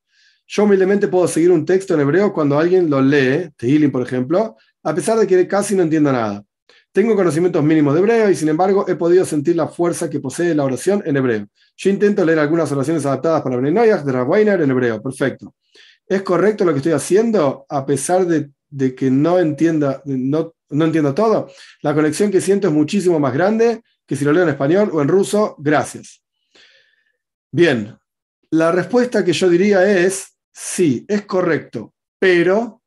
Yo 0.44 0.64
humildemente 0.64 1.06
puedo 1.06 1.28
seguir 1.28 1.52
un 1.52 1.64
texto 1.64 1.94
en 1.94 2.00
hebreo 2.00 2.32
cuando 2.32 2.58
alguien 2.58 2.90
lo 2.90 3.00
lee, 3.00 3.50
Tehillim 3.56 3.92
por 3.92 4.02
ejemplo, 4.02 4.56
a 4.82 4.94
pesar 4.94 5.18
de 5.18 5.26
que 5.26 5.46
casi 5.46 5.76
no 5.76 5.84
entienda 5.84 6.10
nada. 6.10 6.44
Tengo 6.90 7.14
conocimientos 7.14 7.62
mínimos 7.62 7.94
de 7.94 8.00
hebreo 8.00 8.30
y 8.30 8.34
sin 8.34 8.48
embargo 8.48 8.86
he 8.88 8.96
podido 8.96 9.24
sentir 9.24 9.54
la 9.54 9.68
fuerza 9.68 10.10
que 10.10 10.18
posee 10.18 10.52
la 10.54 10.64
oración 10.64 11.00
en 11.06 11.16
hebreo. 11.16 11.46
Yo 11.76 11.90
intento 11.90 12.24
leer 12.24 12.40
algunas 12.40 12.72
oraciones 12.72 13.06
adaptadas 13.06 13.42
para 13.42 13.56
Bnei 13.56 13.88
de 13.88 14.12
Rav 14.12 14.34
en 14.34 14.70
hebreo. 14.70 15.00
Perfecto. 15.00 15.54
¿Es 16.08 16.22
correcto 16.22 16.64
lo 16.64 16.72
que 16.72 16.78
estoy 16.78 16.92
haciendo 16.92 17.66
a 17.68 17.84
pesar 17.84 18.26
de, 18.26 18.94
que 18.94 19.10
no 19.10 19.38
entienda, 19.38 20.02
no, 20.06 20.54
no 20.70 20.84
entiendo 20.84 21.14
todo? 21.14 21.50
La 21.82 21.94
conexión 21.94 22.30
que 22.30 22.40
siento 22.40 22.68
es 22.68 22.74
muchísimo 22.74 23.20
más 23.20 23.34
grande 23.34 23.82
que 24.06 24.16
si 24.16 24.24
lo 24.24 24.32
leo 24.32 24.44
en 24.44 24.48
español 24.48 24.90
o 24.92 25.02
en 25.02 25.08
ruso, 25.08 25.54
gracias. 25.58 26.22
Bien, 27.52 27.98
la 28.50 28.72
respuesta 28.72 29.22
que 29.24 29.34
yo 29.34 29.50
diría 29.50 29.84
es, 30.04 30.38
sí, 30.50 31.04
es 31.08 31.26
correcto, 31.26 31.94
pero, 32.18 32.82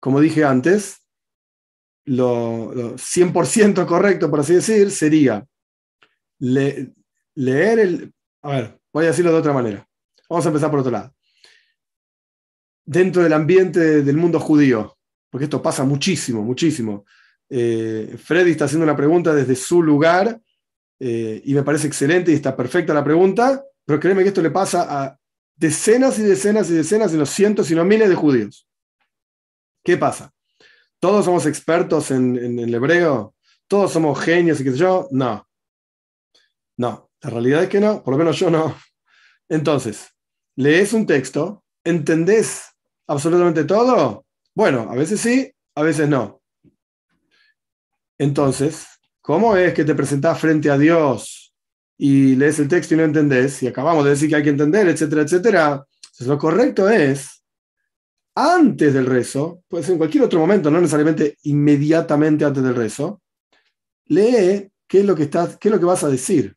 como 0.00 0.20
dije 0.20 0.44
antes, 0.44 0.98
lo, 2.04 2.96
100% 2.96 3.86
correcto, 3.86 4.28
por 4.28 4.40
así 4.40 4.54
decir, 4.54 4.90
sería 4.90 5.46
leer 6.40 7.78
el... 7.78 8.12
A 8.42 8.50
ver, 8.50 8.80
voy 8.92 9.04
a 9.04 9.08
decirlo 9.08 9.30
de 9.30 9.38
otra 9.38 9.52
manera. 9.52 9.86
Vamos 10.28 10.44
a 10.44 10.48
empezar 10.48 10.70
por 10.70 10.80
otro 10.80 10.90
lado. 10.90 11.14
Dentro 12.84 13.22
del 13.22 13.32
ambiente 13.32 14.02
del 14.02 14.16
mundo 14.16 14.40
judío, 14.40 14.96
porque 15.30 15.44
esto 15.44 15.62
pasa 15.62 15.84
muchísimo, 15.84 16.42
muchísimo. 16.42 17.04
Eh, 17.48 18.16
Freddy 18.22 18.52
está 18.52 18.64
haciendo 18.64 18.84
una 18.84 18.96
pregunta 18.96 19.34
desde 19.34 19.54
su 19.54 19.82
lugar 19.82 20.40
eh, 20.98 21.42
y 21.44 21.54
me 21.54 21.62
parece 21.62 21.86
excelente 21.86 22.32
y 22.32 22.34
está 22.34 22.56
perfecta 22.56 22.94
la 22.94 23.04
pregunta, 23.04 23.64
pero 23.84 24.00
créeme 24.00 24.22
que 24.22 24.28
esto 24.28 24.42
le 24.42 24.50
pasa 24.50 24.86
a 24.88 25.18
decenas 25.54 26.18
y 26.18 26.22
decenas 26.22 26.70
y 26.70 26.74
decenas, 26.74 27.12
y 27.12 27.16
no 27.16 27.26
cientos, 27.26 27.66
sino 27.66 27.84
miles 27.84 28.08
de 28.08 28.14
judíos. 28.14 28.66
¿Qué 29.84 29.96
pasa? 29.96 30.32
¿Todos 30.98 31.24
somos 31.24 31.46
expertos 31.46 32.10
en, 32.10 32.36
en 32.36 32.58
el 32.58 32.74
hebreo? 32.74 33.34
¿Todos 33.68 33.92
somos 33.92 34.20
genios 34.20 34.60
y 34.60 34.64
qué 34.64 34.72
sé 34.72 34.78
yo? 34.78 35.08
No. 35.10 35.46
No, 36.76 37.10
la 37.20 37.30
realidad 37.30 37.62
es 37.64 37.68
que 37.68 37.80
no, 37.80 38.02
por 38.02 38.14
lo 38.14 38.18
menos 38.18 38.38
yo 38.38 38.50
no. 38.50 38.76
Entonces, 39.48 40.08
lees 40.56 40.92
un 40.92 41.06
texto, 41.06 41.64
¿entendés 41.84 42.71
absolutamente 43.06 43.64
todo? 43.64 44.24
Bueno, 44.54 44.88
a 44.90 44.94
veces 44.94 45.20
sí, 45.20 45.50
a 45.74 45.82
veces 45.82 46.08
no. 46.08 46.42
Entonces, 48.18 48.86
¿cómo 49.20 49.56
es 49.56 49.74
que 49.74 49.84
te 49.84 49.94
presentás 49.94 50.38
frente 50.38 50.70
a 50.70 50.78
Dios 50.78 51.54
y 51.98 52.36
lees 52.36 52.58
el 52.58 52.68
texto 52.68 52.94
y 52.94 52.98
no 52.98 53.04
entendés? 53.04 53.62
Y 53.62 53.66
acabamos 53.66 54.04
de 54.04 54.10
decir 54.10 54.28
que 54.28 54.36
hay 54.36 54.42
que 54.42 54.50
entender, 54.50 54.88
etcétera, 54.88 55.22
etcétera. 55.22 55.86
Lo 56.20 56.38
correcto 56.38 56.88
es, 56.88 57.42
antes 58.34 58.94
del 58.94 59.06
rezo, 59.06 59.62
puede 59.68 59.82
ser 59.82 59.92
en 59.92 59.98
cualquier 59.98 60.24
otro 60.24 60.38
momento, 60.38 60.70
no 60.70 60.80
necesariamente 60.80 61.36
inmediatamente 61.42 62.44
antes 62.44 62.62
del 62.62 62.76
rezo, 62.76 63.22
lee 64.06 64.70
qué 64.86 65.00
es 65.00 65.04
lo 65.04 65.16
que, 65.16 65.24
estás, 65.24 65.56
qué 65.56 65.68
es 65.68 65.72
lo 65.72 65.80
que 65.80 65.86
vas 65.86 66.04
a 66.04 66.08
decir. 66.08 66.56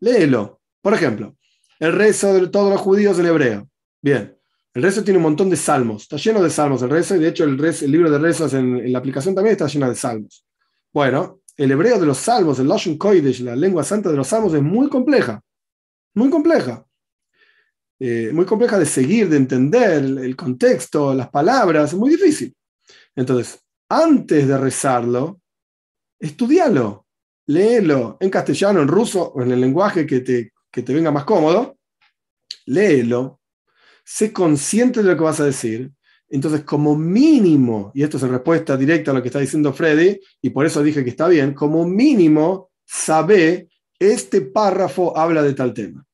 Léelo. 0.00 0.60
Por 0.80 0.94
ejemplo, 0.94 1.36
el 1.78 1.92
rezo 1.92 2.32
de 2.34 2.48
todos 2.48 2.70
los 2.70 2.80
judíos 2.80 3.18
en 3.18 3.26
hebreo. 3.26 3.68
Bien, 4.00 4.35
el 4.76 4.82
rezo 4.82 5.02
tiene 5.02 5.16
un 5.16 5.22
montón 5.22 5.48
de 5.48 5.56
salmos, 5.56 6.02
está 6.02 6.18
lleno 6.18 6.42
de 6.42 6.50
salmos 6.50 6.82
el 6.82 6.90
rezo, 6.90 7.16
y 7.16 7.20
de 7.20 7.28
hecho 7.28 7.44
el, 7.44 7.56
libro 7.90 8.10
de 8.10 8.18
rezos 8.18 8.52
en, 8.52 8.92
la 8.92 8.98
aplicación 8.98 9.34
también 9.34 9.52
está 9.52 9.66
lleno 9.68 9.88
de 9.88 9.94
salmos. 9.94 10.44
Bueno, 10.92 11.40
el 11.56 11.70
hebreo 11.70 11.98
de 11.98 12.04
los 12.04 12.18
salmos, 12.18 12.58
el 12.58 12.68
Lashon 12.68 12.98
Kodesh, 12.98 13.40
la 13.40 13.56
lengua 13.56 13.82
santa 13.82 14.10
de 14.10 14.18
los 14.18 14.28
salmos, 14.28 14.52
es 14.52 14.60
muy 14.60 14.90
compleja. 14.90 15.42
Muy 16.12 16.28
compleja. 16.28 16.84
Eh, 17.98 18.30
muy 18.34 18.44
compleja 18.44 18.78
de 18.78 18.84
seguir, 18.84 19.30
de 19.30 19.38
entender 19.38 19.94
el, 19.94 20.36
contexto, 20.36 21.14
las 21.14 21.30
palabras, 21.30 21.94
es 21.94 21.98
muy 21.98 22.10
difícil. 22.10 22.54
Entonces, 23.14 23.58
antes 23.88 24.46
de 24.46 24.58
rezarlo, 24.58 25.40
estudialo, 26.20 27.06
léelo 27.46 28.18
en 28.20 28.28
castellano, 28.28 28.82
en 28.82 28.88
ruso 28.88 29.22
o 29.22 29.40
en 29.40 29.52
el 29.52 29.60
lenguaje 29.62 30.06
que 30.06 30.20
te, 30.20 30.52
que 30.70 30.82
te 30.82 30.92
venga 30.92 31.10
más 31.10 31.24
cómodo, 31.24 31.78
léelo, 32.66 33.35
sé 34.06 34.32
consciente 34.32 35.02
de 35.02 35.10
lo 35.10 35.16
que 35.16 35.24
vas 35.24 35.40
a 35.40 35.44
decir, 35.44 35.90
entonces, 36.28 36.62
como 36.62 36.96
mínimo, 36.96 37.92
y 37.94 38.02
esto 38.02 38.16
es 38.16 38.22
en 38.22 38.30
respuesta 38.30 38.76
directa 38.76 39.10
a 39.10 39.14
lo 39.14 39.22
que 39.22 39.28
está 39.28 39.40
diciendo 39.40 39.72
Freddy, 39.72 40.20
y 40.40 40.50
por 40.50 40.64
eso 40.64 40.82
dije 40.82 41.04
que 41.04 41.10
está 41.10 41.28
bien, 41.28 41.54
como 41.54 41.86
mínimo, 41.86 42.70
sabe, 42.84 43.68
este 43.98 44.40
párrafo 44.40 45.16
habla 45.16 45.42
de 45.42 45.54
tal 45.54 45.74
tema. 45.74 46.04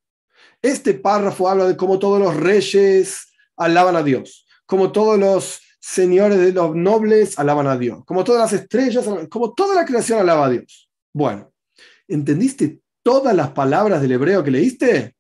Este 0.61 0.95
párrafo 0.95 1.49
habla 1.49 1.67
de 1.67 1.77
cómo 1.77 1.99
todos 1.99 2.21
los 2.21 2.37
reyes 2.37 3.33
alaban 3.57 3.97
a 3.97 4.03
Dios, 4.03 4.47
como 4.67 4.91
todos 4.91 5.19
los 5.19 5.61
señores 5.81 6.39
de 6.39 6.53
los 6.53 6.75
nobles 6.75 7.39
alaban 7.39 7.67
a 7.67 7.77
Dios, 7.77 8.05
como 8.05 8.25
todas 8.25 8.53
las 8.53 8.61
estrellas, 8.61 9.05
como 9.29 9.53
toda 9.53 9.75
la 9.75 9.85
creación 9.85 10.19
alaba 10.21 10.47
a 10.47 10.51
Dios. 10.51 10.89
Bueno, 11.13 11.53
¿entendiste 12.07 12.81
todas 13.03 13.35
las 13.35 13.51
palabras 13.51 14.01
del 14.01 14.13
hebreo 14.13 14.45
que 14.45 14.51
leíste? 14.51 15.15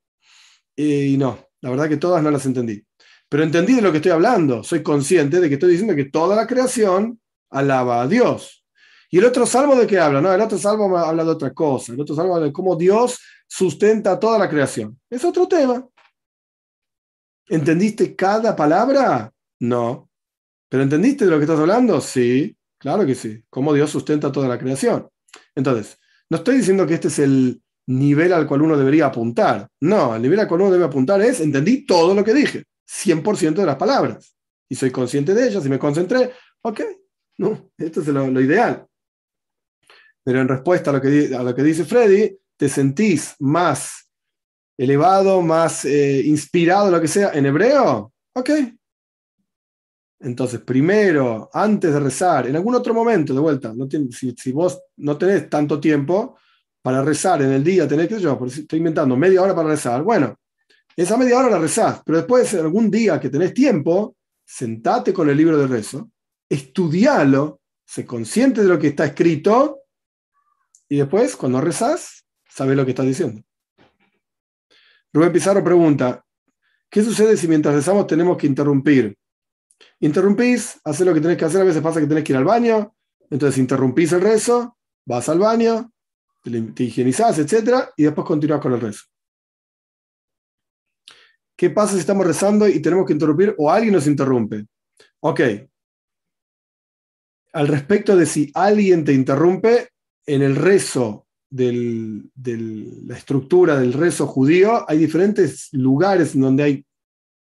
Y 0.76 1.16
no, 1.18 1.38
la 1.62 1.70
verdad 1.70 1.88
que 1.88 1.96
todas 1.96 2.22
no 2.22 2.30
las 2.30 2.44
entendí 2.44 2.84
pero 3.32 3.44
entendí 3.44 3.72
de 3.72 3.80
lo 3.80 3.90
que 3.90 3.96
estoy 3.96 4.12
hablando. 4.12 4.62
Soy 4.62 4.82
consciente 4.82 5.40
de 5.40 5.48
que 5.48 5.54
estoy 5.54 5.70
diciendo 5.70 5.96
que 5.96 6.04
toda 6.04 6.36
la 6.36 6.46
creación 6.46 7.18
alaba 7.48 8.02
a 8.02 8.06
Dios. 8.06 8.62
¿Y 9.08 9.16
el 9.16 9.24
otro 9.24 9.46
salmo 9.46 9.74
de 9.74 9.86
qué 9.86 9.98
habla? 9.98 10.20
No, 10.20 10.30
el 10.34 10.40
otro 10.42 10.58
salmo 10.58 10.94
habla 10.98 11.24
de 11.24 11.30
otra 11.30 11.54
cosa. 11.54 11.94
El 11.94 12.00
otro 12.02 12.14
salmo 12.14 12.34
habla 12.34 12.48
de 12.48 12.52
cómo 12.52 12.76
Dios 12.76 13.18
sustenta 13.48 14.20
toda 14.20 14.38
la 14.38 14.50
creación. 14.50 15.00
Es 15.08 15.24
otro 15.24 15.48
tema. 15.48 15.88
¿Entendiste 17.48 18.14
cada 18.14 18.54
palabra? 18.54 19.32
No. 19.60 20.10
¿Pero 20.68 20.82
entendiste 20.82 21.24
de 21.24 21.30
lo 21.30 21.38
que 21.38 21.44
estás 21.44 21.58
hablando? 21.58 22.02
Sí, 22.02 22.54
claro 22.76 23.06
que 23.06 23.14
sí. 23.14 23.42
Cómo 23.48 23.72
Dios 23.72 23.88
sustenta 23.88 24.30
toda 24.30 24.46
la 24.46 24.58
creación. 24.58 25.08
Entonces, 25.54 25.98
no 26.28 26.36
estoy 26.36 26.58
diciendo 26.58 26.86
que 26.86 26.92
este 26.92 27.08
es 27.08 27.18
el 27.18 27.62
nivel 27.86 28.32
al 28.32 28.46
cual 28.46 28.62
uno 28.62 28.76
debería 28.76 29.06
apuntar. 29.06 29.68
No, 29.80 30.14
el 30.14 30.22
nivel 30.22 30.40
al 30.40 30.48
cual 30.48 30.62
uno 30.62 30.70
debe 30.70 30.84
apuntar 30.84 31.20
es, 31.20 31.40
entendí 31.40 31.84
todo 31.84 32.14
lo 32.14 32.24
que 32.24 32.34
dije, 32.34 32.64
100% 32.86 33.54
de 33.54 33.66
las 33.66 33.76
palabras. 33.76 34.34
Y 34.68 34.74
soy 34.74 34.90
consciente 34.90 35.34
de 35.34 35.48
ellas 35.48 35.64
y 35.66 35.68
me 35.68 35.78
concentré. 35.78 36.32
Ok, 36.62 36.80
no, 37.38 37.70
esto 37.76 38.00
es 38.00 38.08
lo, 38.08 38.40
ideal. 38.40 38.86
Pero 40.24 40.40
en 40.40 40.48
respuesta 40.48 40.90
a 40.90 40.94
lo, 40.94 41.00
que, 41.00 41.34
a 41.34 41.42
lo 41.42 41.54
que 41.54 41.62
dice 41.62 41.84
Freddy, 41.84 42.38
te 42.56 42.68
sentís 42.68 43.34
más 43.40 44.08
elevado, 44.78 45.42
más 45.42 45.84
eh, 45.84 46.22
inspirado, 46.24 46.90
lo 46.90 47.00
que 47.00 47.08
sea, 47.08 47.32
en 47.32 47.46
hebreo, 47.46 48.12
ok. 48.34 48.50
Entonces, 50.20 50.60
primero, 50.60 51.50
antes 51.52 51.92
de 51.92 51.98
rezar, 51.98 52.46
en 52.46 52.54
algún 52.54 52.76
otro 52.76 52.94
momento, 52.94 53.34
de 53.34 53.40
vuelta, 53.40 53.72
no 53.74 53.88
si, 53.90 54.32
si, 54.36 54.52
vos 54.52 54.80
no 54.96 55.18
tenés 55.18 55.50
tanto 55.50 55.80
tiempo 55.80 56.36
para 56.82 57.02
rezar 57.02 57.40
en 57.42 57.52
el 57.52 57.62
día, 57.62 57.86
tenés 57.86 58.08
que 58.08 58.18
yo, 58.18 58.38
estoy 58.44 58.78
inventando 58.78 59.16
media 59.16 59.40
hora 59.40 59.54
para 59.54 59.68
rezar, 59.68 60.02
bueno, 60.02 60.36
esa 60.96 61.16
media 61.16 61.38
hora 61.38 61.48
la 61.48 61.58
rezás, 61.58 62.02
pero 62.04 62.18
después, 62.18 62.52
algún 62.54 62.90
día 62.90 63.18
que 63.20 63.30
tenés 63.30 63.54
tiempo, 63.54 64.16
sentate 64.44 65.12
con 65.12 65.30
el 65.30 65.36
libro 65.36 65.56
de 65.56 65.66
rezo, 65.66 66.10
estudialo, 66.48 67.60
se 67.86 68.04
consciente 68.04 68.62
de 68.62 68.68
lo 68.68 68.78
que 68.78 68.88
está 68.88 69.06
escrito, 69.06 69.80
y 70.88 70.96
después, 70.98 71.36
cuando 71.36 71.60
rezás, 71.60 72.26
sabes 72.48 72.76
lo 72.76 72.84
que 72.84 72.90
estás 72.90 73.06
diciendo. 73.06 73.42
Rubén 75.12 75.32
Pizarro 75.32 75.62
pregunta, 75.62 76.24
¿qué 76.90 77.02
sucede 77.02 77.36
si 77.36 77.46
mientras 77.46 77.74
rezamos 77.74 78.06
tenemos 78.06 78.36
que 78.36 78.46
interrumpir? 78.46 79.16
Interrumpís, 80.00 80.80
haces 80.84 81.06
lo 81.06 81.14
que 81.14 81.20
tenés 81.20 81.36
que 81.36 81.44
hacer, 81.44 81.60
a 81.60 81.64
veces 81.64 81.82
pasa 81.82 82.00
que 82.00 82.06
tenés 82.06 82.24
que 82.24 82.32
ir 82.32 82.36
al 82.36 82.44
baño, 82.44 82.94
entonces 83.30 83.58
interrumpís 83.58 84.12
el 84.12 84.20
rezo, 84.20 84.76
vas 85.06 85.28
al 85.28 85.38
baño, 85.38 85.91
te, 86.42 86.82
higienizás, 86.84 87.38
etc. 87.38 87.90
y 87.96 88.04
después 88.04 88.26
continúas 88.26 88.60
con 88.60 88.72
el 88.72 88.80
rezo. 88.80 89.04
¿Qué 91.56 91.70
pasa 91.70 91.94
si 91.94 92.00
estamos 92.00 92.26
rezando 92.26 92.66
y 92.66 92.80
tenemos 92.80 93.06
que 93.06 93.12
interrumpir 93.12 93.54
o 93.58 93.70
alguien 93.70 93.94
nos 93.94 94.06
interrumpe? 94.06 94.66
Ok. 95.20 95.40
Al 97.52 97.68
respecto 97.68 98.16
de 98.16 98.26
si 98.26 98.50
alguien 98.54 99.04
te 99.04 99.12
interrumpe, 99.12 99.90
en 100.26 100.42
el 100.42 100.56
rezo 100.56 101.26
de 101.50 102.22
la 103.06 103.16
estructura 103.16 103.78
del 103.78 103.92
rezo 103.92 104.26
judío, 104.26 104.88
hay 104.88 104.98
diferentes 104.98 105.68
lugares 105.72 106.38
donde 106.38 106.62
hay 106.62 106.86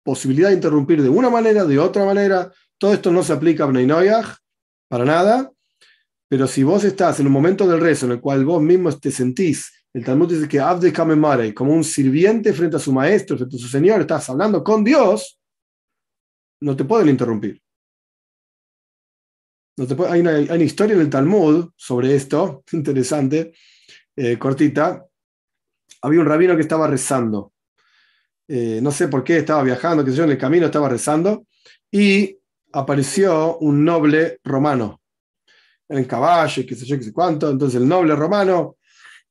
posibilidad 0.02 0.48
de 0.48 0.56
interrumpir 0.56 1.02
de 1.02 1.08
una 1.08 1.30
manera, 1.30 1.64
de 1.64 1.78
otra 1.78 2.04
manera. 2.04 2.52
Todo 2.78 2.94
esto 2.94 3.12
no 3.12 3.22
se 3.22 3.32
aplica 3.32 3.64
a 3.64 3.66
Bnei 3.68 3.86
para 4.88 5.04
nada, 5.04 5.52
pero 6.32 6.46
si 6.46 6.62
vos 6.62 6.82
estás 6.82 7.20
en 7.20 7.26
un 7.26 7.32
momento 7.34 7.68
del 7.68 7.78
rezo 7.78 8.06
en 8.06 8.12
el 8.12 8.20
cual 8.22 8.42
vos 8.46 8.62
mismo 8.62 8.90
te 8.98 9.10
sentís, 9.10 9.70
el 9.92 10.02
Talmud 10.02 10.32
dice 10.32 10.48
que 10.48 10.58
Abde 10.58 10.90
Kamemare, 10.90 11.52
como 11.52 11.74
un 11.74 11.84
sirviente 11.84 12.54
frente 12.54 12.76
a 12.76 12.78
su 12.78 12.90
maestro, 12.90 13.36
frente 13.36 13.56
a 13.56 13.58
su 13.58 13.68
señor, 13.68 14.00
estás 14.00 14.30
hablando 14.30 14.64
con 14.64 14.82
Dios, 14.82 15.38
no 16.62 16.74
te 16.74 16.84
pueden 16.86 17.10
interrumpir. 17.10 17.60
No 19.76 19.86
te 19.86 19.94
hay, 20.08 20.20
una, 20.20 20.30
hay, 20.30 20.48
una, 20.48 20.64
historia 20.64 20.94
en 20.94 21.02
el 21.02 21.10
Talmud 21.10 21.68
sobre 21.76 22.14
esto, 22.14 22.64
interesante, 22.72 23.52
eh, 24.16 24.38
cortita, 24.38 25.04
había 26.00 26.20
un 26.20 26.26
rabino 26.26 26.56
que 26.56 26.62
estaba 26.62 26.86
rezando. 26.86 27.52
Eh, 28.48 28.80
no 28.82 28.90
sé 28.90 29.08
por 29.08 29.22
qué 29.22 29.36
estaba 29.36 29.62
viajando, 29.62 30.02
que 30.02 30.12
yo, 30.12 30.24
en 30.24 30.30
el 30.30 30.38
camino 30.38 30.64
estaba 30.64 30.88
rezando, 30.88 31.44
y 31.90 32.38
apareció 32.72 33.58
un 33.58 33.84
noble 33.84 34.40
romano 34.42 35.01
en 35.88 36.04
caballo, 36.04 36.62
qué 36.66 36.74
sé 36.74 36.86
yo, 36.86 36.96
qué 36.96 37.04
sé 37.04 37.12
cuánto. 37.12 37.50
Entonces 37.50 37.80
el 37.80 37.88
noble 37.88 38.14
romano 38.16 38.76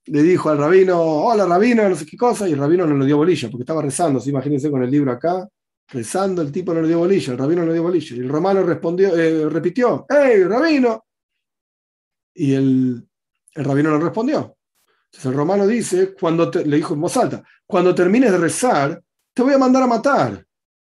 le 0.06 0.24
dijo 0.24 0.50
al 0.50 0.58
rabino, 0.58 1.00
hola 1.00 1.46
rabino, 1.46 1.88
no 1.88 1.96
sé 1.96 2.06
qué 2.06 2.18
cosa, 2.18 2.48
y 2.48 2.54
el 2.54 2.60
rabino 2.60 2.86
no 2.88 2.98
le 2.98 3.06
dio 3.06 3.18
bolilla, 3.18 3.50
porque 3.50 3.64
estaba 3.64 3.82
rezando, 3.82 4.22
imagínense 4.26 4.72
con 4.72 4.84
el 4.84 4.90
libro 4.90 5.12
acá, 5.12 5.48
rezando, 5.90 6.42
el 6.42 6.52
tipo 6.52 6.74
no 6.74 6.82
le 6.82 6.88
dio 6.88 7.00
bolilla, 7.00 7.34
el 7.34 7.40
rabino 7.40 7.62
no 7.62 7.68
le 7.68 7.74
dio 7.74 7.84
bolilla. 7.84 8.16
Y 8.16 8.20
el 8.20 8.30
romano 8.30 8.64
respondió, 8.64 9.16
eh, 9.16 9.50
repitió, 9.50 10.06
¡Hey, 10.10 10.44
rabino! 10.44 11.06
Y 12.34 12.54
el, 12.54 13.08
el 13.54 13.66
rabino 13.66 13.92
no 13.92 14.00
respondió. 14.00 14.58
Entonces 15.06 15.26
el 15.26 15.34
romano 15.34 15.68
dice, 15.68 16.14
cuando 16.14 16.50
le 16.50 16.78
dijo 16.78 16.94
en 16.94 17.02
voz 17.02 17.18
alta, 17.18 17.44
cuando 17.66 17.94
termines 17.94 18.32
de 18.32 18.38
rezar, 18.38 19.02
te 19.34 19.42
voy 19.42 19.54
a 19.54 19.58
mandar 19.58 19.84
a 19.84 19.88
matar, 19.88 20.46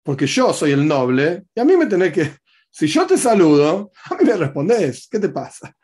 porque 0.03 0.27
yo 0.27 0.53
soy 0.53 0.71
el 0.71 0.85
noble 0.85 1.45
y 1.55 1.59
a 1.59 1.65
mí 1.65 1.77
me 1.77 1.85
tenés 1.85 2.11
que, 2.11 2.31
si 2.69 2.87
yo 2.87 3.05
te 3.05 3.17
saludo, 3.17 3.91
a 4.05 4.15
mí 4.15 4.25
me 4.25 4.37
respondes, 4.37 5.07
¿qué 5.09 5.19
te 5.19 5.29
pasa? 5.29 5.75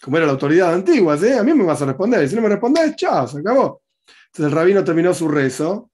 Como 0.00 0.16
era 0.16 0.26
la 0.26 0.32
autoridad 0.32 0.74
antigua, 0.74 1.16
¿sí? 1.16 1.32
a 1.32 1.42
mí 1.42 1.52
me 1.54 1.64
vas 1.64 1.82
a 1.82 1.86
responder, 1.86 2.28
si 2.28 2.36
no 2.36 2.42
me 2.42 2.48
respondes, 2.48 2.94
chao, 2.96 3.26
se 3.26 3.38
acabó. 3.38 3.82
Entonces 4.26 4.52
el 4.52 4.52
rabino 4.52 4.84
terminó 4.84 5.12
su 5.12 5.28
rezo 5.28 5.90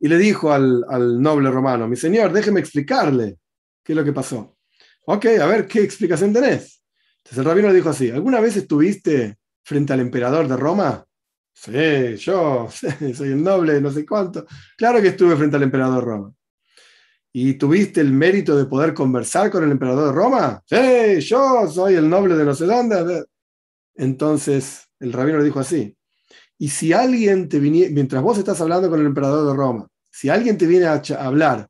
y 0.00 0.08
le 0.08 0.18
dijo 0.18 0.52
al, 0.52 0.84
al 0.88 1.20
noble 1.20 1.50
romano, 1.50 1.88
mi 1.88 1.96
señor, 1.96 2.32
déjeme 2.32 2.60
explicarle 2.60 3.38
qué 3.82 3.92
es 3.92 3.96
lo 3.96 4.04
que 4.04 4.12
pasó. 4.12 4.56
Ok, 5.06 5.26
a 5.40 5.46
ver, 5.46 5.66
¿qué 5.66 5.80
explicación 5.80 6.32
tenés? 6.32 6.82
Entonces 7.18 7.38
el 7.38 7.44
rabino 7.44 7.68
le 7.68 7.74
dijo 7.74 7.88
así, 7.88 8.10
¿alguna 8.10 8.40
vez 8.40 8.56
estuviste 8.56 9.38
frente 9.64 9.92
al 9.92 10.00
emperador 10.00 10.46
de 10.48 10.56
Roma? 10.56 11.04
Sí, 11.52 12.16
yo 12.16 12.68
soy 13.14 13.28
el 13.28 13.42
noble, 13.42 13.80
no 13.80 13.90
sé 13.90 14.06
cuánto. 14.06 14.46
Claro 14.76 15.02
que 15.02 15.08
estuve 15.08 15.36
frente 15.36 15.56
al 15.56 15.64
emperador 15.64 15.96
de 15.96 16.00
Roma. 16.00 16.34
¿Y 17.32 17.54
tuviste 17.54 18.00
el 18.00 18.12
mérito 18.12 18.56
de 18.56 18.64
poder 18.64 18.94
conversar 18.94 19.50
con 19.50 19.62
el 19.64 19.70
emperador 19.70 20.06
de 20.06 20.12
Roma? 20.12 20.62
Sí, 20.64 21.20
yo 21.20 21.68
soy 21.68 21.94
el 21.94 22.08
noble 22.08 22.36
de 22.36 22.44
no 22.44 22.54
sé. 22.54 22.66
Entonces 23.94 24.88
el 25.00 25.12
rabino 25.12 25.38
le 25.38 25.44
dijo 25.44 25.60
así. 25.60 25.96
Y 26.58 26.68
si 26.68 26.92
alguien 26.92 27.48
te 27.48 27.60
viene, 27.60 27.90
mientras 27.90 28.22
vos 28.22 28.38
estás 28.38 28.60
hablando 28.60 28.90
con 28.90 29.00
el 29.00 29.06
emperador 29.06 29.46
de 29.46 29.54
Roma, 29.54 29.86
si 30.10 30.28
alguien 30.28 30.58
te 30.58 30.66
viene 30.66 30.86
a 30.86 31.00
hablar, 31.20 31.68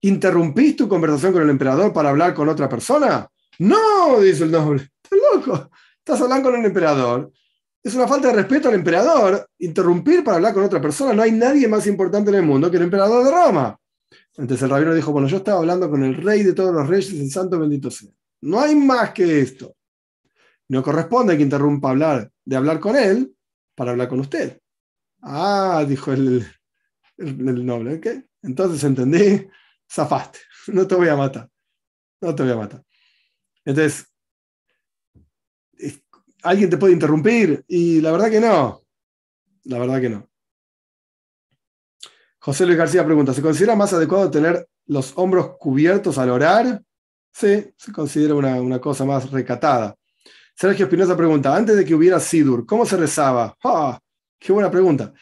¿interrumpís 0.00 0.76
tu 0.76 0.88
conversación 0.88 1.32
con 1.32 1.42
el 1.42 1.50
emperador 1.50 1.92
para 1.92 2.10
hablar 2.10 2.34
con 2.34 2.48
otra 2.48 2.68
persona? 2.68 3.28
No, 3.58 4.20
dice 4.20 4.44
el 4.44 4.52
noble. 4.52 4.90
Estás 5.02 5.18
loco. 5.34 5.70
Estás 5.98 6.20
hablando 6.20 6.50
con 6.50 6.60
el 6.60 6.66
emperador. 6.66 7.32
Es 7.82 7.94
una 7.94 8.06
falta 8.06 8.28
de 8.28 8.34
respeto 8.34 8.68
al 8.68 8.76
emperador 8.76 9.48
interrumpir 9.58 10.22
para 10.22 10.36
hablar 10.36 10.54
con 10.54 10.62
otra 10.62 10.80
persona. 10.80 11.12
No 11.12 11.22
hay 11.22 11.32
nadie 11.32 11.66
más 11.66 11.86
importante 11.86 12.30
en 12.30 12.36
el 12.36 12.42
mundo 12.42 12.70
que 12.70 12.76
el 12.76 12.84
emperador 12.84 13.24
de 13.24 13.30
Roma. 13.30 13.76
Entonces 14.36 14.62
el 14.62 14.70
rabino 14.70 14.94
dijo, 14.94 15.12
bueno, 15.12 15.28
yo 15.28 15.38
estaba 15.38 15.58
hablando 15.58 15.90
con 15.90 16.02
el 16.04 16.14
rey 16.16 16.42
de 16.42 16.52
todos 16.52 16.74
los 16.74 16.88
reyes, 16.88 17.12
el 17.12 17.30
santo 17.30 17.58
bendito 17.58 17.90
sea. 17.90 18.10
No 18.42 18.60
hay 18.60 18.74
más 18.74 19.10
que 19.10 19.40
esto. 19.40 19.76
No 20.68 20.82
corresponde 20.82 21.36
que 21.36 21.42
interrumpa 21.42 21.90
hablar, 21.90 22.30
de 22.44 22.56
hablar 22.56 22.80
con 22.80 22.96
él 22.96 23.34
para 23.74 23.92
hablar 23.92 24.08
con 24.08 24.20
usted. 24.20 24.60
Ah, 25.20 25.84
dijo 25.86 26.12
el, 26.12 26.46
noble, 27.18 27.94
¿ok? 27.94 28.06
Entonces 28.42 28.82
entendí, 28.84 29.46
zafaste, 29.90 30.40
no 30.68 30.86
te 30.86 30.94
voy 30.94 31.08
a 31.08 31.16
matar, 31.16 31.48
no 32.20 32.34
te 32.34 32.42
voy 32.42 32.52
a 32.52 32.56
matar. 32.56 32.82
Entonces, 33.64 34.12
¿Alguien 36.42 36.70
te 36.70 36.76
puede 36.76 36.92
interrumpir? 36.92 37.64
Y 37.68 38.00
la 38.00 38.12
verdad 38.12 38.30
que 38.30 38.40
no. 38.40 38.82
La 39.64 39.78
verdad 39.78 40.00
que 40.00 40.10
no. 40.10 40.28
José 42.44 42.66
Luis 42.66 42.76
García 42.76 43.04
pregunta, 43.04 43.32
¿se 43.32 43.40
considera 43.40 43.76
más 43.76 43.92
adecuado 43.92 44.28
tener 44.28 44.66
los 44.86 45.12
hombros 45.14 45.56
cubiertos 45.60 46.18
al 46.18 46.28
orar? 46.28 46.82
Sí, 47.32 47.72
se 47.76 47.92
considera 47.92 48.34
una, 48.34 48.80
cosa 48.80 49.04
más 49.04 49.30
recatada. 49.30 49.94
Sergio 50.52 50.86
Espinosa 50.86 51.16
pregunta, 51.16 51.54
antes 51.54 51.76
de 51.76 51.84
que 51.84 51.94
hubiera 51.94 52.18
Sidur, 52.18 52.66
¿cómo 52.66 52.84
se 52.84 52.96
rezaba? 52.96 53.56
¡Ah! 53.62 53.96
¡Qué 54.40 54.52
buena 54.52 54.72
pregunta! 54.72 55.12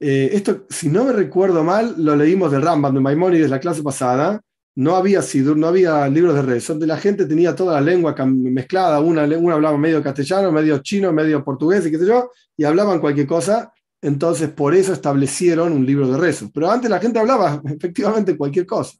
Eh, 0.00 0.30
esto, 0.32 0.64
si 0.70 0.88
no 0.88 1.04
me 1.04 1.12
recuerdo 1.12 1.62
mal, 1.62 1.94
lo 1.98 2.16
leímos 2.16 2.50
de 2.50 2.60
Rambam, 2.60 2.94
de 2.94 3.00
Maimónides 3.00 3.50
la 3.50 3.60
clase 3.60 3.82
pasada, 3.82 4.40
no 4.76 4.96
había 4.96 5.20
sidur, 5.20 5.58
no 5.58 5.66
había 5.66 6.08
libros 6.08 6.34
de 6.34 6.42
redes, 6.42 6.66
donde 6.66 6.86
la 6.86 6.96
gente 6.96 7.26
tenía 7.26 7.54
toda 7.54 7.74
la 7.74 7.82
lengua 7.82 8.14
mezclada, 8.24 9.00
una, 9.00 9.24
una 9.24 9.54
hablaba 9.54 9.76
medio 9.76 10.02
castellano, 10.02 10.50
medio 10.50 10.78
chino, 10.78 11.12
medio 11.12 11.44
portugués 11.44 11.84
y 11.84 11.90
qué 11.90 11.98
sé 11.98 12.06
yo, 12.06 12.30
y 12.56 12.64
hablaban 12.64 13.00
cualquier 13.00 13.26
cosa, 13.26 13.70
entonces 14.02 14.50
por 14.50 14.74
eso 14.74 14.92
establecieron 14.92 15.72
un 15.72 15.86
libro 15.86 16.08
de 16.08 16.18
rezos. 16.18 16.50
Pero 16.52 16.70
antes 16.70 16.90
la 16.90 17.00
gente 17.00 17.18
hablaba 17.18 17.62
efectivamente 17.66 18.36
cualquier 18.36 18.66
cosa, 18.66 18.96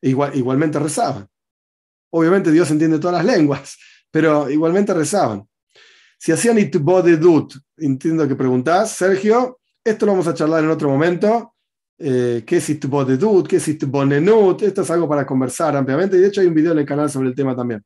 e 0.00 0.10
igual, 0.10 0.36
igualmente 0.36 0.78
rezaban. 0.78 1.28
Obviamente 2.10 2.50
Dios 2.50 2.70
entiende 2.70 2.98
todas 2.98 3.24
las 3.24 3.36
lenguas, 3.36 3.76
pero 4.10 4.48
igualmente 4.50 4.94
rezaban. 4.94 5.46
Si 6.18 6.32
hacían 6.32 6.58
itbodedut, 6.58 7.54
entiendo 7.76 8.26
que 8.26 8.36
preguntás, 8.36 8.92
Sergio, 8.92 9.58
esto 9.84 10.06
lo 10.06 10.12
vamos 10.12 10.26
a 10.26 10.34
charlar 10.34 10.64
en 10.64 10.70
otro 10.70 10.88
momento 10.88 11.56
eh, 11.98 12.44
qué 12.46 12.56
es 12.56 12.68
Istbodedut, 12.68 13.48
qué 13.48 13.56
es 13.56 13.68
Istbonenut, 13.68 14.62
esto 14.62 14.82
es 14.82 14.90
algo 14.90 15.08
para 15.08 15.26
conversar 15.26 15.76
ampliamente, 15.76 16.16
y 16.16 16.20
de 16.20 16.28
hecho 16.28 16.40
hay 16.42 16.46
un 16.46 16.54
video 16.54 16.72
en 16.72 16.78
el 16.80 16.86
canal 16.86 17.08
sobre 17.08 17.28
el 17.28 17.34
tema 17.34 17.56
también. 17.56 17.82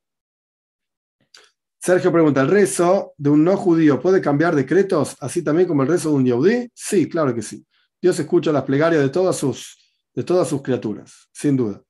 Sergio 1.81 2.12
pregunta, 2.12 2.43
¿el 2.43 2.49
rezo 2.49 3.14
de 3.16 3.31
un 3.31 3.43
no 3.43 3.57
judío 3.57 4.01
puede 4.01 4.20
cambiar 4.20 4.55
decretos 4.55 5.16
así 5.18 5.43
también 5.43 5.66
como 5.66 5.83
el 5.83 5.89
rezo 5.89 6.11
de 6.11 6.14
un 6.16 6.26
yaudí? 6.26 6.70
Sí, 6.74 7.09
claro 7.09 7.35
que 7.35 7.41
sí. 7.41 7.64
Dios 8.03 8.18
escucha 8.18 8.53
las 8.53 8.64
plegarias 8.64 9.01
de 9.03 9.09
todos 9.09 9.35
sus, 9.37 9.95
de 10.14 10.22
todas 10.22 10.47
sus 10.47 10.61
criaturas, 10.61 11.31
sin 11.33 11.57
duda. 11.57 11.83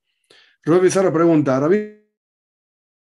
Rubén 0.63 0.83
Pizarro 0.83 1.13
pregunta, 1.13 1.59
¿Rabí 1.59 2.01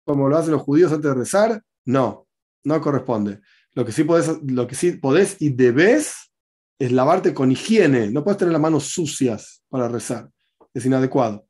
como 0.05 0.29
lo 0.29 0.37
hacen 0.37 0.53
los 0.53 0.63
judíos 0.63 0.93
antes 0.93 1.11
de 1.11 1.15
rezar? 1.15 1.63
No, 1.87 2.29
no 2.65 2.81
corresponde. 2.83 3.41
Lo 3.73 3.85
que 3.85 3.93
sí 3.93 4.05
podés, 4.05 4.31
lo 4.45 4.67
que 4.67 4.75
sí 4.75 4.93
podés 4.93 5.41
y 5.41 5.49
debes 5.51 6.31
es 6.79 6.93
lavarte 6.93 7.33
con 7.33 7.51
higiene. 7.51 8.11
No 8.11 8.23
puedes 8.23 8.39
tener 8.39 8.53
las 8.53 8.61
manos 8.61 8.85
sucias 8.85 9.63
para 9.71 9.89
rezar. 9.89 10.29
Es 10.75 10.85
inadecuado. 10.85 11.46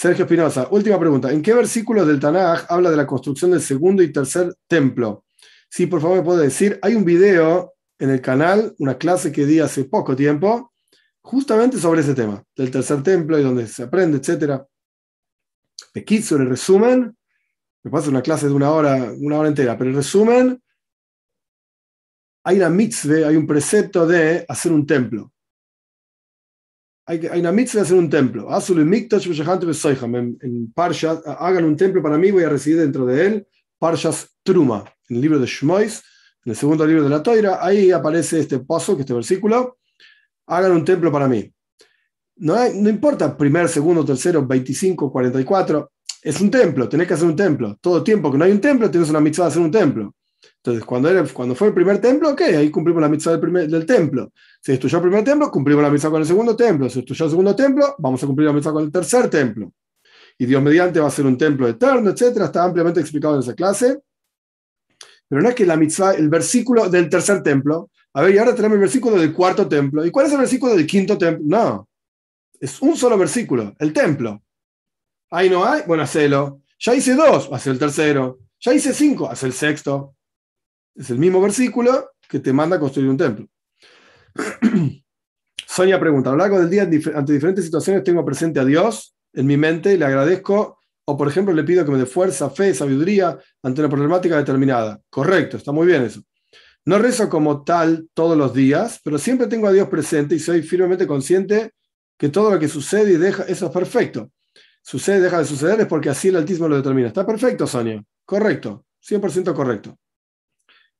Sergio 0.00 0.26
Espinosa, 0.26 0.68
última 0.70 0.96
pregunta. 0.96 1.32
¿En 1.32 1.42
qué 1.42 1.52
versículo 1.52 2.06
del 2.06 2.20
Tanaj 2.20 2.66
habla 2.68 2.88
de 2.88 2.96
la 2.96 3.04
construcción 3.04 3.50
del 3.50 3.60
segundo 3.60 4.00
y 4.00 4.12
tercer 4.12 4.54
templo? 4.68 5.24
Sí, 5.68 5.88
por 5.88 6.00
favor, 6.00 6.18
me 6.18 6.22
puede 6.22 6.44
decir. 6.44 6.78
Hay 6.82 6.94
un 6.94 7.04
video 7.04 7.74
en 7.98 8.10
el 8.10 8.20
canal, 8.20 8.76
una 8.78 8.96
clase 8.96 9.32
que 9.32 9.44
di 9.44 9.58
hace 9.58 9.86
poco 9.86 10.14
tiempo, 10.14 10.72
justamente 11.20 11.78
sobre 11.78 12.02
ese 12.02 12.14
tema, 12.14 12.40
del 12.54 12.70
tercer 12.70 13.02
templo 13.02 13.40
y 13.40 13.42
donde 13.42 13.66
se 13.66 13.82
aprende, 13.82 14.18
etc. 14.18 14.62
sobre 16.22 16.44
el 16.44 16.50
resumen, 16.50 17.18
me 17.82 17.90
pasa 17.90 18.08
una 18.08 18.22
clase 18.22 18.46
de 18.46 18.52
una 18.52 18.70
hora, 18.70 19.12
una 19.18 19.40
hora 19.40 19.48
entera, 19.48 19.76
pero 19.76 19.90
el 19.90 19.96
resumen, 19.96 20.62
hay 22.44 22.56
una 22.58 22.70
mitzvah, 22.70 23.26
hay 23.26 23.34
un 23.34 23.48
precepto 23.48 24.06
de 24.06 24.46
hacer 24.48 24.70
un 24.70 24.86
templo. 24.86 25.32
Hay, 27.08 27.26
hay 27.26 27.40
una 27.40 27.52
mitzvah 27.52 27.80
de 27.80 27.86
hacer 27.86 27.96
un 27.96 28.10
templo. 28.10 28.46
En, 30.18 30.38
en 30.42 30.72
Parshas, 30.74 31.22
hagan 31.24 31.64
un 31.64 31.74
templo 31.74 32.02
para 32.02 32.18
mí, 32.18 32.30
voy 32.30 32.44
a 32.44 32.50
residir 32.50 32.80
dentro 32.80 33.06
de 33.06 33.26
él. 33.26 33.46
Parshas 33.78 34.36
Truma, 34.42 34.84
en 35.08 35.16
el 35.16 35.22
libro 35.22 35.38
de 35.38 35.46
Shmois, 35.46 36.02
en 36.44 36.50
el 36.50 36.56
segundo 36.56 36.86
libro 36.86 37.02
de 37.04 37.08
la 37.08 37.22
Toira, 37.22 37.64
ahí 37.64 37.90
aparece 37.90 38.40
este 38.40 38.58
paso, 38.58 38.94
que 38.94 39.02
este 39.02 39.14
versículo, 39.14 39.78
hagan 40.46 40.72
un 40.72 40.84
templo 40.84 41.10
para 41.10 41.28
mí. 41.28 41.50
No, 42.36 42.56
no 42.74 42.90
importa 42.90 43.34
primer, 43.34 43.70
segundo, 43.70 44.04
tercero, 44.04 44.46
25, 44.46 45.10
44, 45.10 45.90
es 46.22 46.40
un 46.42 46.50
templo, 46.50 46.90
tenés 46.90 47.08
que 47.08 47.14
hacer 47.14 47.26
un 47.26 47.36
templo. 47.36 47.78
Todo 47.80 48.04
tiempo 48.04 48.30
que 48.30 48.36
no 48.36 48.44
hay 48.44 48.52
un 48.52 48.60
templo, 48.60 48.90
tienes 48.90 49.08
una 49.08 49.20
mitzvah 49.20 49.46
de 49.46 49.48
hacer 49.48 49.62
un 49.62 49.70
templo. 49.70 50.14
Entonces, 50.62 50.84
cuando, 50.84 51.08
cuando 51.32 51.54
fue 51.54 51.68
el 51.68 51.74
primer 51.74 52.00
templo, 52.00 52.30
ok, 52.30 52.40
ahí 52.42 52.70
cumplimos 52.70 53.00
la 53.00 53.08
mitzvah 53.08 53.32
del, 53.32 53.40
primer, 53.40 53.68
del 53.68 53.86
templo. 53.86 54.32
Se 54.60 54.72
destruyó 54.72 54.98
el 54.98 55.02
primer 55.02 55.24
templo, 55.24 55.50
cumplimos 55.50 55.82
la 55.82 55.90
mitzvah 55.90 56.10
con 56.10 56.20
el 56.20 56.26
segundo 56.26 56.56
templo. 56.56 56.88
Se 56.88 56.98
destruyó 56.98 57.24
el 57.24 57.30
segundo 57.30 57.56
templo, 57.56 57.94
vamos 57.98 58.22
a 58.22 58.26
cumplir 58.26 58.46
la 58.46 58.52
mitzvah 58.52 58.72
con 58.72 58.84
el 58.84 58.92
tercer 58.92 59.30
templo. 59.30 59.72
Y 60.36 60.46
Dios 60.46 60.62
mediante 60.62 61.00
va 61.00 61.08
a 61.08 61.10
ser 61.10 61.26
un 61.26 61.38
templo 61.38 61.66
eterno, 61.68 62.10
etc. 62.10 62.42
Está 62.42 62.64
ampliamente 62.64 63.00
explicado 63.00 63.34
en 63.34 63.40
esa 63.40 63.54
clase. 63.54 64.00
Pero 65.28 65.42
no 65.42 65.48
es 65.48 65.54
que 65.54 65.66
la 65.66 65.76
mitzvah, 65.76 66.12
el 66.14 66.28
versículo 66.28 66.88
del 66.88 67.08
tercer 67.08 67.42
templo, 67.42 67.90
a 68.14 68.22
ver, 68.22 68.34
y 68.34 68.38
ahora 68.38 68.54
tenemos 68.54 68.74
el 68.76 68.80
versículo 68.80 69.16
del 69.16 69.32
cuarto 69.32 69.68
templo. 69.68 70.04
¿Y 70.04 70.10
cuál 70.10 70.26
es 70.26 70.32
el 70.32 70.38
versículo 70.38 70.74
del 70.74 70.86
quinto 70.86 71.16
templo? 71.16 71.44
No, 71.46 71.88
es 72.60 72.80
un 72.82 72.96
solo 72.96 73.16
versículo, 73.16 73.74
el 73.78 73.92
templo. 73.92 74.42
Ahí 75.30 75.50
no 75.50 75.64
hay, 75.64 75.82
bueno, 75.86 76.02
hacelo. 76.02 76.62
Ya 76.78 76.94
hice 76.94 77.14
dos, 77.14 77.48
hace 77.52 77.70
el 77.70 77.78
tercero. 77.78 78.38
Ya 78.60 78.72
hice 78.72 78.92
cinco, 78.92 79.30
hace 79.30 79.46
el 79.46 79.52
sexto. 79.52 80.14
Es 80.98 81.10
el 81.10 81.18
mismo 81.18 81.40
versículo 81.40 82.10
que 82.28 82.40
te 82.40 82.52
manda 82.52 82.76
a 82.76 82.80
construir 82.80 83.08
un 83.08 83.16
templo. 83.16 83.46
Sonia 85.66 86.00
pregunta, 86.00 86.30
a 86.30 86.32
lo 86.32 86.38
largo 86.38 86.58
del 86.58 86.68
día, 86.68 86.82
ante 87.14 87.32
diferentes 87.32 87.64
situaciones, 87.64 88.02
tengo 88.02 88.24
presente 88.24 88.60
a 88.60 88.64
Dios 88.64 89.14
en 89.32 89.46
mi 89.46 89.56
mente 89.56 89.94
y 89.94 89.96
le 89.96 90.04
agradezco, 90.04 90.78
o 91.04 91.16
por 91.16 91.28
ejemplo, 91.28 91.54
le 91.54 91.62
pido 91.64 91.84
que 91.84 91.92
me 91.92 91.98
dé 91.98 92.06
fuerza, 92.06 92.50
fe, 92.50 92.74
sabiduría 92.74 93.38
ante 93.62 93.80
una 93.80 93.88
problemática 93.88 94.36
determinada. 94.36 95.00
Correcto, 95.08 95.56
está 95.56 95.72
muy 95.72 95.86
bien 95.86 96.02
eso. 96.02 96.20
No 96.84 96.98
rezo 96.98 97.28
como 97.28 97.64
tal 97.64 98.08
todos 98.12 98.36
los 98.36 98.52
días, 98.52 99.00
pero 99.04 99.18
siempre 99.18 99.46
tengo 99.46 99.68
a 99.68 99.72
Dios 99.72 99.88
presente 99.88 100.34
y 100.34 100.40
soy 100.40 100.62
firmemente 100.62 101.06
consciente 101.06 101.72
que 102.18 102.28
todo 102.28 102.50
lo 102.50 102.58
que 102.58 102.68
sucede 102.68 103.12
y 103.12 103.16
deja, 103.16 103.44
eso 103.44 103.66
es 103.66 103.72
perfecto 103.72 104.30
sucede, 104.88 105.20
deja 105.20 105.38
de 105.38 105.44
suceder, 105.44 105.82
es 105.82 105.86
porque 105.86 106.08
así 106.08 106.28
el 106.28 106.36
altísimo 106.36 106.66
lo 106.66 106.76
determina. 106.76 107.08
Está 107.08 107.26
perfecto, 107.26 107.66
Sonia. 107.66 108.02
Correcto. 108.24 108.86
100% 109.06 109.54
correcto. 109.54 109.98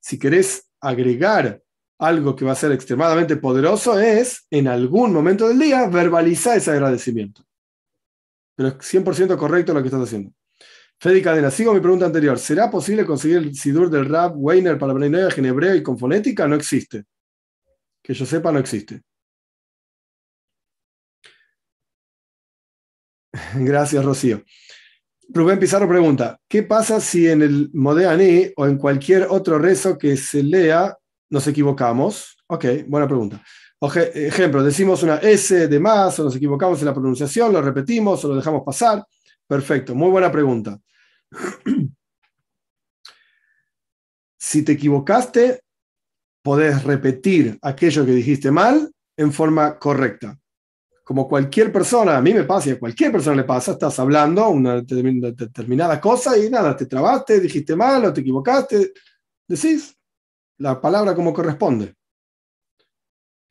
Si 0.09 0.19
querés 0.19 0.67
agregar 0.81 1.63
algo 1.99 2.35
que 2.35 2.47
va 2.47 2.53
a 2.53 2.55
ser 2.55 2.73
extremadamente 2.73 3.37
poderoso, 3.37 4.01
es 4.01 4.47
en 4.51 4.67
algún 4.67 5.13
momento 5.13 5.47
del 5.47 5.59
día 5.59 5.87
verbalizar 5.87 6.57
ese 6.57 6.71
agradecimiento. 6.71 7.45
Pero 8.57 8.71
es 8.71 8.77
100% 8.77 9.37
correcto 9.37 9.75
lo 9.75 9.83
que 9.83 9.89
estás 9.89 10.01
haciendo. 10.01 10.33
Fede 10.99 11.21
Cadena, 11.21 11.51
sigo 11.51 11.75
mi 11.75 11.81
pregunta 11.81 12.07
anterior. 12.07 12.39
¿Será 12.39 12.71
posible 12.71 13.05
conseguir 13.05 13.37
el 13.37 13.55
Sidur 13.55 13.91
del 13.91 14.09
rap 14.09 14.33
Weiner 14.35 14.79
para 14.79 14.95
Bnei 14.95 15.29
en 15.37 15.45
hebreo 15.45 15.75
y 15.75 15.83
con 15.83 15.99
fonética? 15.99 16.49
No 16.49 16.57
existe. 16.57 17.05
Que 18.03 18.15
yo 18.15 18.25
sepa, 18.25 18.51
no 18.51 18.61
existe. 18.61 19.03
Gracias, 23.57 24.03
Rocío. 24.03 24.43
Rubén 25.31 25.59
Pizarro 25.59 25.87
pregunta, 25.87 26.41
¿qué 26.49 26.63
pasa 26.63 27.01
si 27.01 27.29
en 27.29 27.43
el 27.43 27.71
Modeaní 27.75 28.51
o 28.57 28.67
en 28.67 28.79
cualquier 28.79 29.27
otro 29.29 29.59
rezo 29.59 29.99
que 29.99 30.17
se 30.17 30.43
lea 30.43 30.97
nos 31.29 31.47
equivocamos? 31.47 32.39
Ok, 32.47 32.65
buena 32.87 33.07
pregunta. 33.07 33.43
ejemplo, 33.93 34.63
decimos 34.63 35.03
una 35.03 35.17
S 35.17 35.69
de 35.69 35.81
más 35.81 36.19
o 36.19 36.25
nos 36.25 36.35
equivocamos 36.35 36.81
en 36.81 36.87
la 36.87 36.95
pronunciación, 36.95 37.53
lo 37.53 37.61
repetimos 37.61 38.25
o 38.25 38.29
lo 38.29 38.37
dejamos 38.37 38.63
pasar. 38.65 39.05
Perfecto, 39.47 39.95
muy 39.95 40.09
buena 40.11 40.33
pregunta. 40.33 40.81
si 44.39 44.63
te 44.63 44.73
equivocaste, 44.73 45.61
podés 46.43 46.85
repetir 46.85 47.59
aquello 47.61 48.07
que 48.07 48.13
dijiste 48.13 48.51
mal 48.51 48.91
en 49.19 49.33
forma 49.33 49.79
correcta 49.79 50.39
como 51.09 51.27
cualquier 51.27 51.73
persona, 51.73 52.19
a 52.19 52.21
mí 52.21 52.35
me 52.35 52.45
pasa 52.45 52.69
y 52.69 52.73
a 52.73 52.79
cualquier 52.79 53.11
persona 53.11 53.37
le 53.37 53.45
pasa, 53.45 53.73
estás 53.73 53.99
hablando 53.99 54.47
una 54.51 54.83
determinada 54.83 55.99
cosa 55.99 56.37
y 56.37 56.51
nada, 56.51 56.77
te 56.77 56.85
trabaste, 56.85 57.41
dijiste 57.41 57.75
mal 57.75 58.05
o 58.05 58.13
te 58.13 58.21
equivocaste, 58.21 58.93
decís 59.47 59.97
la 60.59 60.79
palabra 60.79 61.15
como 61.15 61.33
corresponde. 61.33 61.95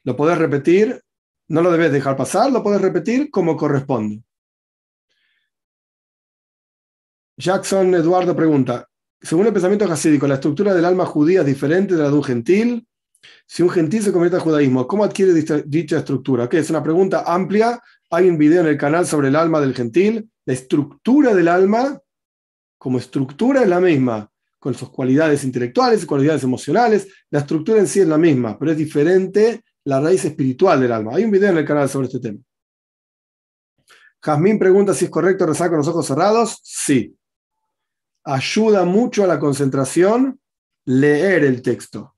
Lo 0.04 0.16
podés 0.16 0.38
repetir, 0.38 1.02
no 1.48 1.64
lo 1.64 1.72
debes 1.72 1.92
dejar 1.92 2.16
pasar, 2.16 2.52
lo 2.52 2.62
podés 2.62 2.80
repetir 2.80 3.32
como 3.32 3.58
corresponde. 3.58 4.22
Jackson 7.38 7.92
Eduardo 7.96 8.36
pregunta, 8.36 8.88
según 9.20 9.48
el 9.48 9.54
pensamiento 9.54 9.92
hasídico, 9.92 10.28
¿la 10.28 10.36
estructura 10.36 10.76
del 10.76 10.86
alma 10.86 11.08
judía 11.08 11.40
es 11.40 11.48
diferente 11.48 11.96
de 11.96 12.04
la 12.04 12.10
de 12.10 12.16
un 12.18 12.24
gentil? 12.24 12.88
Si 13.46 13.64
un 13.64 13.70
gentil 13.70 14.04
se 14.04 14.12
convierte 14.12 14.38
al 14.38 14.44
judaísmo, 14.44 14.88
¿cómo 14.88 15.04
adquiere 15.04 15.34
dicha, 15.34 15.98
estructura? 15.98 16.50
¿Qué 16.50 16.60
es 16.60 16.70
una 16.70 16.84
pregunta 16.84 17.24
amplia. 17.26 17.82
Hay 18.10 18.30
un 18.30 18.38
video 18.38 18.62
en 18.62 18.68
el 18.68 18.78
canal 18.78 19.06
sobre 19.06 19.30
el 19.30 19.36
alma 19.36 19.60
del 19.60 19.74
gentil. 19.74 20.30
La 20.46 20.54
estructura 20.54 21.34
del 21.34 21.48
alma, 21.48 22.02
como 22.78 22.98
estructura, 22.98 23.62
es 23.62 23.68
la 23.68 23.80
misma, 23.80 24.30
con 24.60 24.74
sus 24.74 24.90
cualidades 24.90 25.44
intelectuales 25.44 26.04
y 26.04 26.06
cualidades 26.06 26.44
emocionales. 26.44 27.08
La 27.30 27.40
estructura 27.40 27.80
en 27.80 27.88
sí 27.88 28.00
es 28.00 28.08
la 28.08 28.18
misma, 28.18 28.58
pero 28.58 28.72
es 28.72 28.78
diferente 28.78 29.64
la 29.86 30.02
raíz 30.02 30.26
espiritual 30.26 30.82
del 30.82 30.92
alma. 30.92 31.16
Hay 31.16 31.24
un 31.24 31.32
video 31.32 31.50
en 31.50 31.58
el 31.58 31.66
canal 31.66 31.88
sobre 31.88 32.08
este 32.08 32.20
tema. 32.20 32.40
Jazmín 34.22 34.60
pregunta 34.60 34.94
si 34.94 35.06
es 35.06 35.12
correcto 35.12 35.46
rezar 35.46 35.70
con 35.70 35.78
los 35.78 35.88
ojos 35.88 36.06
cerrados. 36.06 36.60
Sí. 36.64 37.16
Ayuda 38.26 38.84
mucho 38.84 39.24
a 39.24 39.28
la 39.28 39.40
concentración 39.40 40.40
leer 40.84 41.46
el 41.46 41.62
texto. 41.62 42.17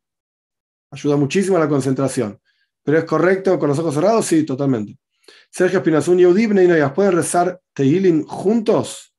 Ayuda 0.92 1.18
muchísimo 1.18 1.58
a 1.58 1.60
la 1.60 1.70
concentración. 1.70 2.40
¿Pero 2.84 2.98
es 2.98 3.04
correcto 3.06 3.60
con 3.60 3.70
los 3.70 3.80
ojos 3.80 3.94
cerrados? 3.94 4.26
Sí, 4.26 4.44
totalmente. 4.44 4.98
Sergio 5.52 5.80
Espinazún 5.80 6.20
y 6.20 6.24
Eudibne 6.24 6.64
y 6.64 6.90
¿pueden 6.90 7.14
rezar 7.14 7.60
Tehilim 7.74 8.24
juntos? 8.26 9.14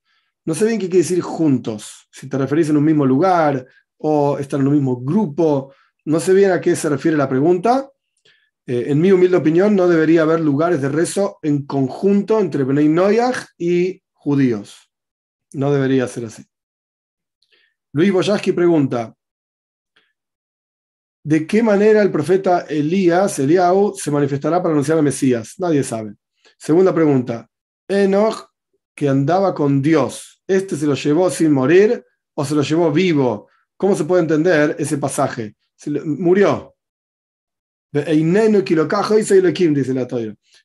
No 0.45 0.55
sé 0.55 0.67
bien 0.67 0.81
qué 0.81 0.87
quiere 0.87 1.03
decir 1.03 1.21
juntos. 1.21 2.09
Si 2.11 2.29
te 2.29 2.39
referís 2.39 2.71
en 2.71 2.77
un 2.77 2.85
mismo 2.85 3.07
lugar 3.07 3.67
o 3.99 4.39
estar 4.39 4.59
en 4.59 4.67
un 4.67 4.75
mismo 4.75 5.01
grupo. 5.01 5.73
No 6.05 6.19
sé 6.19 6.35
bien 6.35 6.51
a 6.51 6.61
qué 6.61 6.75
se 6.75 6.89
refiere 6.89 7.17
la 7.17 7.29
pregunta. 7.29 7.91
Eh, 8.67 8.87
en 8.89 9.01
mi 9.01 9.13
humilde 9.13 9.37
opinión, 9.37 9.77
no 9.77 9.89
debería 9.89 10.23
haber 10.23 10.41
lugares 10.41 10.81
de 10.81 10.89
rezo 10.89 11.39
en 11.43 11.67
conjunto 11.67 12.41
entre 12.41 12.65
Bnei 12.65 12.89
Noyaj 12.89 13.47
y 13.59 14.03
judíos. 14.13 14.91
No 15.53 15.73
debería 15.73 16.07
ser 16.09 16.27
así. 16.27 16.45
Luis 17.93 18.13
Boyaski 18.13 18.53
pregunta, 18.53 19.15
¿De 21.23 21.47
qué 21.47 21.63
manera 21.63 22.01
el 22.01 22.11
profeta 22.11 22.61
Elías, 22.61 23.39
Eliau, 23.39 23.95
se 23.95 24.11
manifestará 24.11 24.63
para 24.63 24.73
anunciar 24.73 24.97
al 24.97 25.05
Mesías? 25.05 25.55
Nadie 25.59 25.83
sabe. 25.83 26.15
Segunda 26.57 26.95
pregunta. 26.95 27.49
Enoch, 27.87 28.49
que 28.95 29.09
andaba 29.09 29.55
con 29.55 29.83
Dios, 29.83 30.43
¿este 30.47 30.77
se 30.77 30.87
lo 30.87 30.95
llevó 30.95 31.31
sin 31.31 31.53
morir 31.53 32.05
o 32.35 32.45
se 32.45 32.55
lo 32.55 32.63
llevó 32.63 32.91
vivo? 32.91 33.49
¿Cómo 33.77 33.95
se 33.97 34.05
puede 34.05 34.23
entender 34.23 34.77
ese 34.79 34.99
pasaje? 34.99 35.57
murió. 36.05 36.75
dice 39.75 39.95
la 39.95 40.07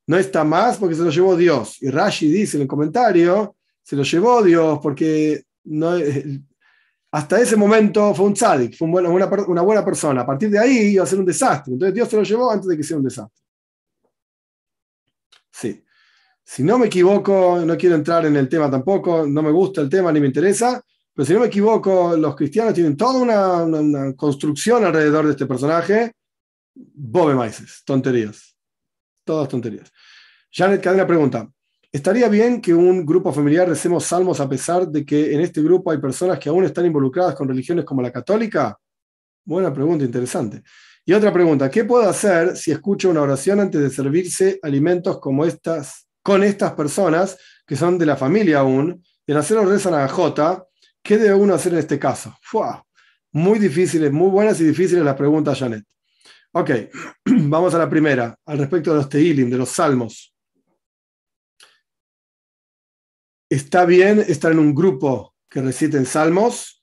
No 0.08 0.18
está 0.18 0.44
más 0.44 0.78
porque 0.78 0.96
se 0.96 1.04
lo 1.04 1.10
llevó 1.10 1.36
Dios. 1.36 1.82
Y 1.82 1.90
Rashi 1.90 2.30
dice 2.32 2.58
en 2.58 2.64
el 2.64 2.68
comentario, 2.68 3.56
se 3.82 3.96
lo 3.96 4.04
llevó 4.04 4.44
Dios 4.44 4.80
porque 4.82 5.44
no, 5.64 5.96
hasta 7.16 7.40
ese 7.40 7.56
momento 7.56 8.14
fue 8.14 8.26
un 8.26 8.34
tzadik, 8.34 8.78
fue 8.78 8.90
una, 8.90 9.62
buena 9.62 9.86
persona. 9.86 10.24
A 10.24 10.26
partir 10.26 10.50
de 10.50 10.60
ahí 10.60 10.96
iba 10.96 11.04
a 11.06 11.08
ser 11.08 11.18
un 11.18 11.26
desastre. 11.26 11.72
Entonces 11.72 11.96
Dios 11.96 12.10
se 12.10 12.18
lo 12.18 12.24
llevó 12.24 12.52
antes 12.52 12.68
de 12.68 12.76
que 12.76 12.84
sea 12.84 12.98
un 12.98 13.04
desastre. 13.04 13.42
Sí. 15.50 15.82
Si 16.44 16.62
no 16.62 16.78
me 16.78 16.88
equivoco, 16.88 17.64
no 17.66 17.78
quiero 17.78 17.96
entrar 17.96 18.26
en 18.26 18.36
el 18.36 18.50
tema 18.50 18.70
tampoco, 18.70 19.26
no 19.26 19.42
me 19.42 19.52
gusta 19.52 19.80
el 19.80 19.90
tema 19.90 20.12
ni 20.12 20.20
me 20.20 20.28
interesa, 20.28 20.84
pero 21.14 21.26
si 21.26 21.34
no 21.34 21.40
me 21.40 21.46
equivoco, 21.46 22.18
los 22.18 22.36
cristianos 22.36 22.74
tienen 22.74 22.98
toda 22.98 23.22
una, 23.22 24.14
construcción 24.18 24.84
alrededor 24.84 25.26
de 25.26 25.32
este 25.32 25.46
personaje. 25.46 26.12
Bobe 26.74 27.34
Maises, 27.34 27.82
tonterías. 27.86 28.58
Todas 29.24 29.48
tonterías. 29.48 29.90
Janet 30.52 30.84
Cadena 30.84 31.08
pregunta, 31.08 31.50
¿estaría 31.92 32.28
bien 32.30 32.62
que 32.62 32.74
un 32.74 33.06
grupo 33.06 33.32
familiar 33.32 33.68
recemos 33.68 34.06
salmos 34.06 34.40
a 34.40 34.50
pesar 34.50 34.88
de 34.88 35.06
que 35.06 35.34
en 35.34 35.42
este 35.42 35.62
grupo 35.62 35.92
hay 35.92 35.98
personas 35.98 36.40
que 36.40 36.50
aún 36.50 36.64
están 36.66 36.86
involucradas 36.86 37.36
con 37.36 37.48
religiones 37.48 37.86
como 37.86 38.02
la 38.02 38.12
católica? 38.12 38.78
Buena 39.44 39.74
pregunta, 39.74 40.04
interesante. 40.04 40.64
Y 41.06 41.14
otra 41.14 41.32
pregunta, 41.32 41.70
¿qué 41.70 41.84
puedo 41.84 42.10
hacer 42.10 42.58
si 42.58 42.72
escucho 42.72 43.10
una 43.10 43.22
oración 43.22 43.60
antes 43.60 43.80
de 43.80 43.90
servirse 43.90 44.60
alimentos 44.64 45.20
como 45.20 45.46
estas, 45.46 46.08
con 46.24 46.44
estas 46.44 46.74
personas 46.74 47.38
que 47.66 47.76
son 47.76 47.98
de 47.98 48.06
la 48.06 48.16
familia 48.16 48.60
aún, 48.60 49.04
y 49.26 49.32
en 49.32 49.38
hacerlo 49.38 49.66
rezan 49.66 49.96
a 49.96 50.08
J, 50.08 50.66
¿qué 51.02 51.18
debe 51.18 51.36
uno 51.36 51.56
hacer 51.56 51.74
en 51.74 51.80
este 51.80 51.98
caso? 51.98 52.36
Muy 53.32 53.60
difíciles, 53.60 54.12
muy 54.12 54.30
buenas 54.30 54.60
y 54.62 54.66
difíciles 54.66 55.04
las 55.04 55.16
preguntas, 55.16 55.60
Janet. 55.60 55.84
Ok, 56.52 56.72
vamos 57.26 57.74
a 57.74 57.80
la 57.80 57.90
primera, 57.90 58.36
al 58.46 58.60
respecto 58.60 58.92
de 58.92 58.98
los 58.98 59.10
Teilim, 59.10 59.50
de 59.50 59.58
los 59.58 59.70
salmos. 59.70 60.35
¿Está 63.50 63.86
bien 63.86 64.20
estar 64.20 64.52
en 64.52 64.60
un 64.60 64.74
grupo 64.74 65.36
que 65.50 65.62
reciten 65.62 66.06
salmos? 66.06 66.76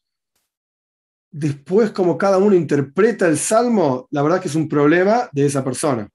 después 1.33 1.91
como 1.91 2.19
cada 2.19 2.39
uno 2.39 2.55
interpreta 2.55 3.27
el 3.27 3.39
salmo, 3.39 4.07
la 4.11 4.23
verdad 4.23 4.41
que 4.41 4.49
es 4.49 4.55
un 4.55 4.69
problema 4.69 5.29
de 5.33 5.47
esa 5.47 5.65
persona. 5.65 6.09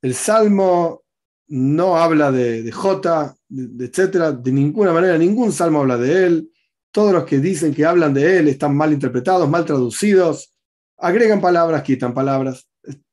El 0.00 0.14
salmo 0.14 1.02
no 1.48 1.96
habla 1.96 2.30
de, 2.32 2.62
de 2.62 2.72
J, 2.72 3.36
de, 3.48 3.84
etcétera, 3.84 4.32
de 4.32 4.52
ninguna 4.52 4.92
manera, 4.92 5.18
ningún 5.18 5.52
salmo 5.52 5.80
habla 5.80 5.98
de 5.98 6.24
él. 6.24 6.50
Todos 6.92 7.12
los 7.12 7.24
que 7.24 7.38
dicen 7.38 7.74
que 7.74 7.84
hablan 7.84 8.14
de 8.14 8.38
él 8.38 8.48
están 8.48 8.76
mal 8.76 8.92
interpretados, 8.92 9.48
mal 9.48 9.64
traducidos, 9.64 10.54
agregan 10.98 11.40
palabras, 11.40 11.82
quitan 11.82 12.14
palabras. 12.14 12.68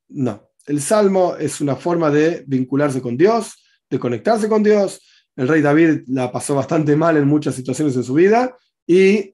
No, 0.10 0.52
el 0.68 0.82
salmo 0.82 1.36
es 1.38 1.60
una 1.60 1.76
forma 1.76 2.12
de 2.12 2.44
vincularse 2.48 3.02
con 3.02 3.18
Dios, 3.18 3.56
de 3.90 4.00
conectarse 4.00 4.48
con 4.48 4.62
Dios. 4.64 5.02
El 5.40 5.48
rey 5.48 5.62
David 5.62 6.02
la 6.08 6.30
pasó 6.30 6.54
bastante 6.54 6.98
mal 6.98 7.16
en 7.16 7.26
muchas 7.26 7.56
situaciones 7.56 7.96
en 7.96 8.04
su 8.04 8.14
vida 8.14 8.58
y 8.86 9.34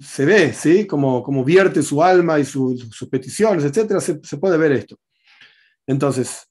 se 0.00 0.24
ve, 0.24 0.52
¿sí? 0.52 0.84
Como, 0.84 1.22
como 1.22 1.44
vierte 1.44 1.80
su 1.80 2.02
alma 2.02 2.40
y 2.40 2.44
sus 2.44 3.08
peticiones, 3.08 3.62
etcétera, 3.62 4.00
se, 4.00 4.36
puede 4.36 4.58
ver 4.58 4.72
esto. 4.72 4.98
Entonces, 5.86 6.50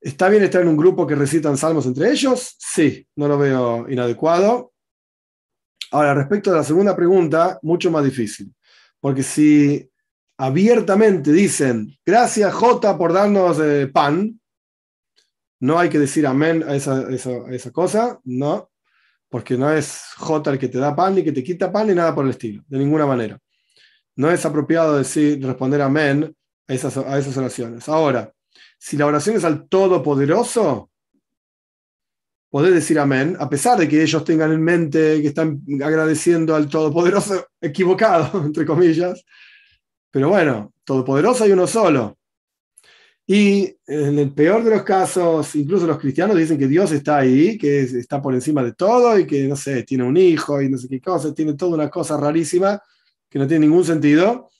¿está 0.00 0.28
bien 0.28 0.44
estar 0.44 0.62
en 0.62 0.68
un 0.68 0.76
grupo 0.76 1.08
que 1.08 1.16
recitan 1.16 1.56
salmos 1.56 1.86
entre 1.86 2.08
ellos? 2.12 2.54
Sí, 2.56 3.04
no 3.16 3.26
lo 3.26 3.36
veo 3.36 3.90
inadecuado. 3.90 4.74
Ahora, 5.90 6.14
respecto 6.14 6.52
a 6.52 6.58
la 6.58 6.62
segunda 6.62 6.94
pregunta, 6.94 7.58
mucho 7.62 7.90
más 7.90 8.04
difícil. 8.04 8.54
Porque 9.00 9.24
si 9.24 9.90
abiertamente 10.38 11.32
dicen, 11.32 11.92
gracias 12.06 12.54
J 12.54 12.96
por 12.96 13.12
darnos 13.12 13.58
eh, 13.58 13.88
pan, 13.92 14.38
no 15.60 15.78
hay 15.78 15.88
que 15.88 15.98
decir 15.98 16.26
amén 16.26 16.64
a 16.66 16.74
esa, 16.74 17.70
cosa, 17.72 18.20
no 18.24 18.70
porque 19.28 19.56
no 19.56 19.72
es 19.72 20.12
J 20.16 20.52
el 20.52 20.58
que 20.58 20.68
te 20.68 20.78
da 20.78 20.94
pan 20.94 21.14
ni 21.14 21.24
que 21.24 21.32
te 21.32 21.42
quita 21.42 21.72
pan 21.72 21.88
ni 21.88 21.94
nada 21.94 22.14
por 22.14 22.24
el 22.24 22.30
estilo, 22.30 22.62
de 22.68 22.78
ninguna 22.78 23.04
manera. 23.04 23.38
No 24.16 24.30
es 24.30 24.46
apropiado 24.46 24.96
decir, 24.96 25.44
responder 25.44 25.82
amén 25.82 26.32
a 26.68 26.72
esas, 26.72 26.96
a 26.96 27.18
esas 27.18 27.36
oraciones. 27.36 27.88
Ahora, 27.88 28.32
si 28.78 28.96
la 28.96 29.06
oración 29.06 29.36
es 29.36 29.44
al 29.44 29.68
Todopoderoso, 29.68 30.90
podés 32.48 32.72
decir 32.72 33.00
amén, 33.00 33.36
a 33.40 33.50
pesar 33.50 33.76
de 33.76 33.88
que 33.88 34.00
ellos 34.00 34.24
tengan 34.24 34.52
en 34.52 34.62
mente 34.62 35.20
que 35.20 35.26
están 35.26 35.60
agradeciendo 35.82 36.54
al 36.54 36.68
Todopoderoso 36.68 37.48
equivocado, 37.60 38.44
entre 38.44 38.64
comillas. 38.64 39.24
Pero 40.12 40.28
bueno, 40.28 40.72
Todopoderoso 40.84 41.42
hay 41.42 41.50
uno 41.50 41.66
solo. 41.66 42.16
Y 43.26 43.74
en 43.86 44.18
el 44.18 44.32
peor 44.34 44.62
de 44.62 44.70
los 44.70 44.82
casos, 44.82 45.54
incluso 45.54 45.86
los 45.86 45.98
cristianos 45.98 46.36
dicen 46.36 46.58
que 46.58 46.68
Dios 46.68 46.92
está 46.92 47.18
ahí, 47.18 47.56
que 47.56 47.80
está 47.80 48.20
por 48.20 48.34
encima 48.34 48.62
de 48.62 48.74
todo 48.74 49.18
y 49.18 49.26
que, 49.26 49.48
no 49.48 49.56
sé, 49.56 49.82
tiene 49.82 50.04
un 50.04 50.16
hijo 50.16 50.60
y 50.60 50.68
no 50.68 50.76
sé 50.76 50.88
qué 50.88 51.00
cosa, 51.00 51.32
tiene 51.32 51.54
toda 51.54 51.74
una 51.74 51.88
cosa 51.88 52.18
rarísima 52.18 52.82
que 53.30 53.38
no 53.38 53.46
tiene 53.46 53.66
ningún 53.66 53.84
sentido, 53.84 54.50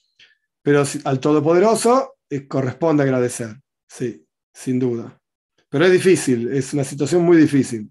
pero 0.63 0.83
al 1.05 1.21
Todopoderoso 1.21 2.15
eh, 2.31 2.49
corresponde 2.49 3.03
agradecer, 3.03 3.55
sí, 3.87 4.27
sin 4.53 4.79
duda. 4.79 5.21
Pero 5.69 5.85
es 5.85 5.93
difícil, 5.93 6.49
es 6.49 6.73
una 6.73 6.85
situación 6.85 7.23
muy 7.23 7.37
difícil, 7.37 7.91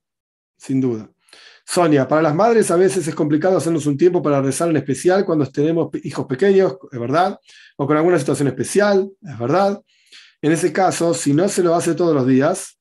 sin 0.58 0.82
duda. 0.82 1.10
Sonia, 1.66 2.08
para 2.08 2.22
las 2.22 2.36
madres 2.36 2.72
a 2.72 2.76
veces 2.76 3.08
es 3.08 3.16
complicado 3.16 3.58
hacernos 3.58 3.86
un 3.86 3.98
tiempo 3.98 4.22
para 4.22 4.42
rezar 4.42 4.70
en 4.70 4.78
especial 4.78 5.24
cuando 5.24 5.46
tenemos 5.46 5.90
hijos 6.04 6.26
pequeños, 6.26 6.78
es 6.92 7.00
verdad, 7.00 7.40
o 7.78 7.88
con 7.88 7.96
alguna 7.96 8.20
situación 8.20 8.48
especial, 8.48 9.10
es 9.22 9.40
verdad. 9.40 9.82
En 10.44 10.52
ese 10.52 10.74
caso, 10.74 11.14
si 11.14 11.34
no 11.34 11.48
se 11.48 11.64
lo 11.64 11.74
hace 11.74 11.96
todos 11.96 12.14
los 12.14 12.28
días, 12.28 12.78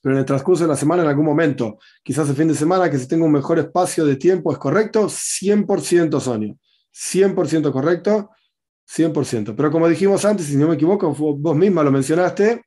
pero 0.00 0.14
en 0.14 0.20
el 0.20 0.24
transcurso 0.24 0.64
de 0.64 0.70
la 0.70 0.76
semana, 0.76 1.02
en 1.02 1.10
algún 1.10 1.26
momento, 1.26 1.78
quizás 2.02 2.30
el 2.30 2.34
fin 2.34 2.48
de 2.48 2.54
semana, 2.54 2.90
que 2.90 2.98
se 2.98 3.06
tenga 3.06 3.26
un 3.26 3.32
mejor 3.32 3.58
espacio 3.58 4.06
de 4.06 4.16
tiempo, 4.16 4.50
¿es 4.50 4.56
correcto? 4.56 5.06
100% 5.06 6.18
Sonia. 6.18 6.54
100% 6.90 7.70
correcto, 7.70 8.30
100%. 8.88 9.54
Pero 9.54 9.70
como 9.70 9.86
dijimos 9.86 10.24
antes, 10.24 10.46
si 10.46 10.56
no 10.56 10.66
me 10.66 10.76
equivoco, 10.76 11.14
vos 11.14 11.56
misma 11.56 11.82
lo 11.82 11.92
mencionaste, 11.92 12.64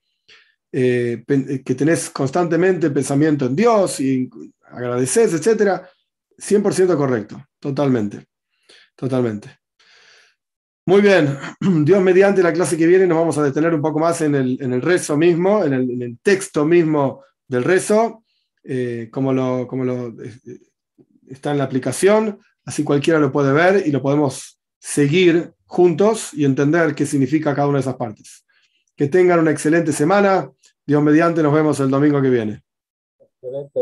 eh, 0.71 1.23
que 1.65 1.73
tenés 1.73 2.11
constantemente 2.11 2.91
pensamiento 2.91 3.47
en 3.47 3.55
Dios 3.55 3.99
y 4.01 4.29
agradeces, 4.69 5.33
etc. 5.33 5.81
100% 6.37 6.95
correcto, 6.95 7.43
totalmente, 7.59 8.27
totalmente. 8.95 9.64
Muy 10.87 11.01
bien, 11.01 11.37
Dios 11.83 12.01
mediante 12.03 12.43
la 12.43 12.53
clase 12.53 12.77
que 12.77 12.85
viene 12.85 13.07
nos 13.07 13.17
vamos 13.17 13.37
a 13.39 13.43
detener 13.43 13.73
un 13.73 13.81
poco 13.81 13.99
más 13.99 14.21
en 14.21 14.35
el, 14.35 14.81
rezo 14.83 15.17
mismo, 15.17 15.63
en 15.63 15.73
el, 15.73 16.19
texto 16.21 16.63
mismo 16.63 17.23
del 17.47 17.63
rezo, 17.63 18.23
eh, 18.63 19.09
como, 19.11 19.33
lo, 19.33 19.65
como 19.67 19.83
lo 19.83 20.07
eh, 20.23 20.31
está 21.27 21.51
en 21.51 21.57
la 21.57 21.63
aplicación, 21.63 22.39
así 22.65 22.83
cualquiera 22.83 23.19
lo 23.19 23.31
puede 23.31 23.51
ver 23.51 23.87
y 23.87 23.91
lo 23.91 24.01
podemos 24.01 24.59
seguir 24.79 25.53
juntos 25.65 26.31
y 26.33 26.45
entender 26.45 26.93
qué 26.93 27.07
significa 27.07 27.55
cada 27.55 27.67
una 27.67 27.79
de 27.79 27.81
esas 27.81 27.95
partes. 27.95 28.45
Que 28.95 29.07
tengan 29.07 29.39
una 29.39 29.51
excelente 29.51 29.91
semana. 29.91 30.51
Dios 30.85 31.01
mediante, 31.01 31.41
nos 31.41 31.53
vemos 31.53 31.79
el 31.79 31.89
domingo 31.89 32.21
que 32.21 32.29
viene. 32.29 32.63